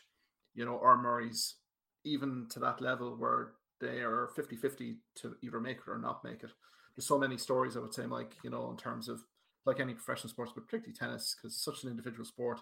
you 0.54 0.64
know, 0.64 0.74
or 0.74 0.96
Murray's, 0.96 1.56
even 2.04 2.46
to 2.50 2.58
that 2.60 2.80
level 2.80 3.16
where 3.16 3.52
they 3.80 4.00
are 4.00 4.30
50 4.34 4.56
50 4.56 4.96
to 5.16 5.36
either 5.42 5.60
make 5.60 5.78
it 5.78 5.88
or 5.88 5.98
not 5.98 6.24
make 6.24 6.42
it. 6.42 6.50
There's 6.96 7.06
so 7.06 7.18
many 7.18 7.36
stories, 7.36 7.76
I 7.76 7.80
would 7.80 7.94
say, 7.94 8.06
Mike, 8.06 8.34
you 8.42 8.50
know, 8.50 8.70
in 8.70 8.76
terms 8.76 9.08
of 9.08 9.20
like 9.64 9.78
any 9.78 9.94
professional 9.94 10.30
sports, 10.30 10.52
but 10.54 10.64
particularly 10.64 10.96
tennis, 10.96 11.36
because 11.36 11.54
it's 11.54 11.64
such 11.64 11.84
an 11.84 11.90
individual 11.90 12.24
sport 12.24 12.60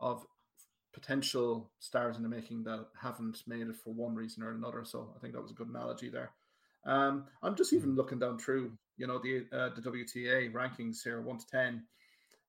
of 0.00 0.24
potential 0.92 1.70
stars 1.78 2.16
in 2.16 2.22
the 2.22 2.28
making 2.28 2.64
that 2.64 2.86
haven't 3.00 3.42
made 3.46 3.68
it 3.68 3.76
for 3.76 3.92
one 3.92 4.14
reason 4.14 4.42
or 4.42 4.50
another. 4.50 4.84
So 4.84 5.12
I 5.16 5.20
think 5.20 5.34
that 5.34 5.42
was 5.42 5.52
a 5.52 5.54
good 5.54 5.68
analogy 5.68 6.08
there. 6.08 6.32
Um, 6.86 7.26
I'm 7.42 7.56
just 7.56 7.72
even 7.72 7.94
looking 7.94 8.18
down 8.18 8.38
through, 8.38 8.72
you 8.96 9.06
know, 9.06 9.18
the 9.18 9.46
uh, 9.52 9.70
the 9.74 9.82
WTA 9.82 10.52
rankings 10.52 11.02
here, 11.02 11.20
one 11.20 11.38
to 11.38 11.46
ten, 11.46 11.84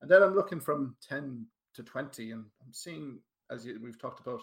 and 0.01 0.09
then 0.09 0.23
I'm 0.23 0.35
looking 0.35 0.59
from 0.59 0.95
ten 1.07 1.45
to 1.75 1.83
twenty, 1.83 2.31
and 2.31 2.45
I'm 2.65 2.73
seeing 2.73 3.19
as 3.51 3.65
you, 3.65 3.79
we've 3.83 3.99
talked 3.99 4.25
about 4.25 4.41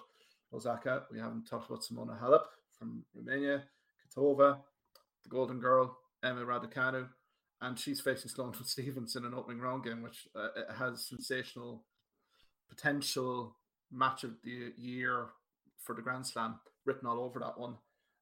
Osaka, 0.53 1.05
we 1.11 1.19
haven't 1.19 1.49
talked 1.49 1.69
about 1.69 1.83
Simona 1.83 2.21
Halep, 2.21 2.45
from 2.79 3.05
Romania, 3.15 3.65
Kvitova, 4.17 4.59
the 5.25 5.29
Golden 5.29 5.59
Girl, 5.59 5.99
Emma 6.23 6.43
Raducanu, 6.45 7.09
and 7.61 7.79
she's 7.79 8.01
facing 8.01 8.31
Sloane 8.31 8.55
Stevens 8.65 9.17
in 9.17 9.25
an 9.25 9.35
opening 9.35 9.61
round 9.61 9.85
game, 9.85 10.03
which 10.03 10.29
uh, 10.37 10.49
has 10.75 11.07
sensational 11.07 11.85
potential 12.69 13.57
match 13.91 14.25
of 14.25 14.33
the 14.45 14.73
year 14.77 15.29
for 15.79 15.95
the 15.95 16.03
Grand 16.03 16.27
Slam 16.27 16.61
written 16.85 17.09
all 17.09 17.21
over 17.21 17.39
that 17.41 17.59
one. 17.59 17.77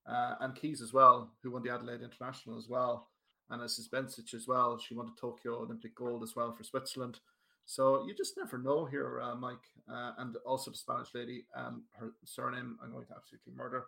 Uh, 0.08 0.34
and 0.40 0.54
Keys 0.54 0.80
as 0.80 0.92
well, 0.92 1.30
who 1.42 1.50
won 1.50 1.62
the 1.62 1.72
Adelaide 1.72 2.02
International 2.02 2.56
as 2.56 2.68
well, 2.68 3.08
and 3.50 3.62
as 3.62 3.88
Bencic 3.92 4.34
as 4.34 4.46
well. 4.46 4.78
She 4.78 4.94
won 4.94 5.06
the 5.06 5.20
Tokyo 5.20 5.60
Olympic 5.62 5.94
gold 5.94 6.22
as 6.22 6.36
well 6.36 6.52
for 6.52 6.64
Switzerland. 6.64 7.18
So 7.64 8.06
you 8.06 8.14
just 8.14 8.36
never 8.36 8.58
know 8.58 8.84
here, 8.84 9.20
uh, 9.20 9.34
Mike. 9.34 9.66
Uh, 9.92 10.12
and 10.18 10.36
also 10.46 10.70
the 10.70 10.76
Spanish 10.76 11.08
lady, 11.14 11.44
um, 11.54 11.82
her 11.92 12.12
surname 12.24 12.78
I'm 12.82 12.92
going 12.92 13.06
to 13.06 13.14
absolutely 13.16 13.52
murder 13.54 13.86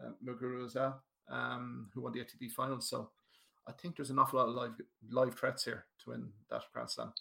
uh, 0.00 0.10
Muguruza, 0.24 0.94
um, 1.28 1.88
who 1.94 2.02
won 2.02 2.12
the 2.12 2.20
ATP 2.20 2.50
final. 2.50 2.80
So 2.80 3.10
I 3.68 3.72
think 3.72 3.96
there's 3.96 4.10
an 4.10 4.18
awful 4.18 4.40
lot 4.40 4.48
of 4.48 4.54
live 4.54 4.74
live 5.10 5.38
threats 5.38 5.64
here 5.64 5.86
to 6.02 6.10
win 6.10 6.28
that 6.50 6.62
Grand 6.72 6.90
Slam. 6.90 7.12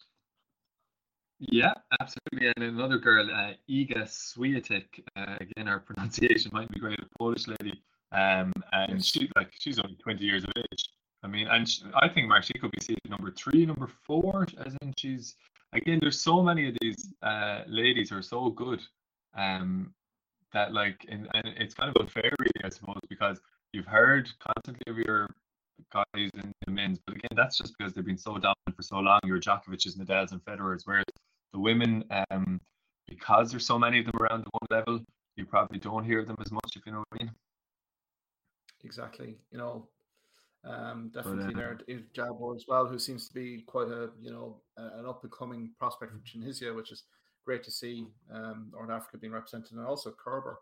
Yeah, 1.39 1.73
absolutely. 2.01 2.51
And 2.55 2.65
another 2.65 2.97
girl, 2.97 3.29
uh, 3.31 3.53
Iga 3.69 4.03
Swiatek, 4.03 5.03
uh, 5.15 5.37
again, 5.39 5.67
her 5.67 5.79
pronunciation 5.79 6.51
might 6.53 6.69
be 6.69 6.79
great, 6.79 6.99
a 6.99 7.17
Polish 7.17 7.47
lady 7.47 7.81
Um, 8.11 8.51
and 8.71 9.03
she 9.03 9.29
like 9.35 9.51
she's 9.59 9.79
only 9.79 9.95
20 9.95 10.23
years 10.23 10.43
of 10.43 10.51
age. 10.57 10.89
I 11.23 11.27
mean, 11.27 11.47
and 11.47 11.67
she, 11.67 11.83
I 11.95 12.07
think 12.07 12.31
she 12.43 12.53
could 12.53 12.71
be 12.71 12.81
seated 12.81 13.09
number 13.09 13.31
three, 13.31 13.65
number 13.65 13.89
four, 14.05 14.47
as 14.65 14.75
in 14.81 14.93
she's 14.97 15.35
again. 15.73 15.99
There's 16.01 16.21
so 16.21 16.41
many 16.41 16.69
of 16.69 16.77
these 16.81 17.13
uh, 17.21 17.61
ladies 17.67 18.11
are 18.11 18.21
so 18.21 18.49
good, 18.49 18.81
um, 19.35 19.93
that 20.53 20.73
like, 20.73 21.05
and, 21.09 21.27
and 21.33 21.47
it's 21.57 21.73
kind 21.73 21.89
of 21.89 22.01
unfair, 22.01 22.31
really, 22.39 22.63
I 22.63 22.69
suppose, 22.69 22.99
because 23.09 23.39
you've 23.73 23.85
heard 23.85 24.29
constantly 24.39 24.91
of 24.91 24.97
your 24.97 25.27
guys 25.93 26.05
in 26.15 26.53
the 26.65 26.71
men's, 26.71 26.99
but 27.05 27.15
again, 27.15 27.35
that's 27.35 27.57
just 27.57 27.77
because 27.77 27.93
they've 27.93 28.05
been 28.05 28.17
so 28.17 28.33
dominant 28.33 28.75
for 28.75 28.81
so 28.81 28.99
long. 28.99 29.19
Your 29.25 29.39
Djokovic's, 29.39 29.95
Nadal's, 29.95 30.31
and 30.31 30.43
Federer's, 30.45 30.85
whereas 30.85 31.05
the 31.53 31.59
women, 31.59 32.03
um, 32.31 32.59
because 33.07 33.51
there's 33.51 33.65
so 33.65 33.79
many 33.79 33.99
of 33.99 34.05
them 34.05 34.15
around 34.19 34.45
the 34.45 34.49
one 34.51 34.79
level, 34.79 35.03
you 35.35 35.45
probably 35.45 35.79
don't 35.79 36.03
hear 36.03 36.23
them 36.25 36.35
as 36.43 36.51
much, 36.51 36.75
if 36.75 36.85
you 36.85 36.91
know 36.91 36.99
what 36.99 37.21
I 37.21 37.23
mean. 37.23 37.31
Exactly. 38.83 39.35
You 39.51 39.57
know, 39.57 39.87
um, 40.65 41.11
definitely 41.13 41.53
but, 41.53 41.55
uh, 41.55 41.57
there 41.59 41.79
is 41.87 42.01
Jabeur 42.15 42.55
as 42.55 42.65
well, 42.67 42.87
who 42.87 42.99
seems 42.99 43.27
to 43.27 43.33
be 43.33 43.63
quite 43.67 43.87
a 43.87 44.09
you 44.21 44.31
know 44.31 44.61
an 44.77 45.05
up 45.05 45.23
and 45.23 45.31
coming 45.31 45.71
prospect 45.79 46.11
for 46.13 46.19
Tunisia, 46.29 46.73
which 46.73 46.91
is 46.91 47.03
great 47.45 47.63
to 47.63 47.71
see. 47.71 48.07
Um, 48.33 48.69
North 48.73 48.89
Africa 48.91 49.17
being 49.17 49.33
represented, 49.33 49.73
and 49.73 49.85
also 49.85 50.11
Kerber. 50.11 50.59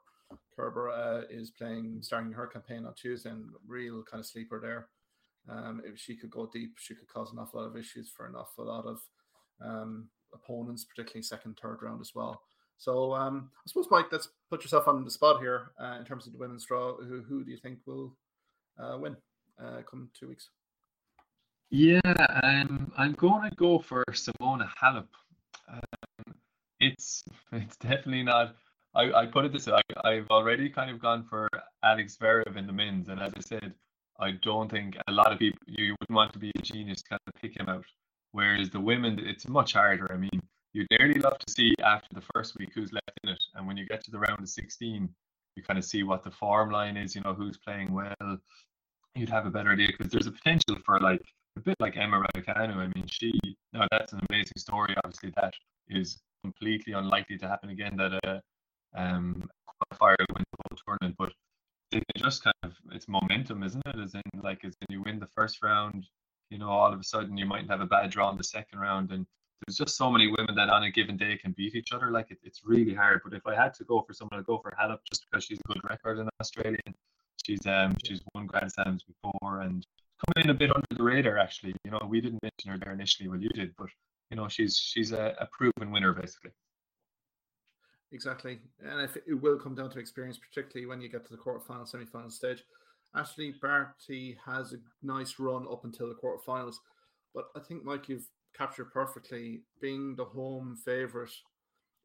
Kerber 0.56 0.90
uh, 0.90 1.22
is 1.30 1.52
playing, 1.52 2.00
starting 2.02 2.32
her 2.34 2.48
campaign 2.48 2.86
on 2.86 2.94
Tuesday, 2.96 3.30
and 3.30 3.50
real 3.68 4.04
kind 4.04 4.20
of 4.20 4.26
sleeper 4.28 4.60
there. 4.60 4.88
Um, 5.50 5.82
if 5.86 6.00
she 6.00 6.16
could 6.16 6.32
go 6.32 6.50
deep, 6.52 6.76
she 6.78 6.96
could 6.96 7.08
cause 7.08 7.32
an 7.32 7.40
awful 7.40 7.62
lot 7.62 7.68
of 7.68 7.78
issues 7.78 8.10
for 8.16 8.26
an 8.28 8.36
awful 8.36 8.66
lot 8.66 8.86
of 8.86 9.00
um, 9.64 10.10
opponents, 10.34 10.86
particularly 10.86 11.24
second, 11.24 11.58
third 11.62 11.80
round 11.82 12.02
as 12.02 12.12
well. 12.14 12.42
So 12.78 13.14
um, 13.14 13.50
I 13.58 13.68
suppose, 13.68 13.88
Mike, 13.90 14.08
let's 14.12 14.30
put 14.50 14.64
yourself 14.64 14.88
on 14.88 15.04
the 15.04 15.12
spot 15.12 15.42
here 15.42 15.72
uh, 15.82 15.98
in 16.00 16.06
terms 16.06 16.28
of 16.28 16.34
the 16.34 16.40
women's 16.40 16.66
draw. 16.66 16.96
Who, 16.98 17.24
who 17.28 17.44
do 17.44 17.52
you 17.52 17.58
think 17.58 17.80
will 17.86 18.16
uh, 18.80 18.98
win 19.00 19.16
uh, 19.62 19.82
come 19.90 20.10
two 20.18 20.28
weeks? 20.28 20.50
Yeah, 21.70 22.00
um, 22.44 22.92
I'm 22.98 23.14
going 23.14 23.50
to 23.50 23.56
go 23.56 23.80
for 23.80 24.06
Simona 24.12 24.70
Halep. 24.82 25.08
Um, 25.72 26.34
it's 26.80 27.24
it's 27.52 27.78
definitely 27.78 28.24
not. 28.24 28.56
I, 28.96 29.12
I 29.12 29.26
put 29.26 29.46
it 29.46 29.54
this 29.54 29.68
way. 29.68 29.82
I, 30.04 30.10
I've 30.10 30.28
already 30.30 30.70
kind 30.70 30.90
of 30.90 31.02
gone 31.02 31.26
for 31.30 31.50
Alex 31.84 32.18
Zverev 32.18 32.56
in 32.56 32.68
the 32.68 32.74
men's, 32.74 33.10
and 33.10 33.20
as 33.20 33.34
I 33.36 33.42
said, 33.42 33.74
I 34.20 34.32
don't 34.42 34.72
think 34.72 34.98
a 35.08 35.12
lot 35.12 35.32
of 35.32 35.40
people 35.40 35.60
you 35.68 35.96
wouldn't 36.00 36.16
want 36.16 36.34
to 36.34 36.40
be 36.40 36.52
a 36.58 36.62
genius 36.62 37.02
to 37.04 37.10
kind 37.10 37.22
of 37.28 37.42
pick 37.42 37.60
him 37.60 37.70
out. 37.70 37.86
Whereas 38.32 38.70
the 38.70 38.80
women, 38.80 39.20
it's 39.20 39.48
much 39.48 39.74
harder. 39.74 40.12
I 40.12 40.18
mean, 40.18 40.42
you'd 40.78 40.88
nearly 40.92 41.20
love 41.20 41.40
to 41.40 41.52
see 41.52 41.74
after 41.84 42.08
the 42.14 42.24
first 42.34 42.56
week 42.60 42.70
who's 42.76 42.94
left 42.94 43.12
in 43.24 43.32
it, 43.32 43.44
and 43.56 43.66
when 43.66 43.78
you 43.78 43.86
get 43.88 44.04
to 44.06 44.12
the 44.12 44.20
round 44.20 44.40
of 44.40 44.48
16, 44.48 45.10
you 45.56 45.64
kind 45.64 45.80
of 45.80 45.84
see 45.84 46.04
what 46.04 46.24
the 46.24 46.30
form 46.30 46.70
line 46.70 46.96
is. 46.96 47.16
You 47.16 47.22
know 47.22 47.34
who's 47.34 47.58
playing 47.58 47.92
well. 47.92 48.38
You'd 49.16 49.30
have 49.30 49.48
a 49.48 49.50
better 49.50 49.72
idea 49.72 49.88
because 49.88 50.12
there's 50.12 50.28
a 50.28 50.32
potential 50.32 50.78
for 50.86 51.00
like 51.00 51.24
a 51.58 51.62
bit 51.62 51.76
like 51.80 51.98
Emma 51.98 52.24
Raducanu. 52.24 52.76
I 52.76 52.88
mean, 52.96 53.08
she 53.08 53.34
now 53.74 53.88
that's 53.90 54.14
an 54.14 54.22
amazing 54.30 54.58
story. 54.58 54.94
Obviously, 55.04 55.34
that 55.36 55.54
is 55.90 56.20
completely 56.44 56.94
unlikely 56.94 57.40
to 57.40 57.48
happen 57.48 57.70
again. 57.72 57.98
That 57.98 58.14
a 58.24 58.42
um, 58.96 59.50
qualifier 59.68 60.16
win 60.36 60.44
the 60.52 60.64
whole 60.70 60.78
tournament, 60.86 61.16
but 61.18 61.34
it 61.92 62.04
just 62.18 62.44
kind 62.44 62.54
of 62.64 62.74
it's 62.92 63.08
momentum, 63.08 63.64
isn't 63.64 63.82
it? 63.88 64.00
As 64.00 64.14
in 64.14 64.22
like 64.44 64.64
as 64.64 64.76
in 64.82 64.94
you 64.94 65.02
win 65.02 65.20
the 65.20 65.30
first 65.34 65.64
round, 65.64 66.06
you 66.52 66.60
know, 66.60 66.70
all 66.70 66.94
of 66.94 67.00
a 67.00 67.04
sudden 67.04 67.36
you 67.36 67.48
might 67.48 67.68
have 67.68 67.82
a 67.82 67.88
bad 67.88 68.12
draw 68.12 68.30
in 68.30 68.38
the 68.38 68.44
second 68.44 68.78
round, 68.78 69.12
and 69.12 69.26
there's 69.66 69.78
just 69.78 69.98
so 69.98 70.12
many 70.12 70.28
women 70.28 70.56
that 70.56 70.70
on 70.70 70.84
a 70.84 70.92
given 70.92 71.18
day 71.18 71.38
can 71.38 71.52
beat 71.54 71.76
each 71.76 71.92
other. 71.92 72.12
Like 72.12 72.32
it, 72.32 72.40
it's 72.44 72.62
really 72.64 72.94
hard. 72.94 73.22
But 73.24 73.34
if 73.34 73.46
I 73.48 73.56
had 73.56 73.74
to 73.76 73.84
go 73.84 74.02
for 74.02 74.14
someone, 74.14 74.40
I'd 74.40 74.46
go 74.46 74.60
for 74.60 74.74
Halep 74.80 75.00
just 75.10 75.26
because 75.30 75.46
she's 75.46 75.60
a 75.60 75.74
good 75.74 75.82
record 75.90 76.20
in 76.20 76.30
Australia. 76.40 76.78
She's 77.46 77.66
um 77.66 77.96
she's 78.04 78.22
won 78.34 78.46
Grand 78.46 78.72
Slams 78.72 79.04
before 79.04 79.62
and 79.62 79.86
coming 80.26 80.46
in 80.46 80.50
a 80.50 80.54
bit 80.54 80.72
under 80.76 80.88
the 80.92 81.04
radar 81.04 81.38
actually. 81.38 81.76
You 81.84 81.92
know, 81.92 82.02
we 82.08 82.22
didn't 82.22 82.42
mention 82.44 82.72
her 82.72 82.78
there 82.78 82.94
initially, 82.94 83.30
well 83.30 83.40
you 83.40 83.50
did, 83.50 83.74
but 83.78 83.88
you 84.30 84.38
know 84.38 84.48
she's 84.48 84.78
she's 84.78 85.12
a, 85.12 85.36
a 85.40 85.48
proven 85.52 85.92
winner 85.92 86.14
basically. 86.14 86.52
Exactly, 88.12 88.60
and 88.80 89.02
if 89.02 89.18
it 89.18 89.42
will 89.42 89.58
come 89.58 89.76
down 89.76 89.90
to 89.92 90.00
experience, 90.00 90.38
particularly 90.38 90.86
when 90.86 91.02
you 91.02 91.10
get 91.10 91.26
to 91.26 91.32
the 91.32 91.38
quarterfinal, 91.38 91.88
semi-final 91.88 92.30
stage. 92.30 92.64
Ashleigh 93.16 93.60
Barty 93.62 94.38
has 94.46 94.74
a 94.74 94.78
nice 95.02 95.40
run 95.40 95.66
up 95.72 95.84
until 95.86 96.08
the 96.08 96.16
quarterfinals, 96.16 96.76
but 97.34 97.46
I 97.56 97.60
think 97.60 97.84
Mike, 97.84 98.10
you've 98.10 98.28
captured 98.58 98.92
perfectly. 98.92 99.62
Being 99.82 100.16
the 100.16 100.26
home 100.26 100.78
favorite, 100.84 101.32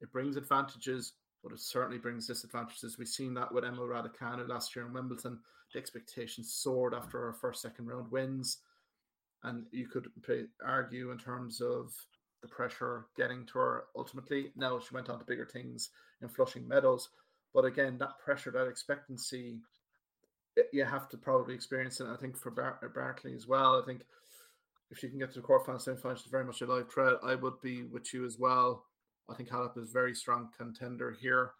it 0.01 0.13
brings 0.13 0.37
advantages, 0.37 1.15
but 1.43 1.53
it 1.53 1.61
certainly 1.61 1.99
brings 1.99 2.27
disadvantages. 2.27 2.99
We've 2.99 3.09
seen 3.09 3.35
that 3.35 3.53
with 3.53 3.65
Emma 3.65 3.81
Raducanu 3.81 4.49
last 4.49 4.75
year 4.77 4.87
in 4.87 4.93
Wimbledon. 4.93 5.39
The 5.73 5.79
expectations 5.79 6.53
soared 6.53 6.95
after 6.95 7.19
her 7.19 7.33
first, 7.33 7.63
second 7.63 7.87
round 7.87 8.11
wins, 8.11 8.59
and 9.45 9.65
you 9.71 9.87
could 9.87 10.09
argue 10.65 11.11
in 11.11 11.19
terms 11.19 11.61
of 11.61 11.95
the 12.43 12.49
pressure 12.49 13.07
getting 13.17 13.47
to 13.47 13.59
her 13.59 13.85
ultimately. 13.97 14.53
Now 14.57 14.79
she 14.79 14.95
went 14.95 15.09
on 15.09 15.19
to 15.19 15.25
bigger 15.25 15.47
things 15.47 15.91
in 16.21 16.29
Flushing 16.29 16.67
Meadows. 16.67 17.09
But 17.55 17.65
again, 17.65 17.99
that 17.99 18.19
pressure, 18.19 18.51
that 18.51 18.67
expectancy, 18.67 19.61
you 20.73 20.85
have 20.85 21.09
to 21.11 21.17
probably 21.17 21.55
experience 21.55 22.01
it. 22.01 22.09
I 22.09 22.17
think 22.17 22.37
for 22.37 22.51
Bar- 22.51 22.79
as 23.35 23.47
well, 23.47 23.81
I 23.81 23.87
think 23.87 24.03
if 24.93 24.99
she 24.99 25.09
can 25.09 25.19
get 25.19 25.33
to 25.33 25.41
the 25.41 25.47
quarterfinals, 25.47 25.89
semifinals, 25.89 26.19
she's 26.19 26.31
very 26.31 26.45
much 26.45 26.61
a 26.61 26.67
live 26.67 26.93
threat. 26.93 27.15
I 27.25 27.35
would 27.35 27.61
be 27.63 27.85
with 27.85 28.13
you 28.13 28.27
as 28.27 28.39
well. 28.39 28.85
I 29.31 29.35
think 29.35 29.49
Halep 29.49 29.79
is 29.79 29.89
very 29.91 30.15
strong 30.15 30.51
contender 30.57 31.17
here. 31.19 31.53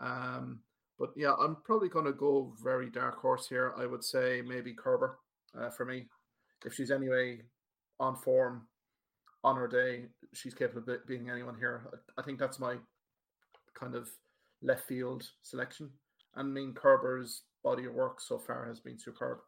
Um, 0.00 0.58
but 0.98 1.10
yeah, 1.14 1.34
I'm 1.40 1.56
probably 1.64 1.88
going 1.88 2.06
to 2.06 2.12
go 2.12 2.52
very 2.62 2.90
dark 2.90 3.20
horse 3.20 3.46
here. 3.48 3.74
I 3.78 3.86
would 3.86 4.02
say 4.02 4.42
maybe 4.44 4.74
Kerber 4.74 5.18
uh, 5.56 5.70
for 5.70 5.84
me. 5.84 6.06
If 6.66 6.74
she's 6.74 6.90
anyway 6.90 7.42
on 8.00 8.16
form, 8.16 8.66
on 9.44 9.54
her 9.54 9.68
day, 9.68 10.06
she's 10.32 10.54
capable 10.54 10.94
of 10.94 11.06
being 11.06 11.30
anyone 11.30 11.56
here. 11.56 11.86
I 12.18 12.22
think 12.22 12.40
that's 12.40 12.58
my 12.58 12.76
kind 13.78 13.94
of 13.94 14.08
left 14.62 14.88
field 14.88 15.22
selection. 15.42 15.90
I 16.34 16.42
mean, 16.42 16.74
Kerber's 16.74 17.42
body 17.62 17.84
of 17.84 17.94
work 17.94 18.20
so 18.20 18.36
far 18.36 18.66
has 18.66 18.80
been 18.80 18.98
superb. 18.98 19.38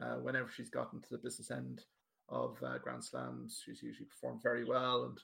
Uh, 0.00 0.14
whenever 0.20 0.48
she's 0.48 0.70
gotten 0.70 1.00
to 1.00 1.08
the 1.10 1.18
business 1.18 1.50
end 1.50 1.82
of 2.28 2.56
uh, 2.64 2.78
Grand 2.78 3.04
Slams, 3.04 3.62
she's 3.64 3.82
usually 3.82 4.06
performed 4.06 4.42
very 4.42 4.64
well. 4.64 5.04
And 5.04 5.18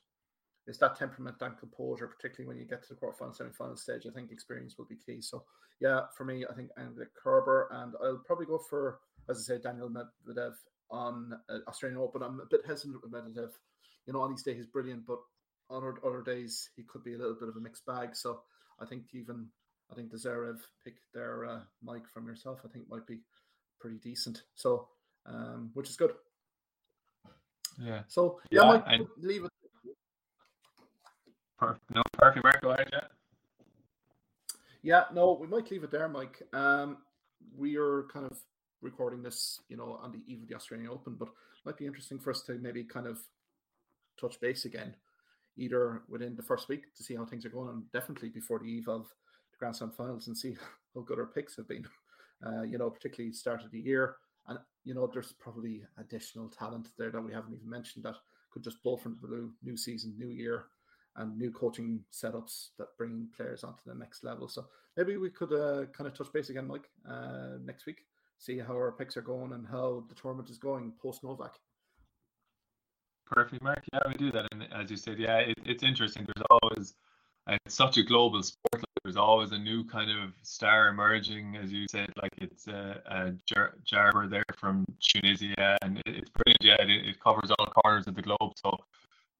it's 0.66 0.78
that 0.78 0.98
temperament 0.98 1.36
and 1.40 1.58
composure, 1.58 2.06
particularly 2.06 2.48
when 2.48 2.56
you 2.56 2.68
get 2.68 2.82
to 2.82 2.94
the 2.94 3.00
quarterfinal, 3.00 3.36
semi-final 3.36 3.76
stage. 3.76 4.06
I 4.08 4.14
think 4.14 4.30
experience 4.30 4.76
will 4.78 4.86
be 4.86 4.96
key. 4.96 5.20
So, 5.20 5.44
yeah, 5.80 6.02
for 6.16 6.24
me, 6.24 6.44
I 6.50 6.54
think 6.54 6.70
the 6.76 7.06
Kerber, 7.22 7.68
and 7.72 7.94
I'll 8.02 8.22
probably 8.26 8.46
go 8.46 8.58
for, 8.58 9.00
as 9.28 9.38
I 9.38 9.54
say, 9.54 9.60
Daniel 9.60 9.90
Medvedev 9.90 10.52
on 10.90 11.32
uh, 11.48 11.58
Australian 11.68 12.00
Open. 12.00 12.22
I'm 12.22 12.40
a 12.40 12.46
bit 12.46 12.62
hesitant 12.66 13.02
with 13.02 13.12
Medvedev 13.12 13.50
you 14.06 14.12
know, 14.12 14.20
on 14.20 14.32
his 14.32 14.42
day 14.42 14.54
he's 14.54 14.66
brilliant, 14.66 15.06
but 15.06 15.18
on 15.70 15.96
other, 16.04 16.22
days 16.22 16.68
he 16.76 16.82
could 16.82 17.02
be 17.02 17.14
a 17.14 17.18
little 17.18 17.36
bit 17.38 17.48
of 17.48 17.56
a 17.56 17.60
mixed 17.60 17.86
bag. 17.86 18.14
So 18.14 18.40
I 18.80 18.86
think 18.86 19.04
even 19.12 19.48
I 19.90 19.94
think 19.94 20.10
the 20.10 20.16
Zverev 20.16 20.58
pick 20.84 20.94
there, 21.12 21.44
uh, 21.44 21.60
Mike 21.82 22.08
from 22.12 22.26
yourself, 22.26 22.60
I 22.64 22.68
think 22.68 22.88
might 22.88 23.06
be 23.06 23.20
pretty 23.80 23.98
decent. 23.98 24.42
So 24.54 24.88
um, 25.26 25.70
which 25.74 25.88
is 25.88 25.96
good. 25.96 26.12
Yeah. 27.78 28.02
So 28.08 28.40
yeah, 28.50 28.62
yeah 28.62 28.68
Mike, 28.68 28.84
I... 28.86 28.98
leave 29.18 29.44
it. 29.44 29.50
Perfect. 31.58 31.84
No, 31.94 32.02
perfect. 32.12 32.44
Mark, 32.44 32.62
go 32.62 32.70
ahead. 32.70 32.88
Yeah. 32.92 33.00
Yeah, 34.82 35.04
no, 35.14 35.38
we 35.40 35.46
might 35.46 35.70
leave 35.70 35.82
it 35.82 35.90
there, 35.90 36.08
Mike. 36.08 36.42
Um, 36.52 36.98
we 37.56 37.76
are 37.76 38.04
kind 38.12 38.26
of 38.26 38.36
recording 38.82 39.22
this, 39.22 39.60
you 39.68 39.78
know, 39.78 39.98
on 40.02 40.12
the 40.12 40.20
eve 40.26 40.42
of 40.42 40.48
the 40.48 40.54
Australian 40.54 40.90
Open, 40.90 41.16
but 41.18 41.28
might 41.64 41.78
be 41.78 41.86
interesting 41.86 42.18
for 42.18 42.30
us 42.30 42.42
to 42.42 42.54
maybe 42.54 42.84
kind 42.84 43.06
of 43.06 43.18
touch 44.20 44.38
base 44.40 44.66
again, 44.66 44.94
either 45.56 46.02
within 46.08 46.36
the 46.36 46.42
first 46.42 46.68
week 46.68 46.94
to 46.94 47.02
see 47.02 47.14
how 47.14 47.24
things 47.24 47.46
are 47.46 47.50
going, 47.50 47.70
and 47.70 47.90
definitely 47.92 48.28
before 48.28 48.58
the 48.58 48.66
eve 48.66 48.88
of 48.88 49.06
the 49.52 49.58
Grand 49.58 49.74
Slam 49.74 49.92
finals 49.96 50.26
and 50.26 50.36
see 50.36 50.54
how 50.94 51.00
good 51.00 51.18
our 51.18 51.26
picks 51.26 51.56
have 51.56 51.68
been. 51.68 51.86
Uh, 52.44 52.62
you 52.62 52.76
know, 52.76 52.90
particularly 52.90 53.32
start 53.32 53.64
of 53.64 53.70
the 53.70 53.80
year, 53.80 54.16
and 54.48 54.58
you 54.84 54.94
know, 54.94 55.08
there's 55.12 55.32
probably 55.32 55.82
additional 55.98 56.48
talent 56.48 56.88
there 56.98 57.10
that 57.10 57.24
we 57.24 57.32
haven't 57.32 57.54
even 57.54 57.68
mentioned 57.68 58.04
that 58.04 58.16
could 58.52 58.64
just 58.64 58.82
blow 58.82 58.96
from 58.96 59.16
the 59.20 59.26
blue. 59.26 59.50
New 59.62 59.76
season, 59.76 60.14
new 60.16 60.28
year, 60.28 60.66
and 61.16 61.36
new 61.38 61.50
coaching 61.50 62.00
setups 62.12 62.68
that 62.78 62.88
bring 62.98 63.28
players 63.36 63.64
onto 63.64 63.82
the 63.86 63.94
next 63.94 64.24
level. 64.24 64.48
So 64.48 64.66
maybe 64.96 65.16
we 65.16 65.30
could 65.30 65.52
uh, 65.52 65.86
kind 65.86 66.06
of 66.06 66.16
touch 66.16 66.32
base 66.32 66.50
again, 66.50 66.66
Mike, 66.66 66.88
uh, 67.08 67.58
next 67.64 67.86
week, 67.86 68.02
see 68.38 68.58
how 68.58 68.74
our 68.74 68.92
picks 68.92 69.16
are 69.16 69.22
going 69.22 69.52
and 69.52 69.66
how 69.66 70.04
the 70.08 70.14
tournament 70.14 70.50
is 70.50 70.58
going 70.58 70.92
post 71.00 71.24
Novak. 71.24 71.54
Perfect, 73.26 73.62
Mark. 73.62 73.82
Yeah, 73.92 74.00
we 74.06 74.14
do 74.14 74.30
that. 74.32 74.48
And 74.52 74.66
as 74.72 74.90
you 74.90 74.96
said, 74.96 75.18
yeah, 75.18 75.38
it, 75.38 75.58
it's 75.64 75.82
interesting. 75.82 76.26
There's 76.26 76.46
always, 76.50 76.94
it's 77.48 77.74
such 77.74 77.96
a 77.96 78.02
global 78.02 78.42
sport. 78.42 78.83
There's 79.04 79.16
always 79.16 79.52
a 79.52 79.58
new 79.58 79.84
kind 79.84 80.10
of 80.10 80.32
star 80.42 80.88
emerging, 80.88 81.58
as 81.62 81.70
you 81.70 81.86
said. 81.90 82.10
Like 82.22 82.32
it's 82.38 82.66
a, 82.68 83.34
Jar- 83.46 83.74
Jabeur 83.84 84.30
there 84.30 84.44
from 84.58 84.86
Tunisia, 84.98 85.76
and 85.82 85.98
it, 85.98 86.06
it's 86.06 86.30
brilliant. 86.30 86.62
Yeah, 86.62 86.76
it, 86.80 87.08
it 87.08 87.20
covers 87.20 87.50
all 87.50 87.66
corners 87.66 88.06
of 88.06 88.14
the 88.14 88.22
globe. 88.22 88.52
So 88.56 88.78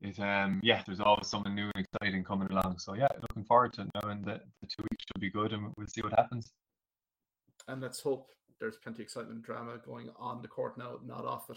it, 0.02 0.20
um, 0.20 0.60
yeah, 0.62 0.82
there's 0.86 1.00
always 1.00 1.28
something 1.28 1.54
new 1.54 1.70
and 1.74 1.86
exciting 1.86 2.22
coming 2.24 2.50
along. 2.50 2.76
So 2.78 2.92
yeah, 2.94 3.08
looking 3.22 3.44
forward 3.44 3.72
to 3.74 3.88
knowing 4.02 4.20
that 4.26 4.42
the 4.60 4.66
two 4.66 4.82
weeks 4.90 5.06
should 5.06 5.20
be 5.22 5.30
good, 5.30 5.54
and 5.54 5.72
we'll 5.78 5.86
see 5.86 6.02
what 6.02 6.12
happens. 6.12 6.52
And 7.66 7.80
let's 7.80 8.00
hope 8.00 8.28
there's 8.60 8.76
plenty 8.76 8.96
of 8.96 9.06
excitement 9.06 9.36
and 9.36 9.44
drama 9.44 9.78
going 9.82 10.10
on 10.18 10.42
the 10.42 10.48
court 10.48 10.76
now, 10.76 10.98
not 11.06 11.24
off 11.24 11.48
it. 11.48 11.56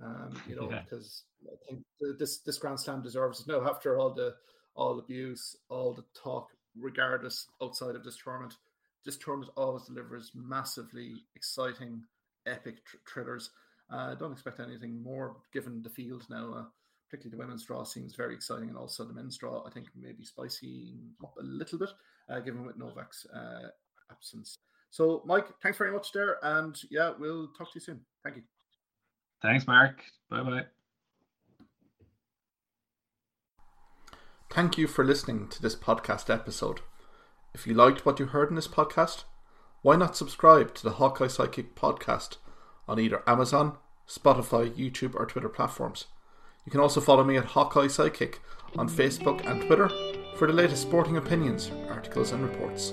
Um, 0.00 0.40
you 0.48 0.54
know, 0.54 0.68
yeah. 0.70 0.82
because 0.88 1.24
I 1.44 1.56
think 1.68 1.82
this 2.20 2.38
this 2.38 2.58
Grand 2.58 2.78
Slam 2.78 3.02
deserves 3.02 3.40
it 3.40 3.48
now 3.48 3.68
after 3.68 3.98
all 3.98 4.14
the 4.14 4.36
all 4.76 4.94
the 4.94 5.02
abuse, 5.02 5.56
all 5.68 5.92
the 5.92 6.04
talk, 6.14 6.50
regardless 6.78 7.46
outside 7.62 7.94
of 7.94 8.04
this 8.04 8.16
tournament. 8.16 8.54
This 9.04 9.16
tournament 9.16 9.50
always 9.56 9.84
delivers 9.84 10.30
massively 10.34 11.14
exciting, 11.34 12.02
epic 12.46 12.84
tr- 12.84 12.96
thrillers. 13.08 13.50
Uh, 13.90 14.14
don't 14.14 14.32
expect 14.32 14.60
anything 14.60 15.02
more 15.02 15.36
given 15.52 15.82
the 15.82 15.90
field 15.90 16.24
now. 16.30 16.54
Uh, 16.54 16.64
particularly 17.10 17.36
the 17.36 17.44
women's 17.44 17.64
draw 17.64 17.84
seems 17.84 18.14
very 18.14 18.34
exciting, 18.34 18.68
and 18.68 18.78
also 18.78 19.04
the 19.04 19.12
men's 19.12 19.36
draw 19.36 19.62
I 19.66 19.70
think 19.70 19.88
maybe 19.94 20.24
spicy 20.24 20.94
up 21.22 21.34
a 21.38 21.42
little 21.42 21.78
bit, 21.78 21.90
uh, 22.30 22.40
given 22.40 22.64
with 22.64 22.78
Novak's 22.78 23.26
uh, 23.26 23.68
absence. 24.10 24.56
So, 24.90 25.22
Mike, 25.26 25.46
thanks 25.62 25.78
very 25.78 25.92
much 25.92 26.12
there, 26.12 26.36
and 26.42 26.76
yeah, 26.90 27.12
we'll 27.18 27.48
talk 27.58 27.72
to 27.72 27.74
you 27.76 27.80
soon. 27.80 28.00
Thank 28.24 28.36
you. 28.36 28.42
Thanks, 29.42 29.66
Mark. 29.66 30.02
Bye 30.30 30.42
bye. 30.42 30.66
Thank 34.52 34.76
you 34.76 34.86
for 34.86 35.02
listening 35.02 35.48
to 35.48 35.62
this 35.62 35.74
podcast 35.74 36.28
episode. 36.28 36.80
If 37.54 37.66
you 37.66 37.72
liked 37.72 38.04
what 38.04 38.20
you 38.20 38.26
heard 38.26 38.50
in 38.50 38.54
this 38.54 38.68
podcast, 38.68 39.24
why 39.80 39.96
not 39.96 40.14
subscribe 40.14 40.74
to 40.74 40.82
the 40.82 40.90
Hawkeye 40.90 41.24
Sidekick 41.24 41.72
podcast 41.74 42.36
on 42.86 43.00
either 43.00 43.22
Amazon, 43.26 43.78
Spotify, 44.06 44.70
YouTube, 44.70 45.14
or 45.14 45.24
Twitter 45.24 45.48
platforms? 45.48 46.04
You 46.66 46.70
can 46.70 46.80
also 46.80 47.00
follow 47.00 47.24
me 47.24 47.38
at 47.38 47.46
Hawkeye 47.46 47.86
Sidekick 47.86 48.40
on 48.76 48.90
Facebook 48.90 49.42
and 49.46 49.62
Twitter 49.62 49.88
for 50.36 50.46
the 50.46 50.52
latest 50.52 50.82
sporting 50.82 51.16
opinions, 51.16 51.70
articles, 51.88 52.32
and 52.32 52.42
reports. 52.42 52.92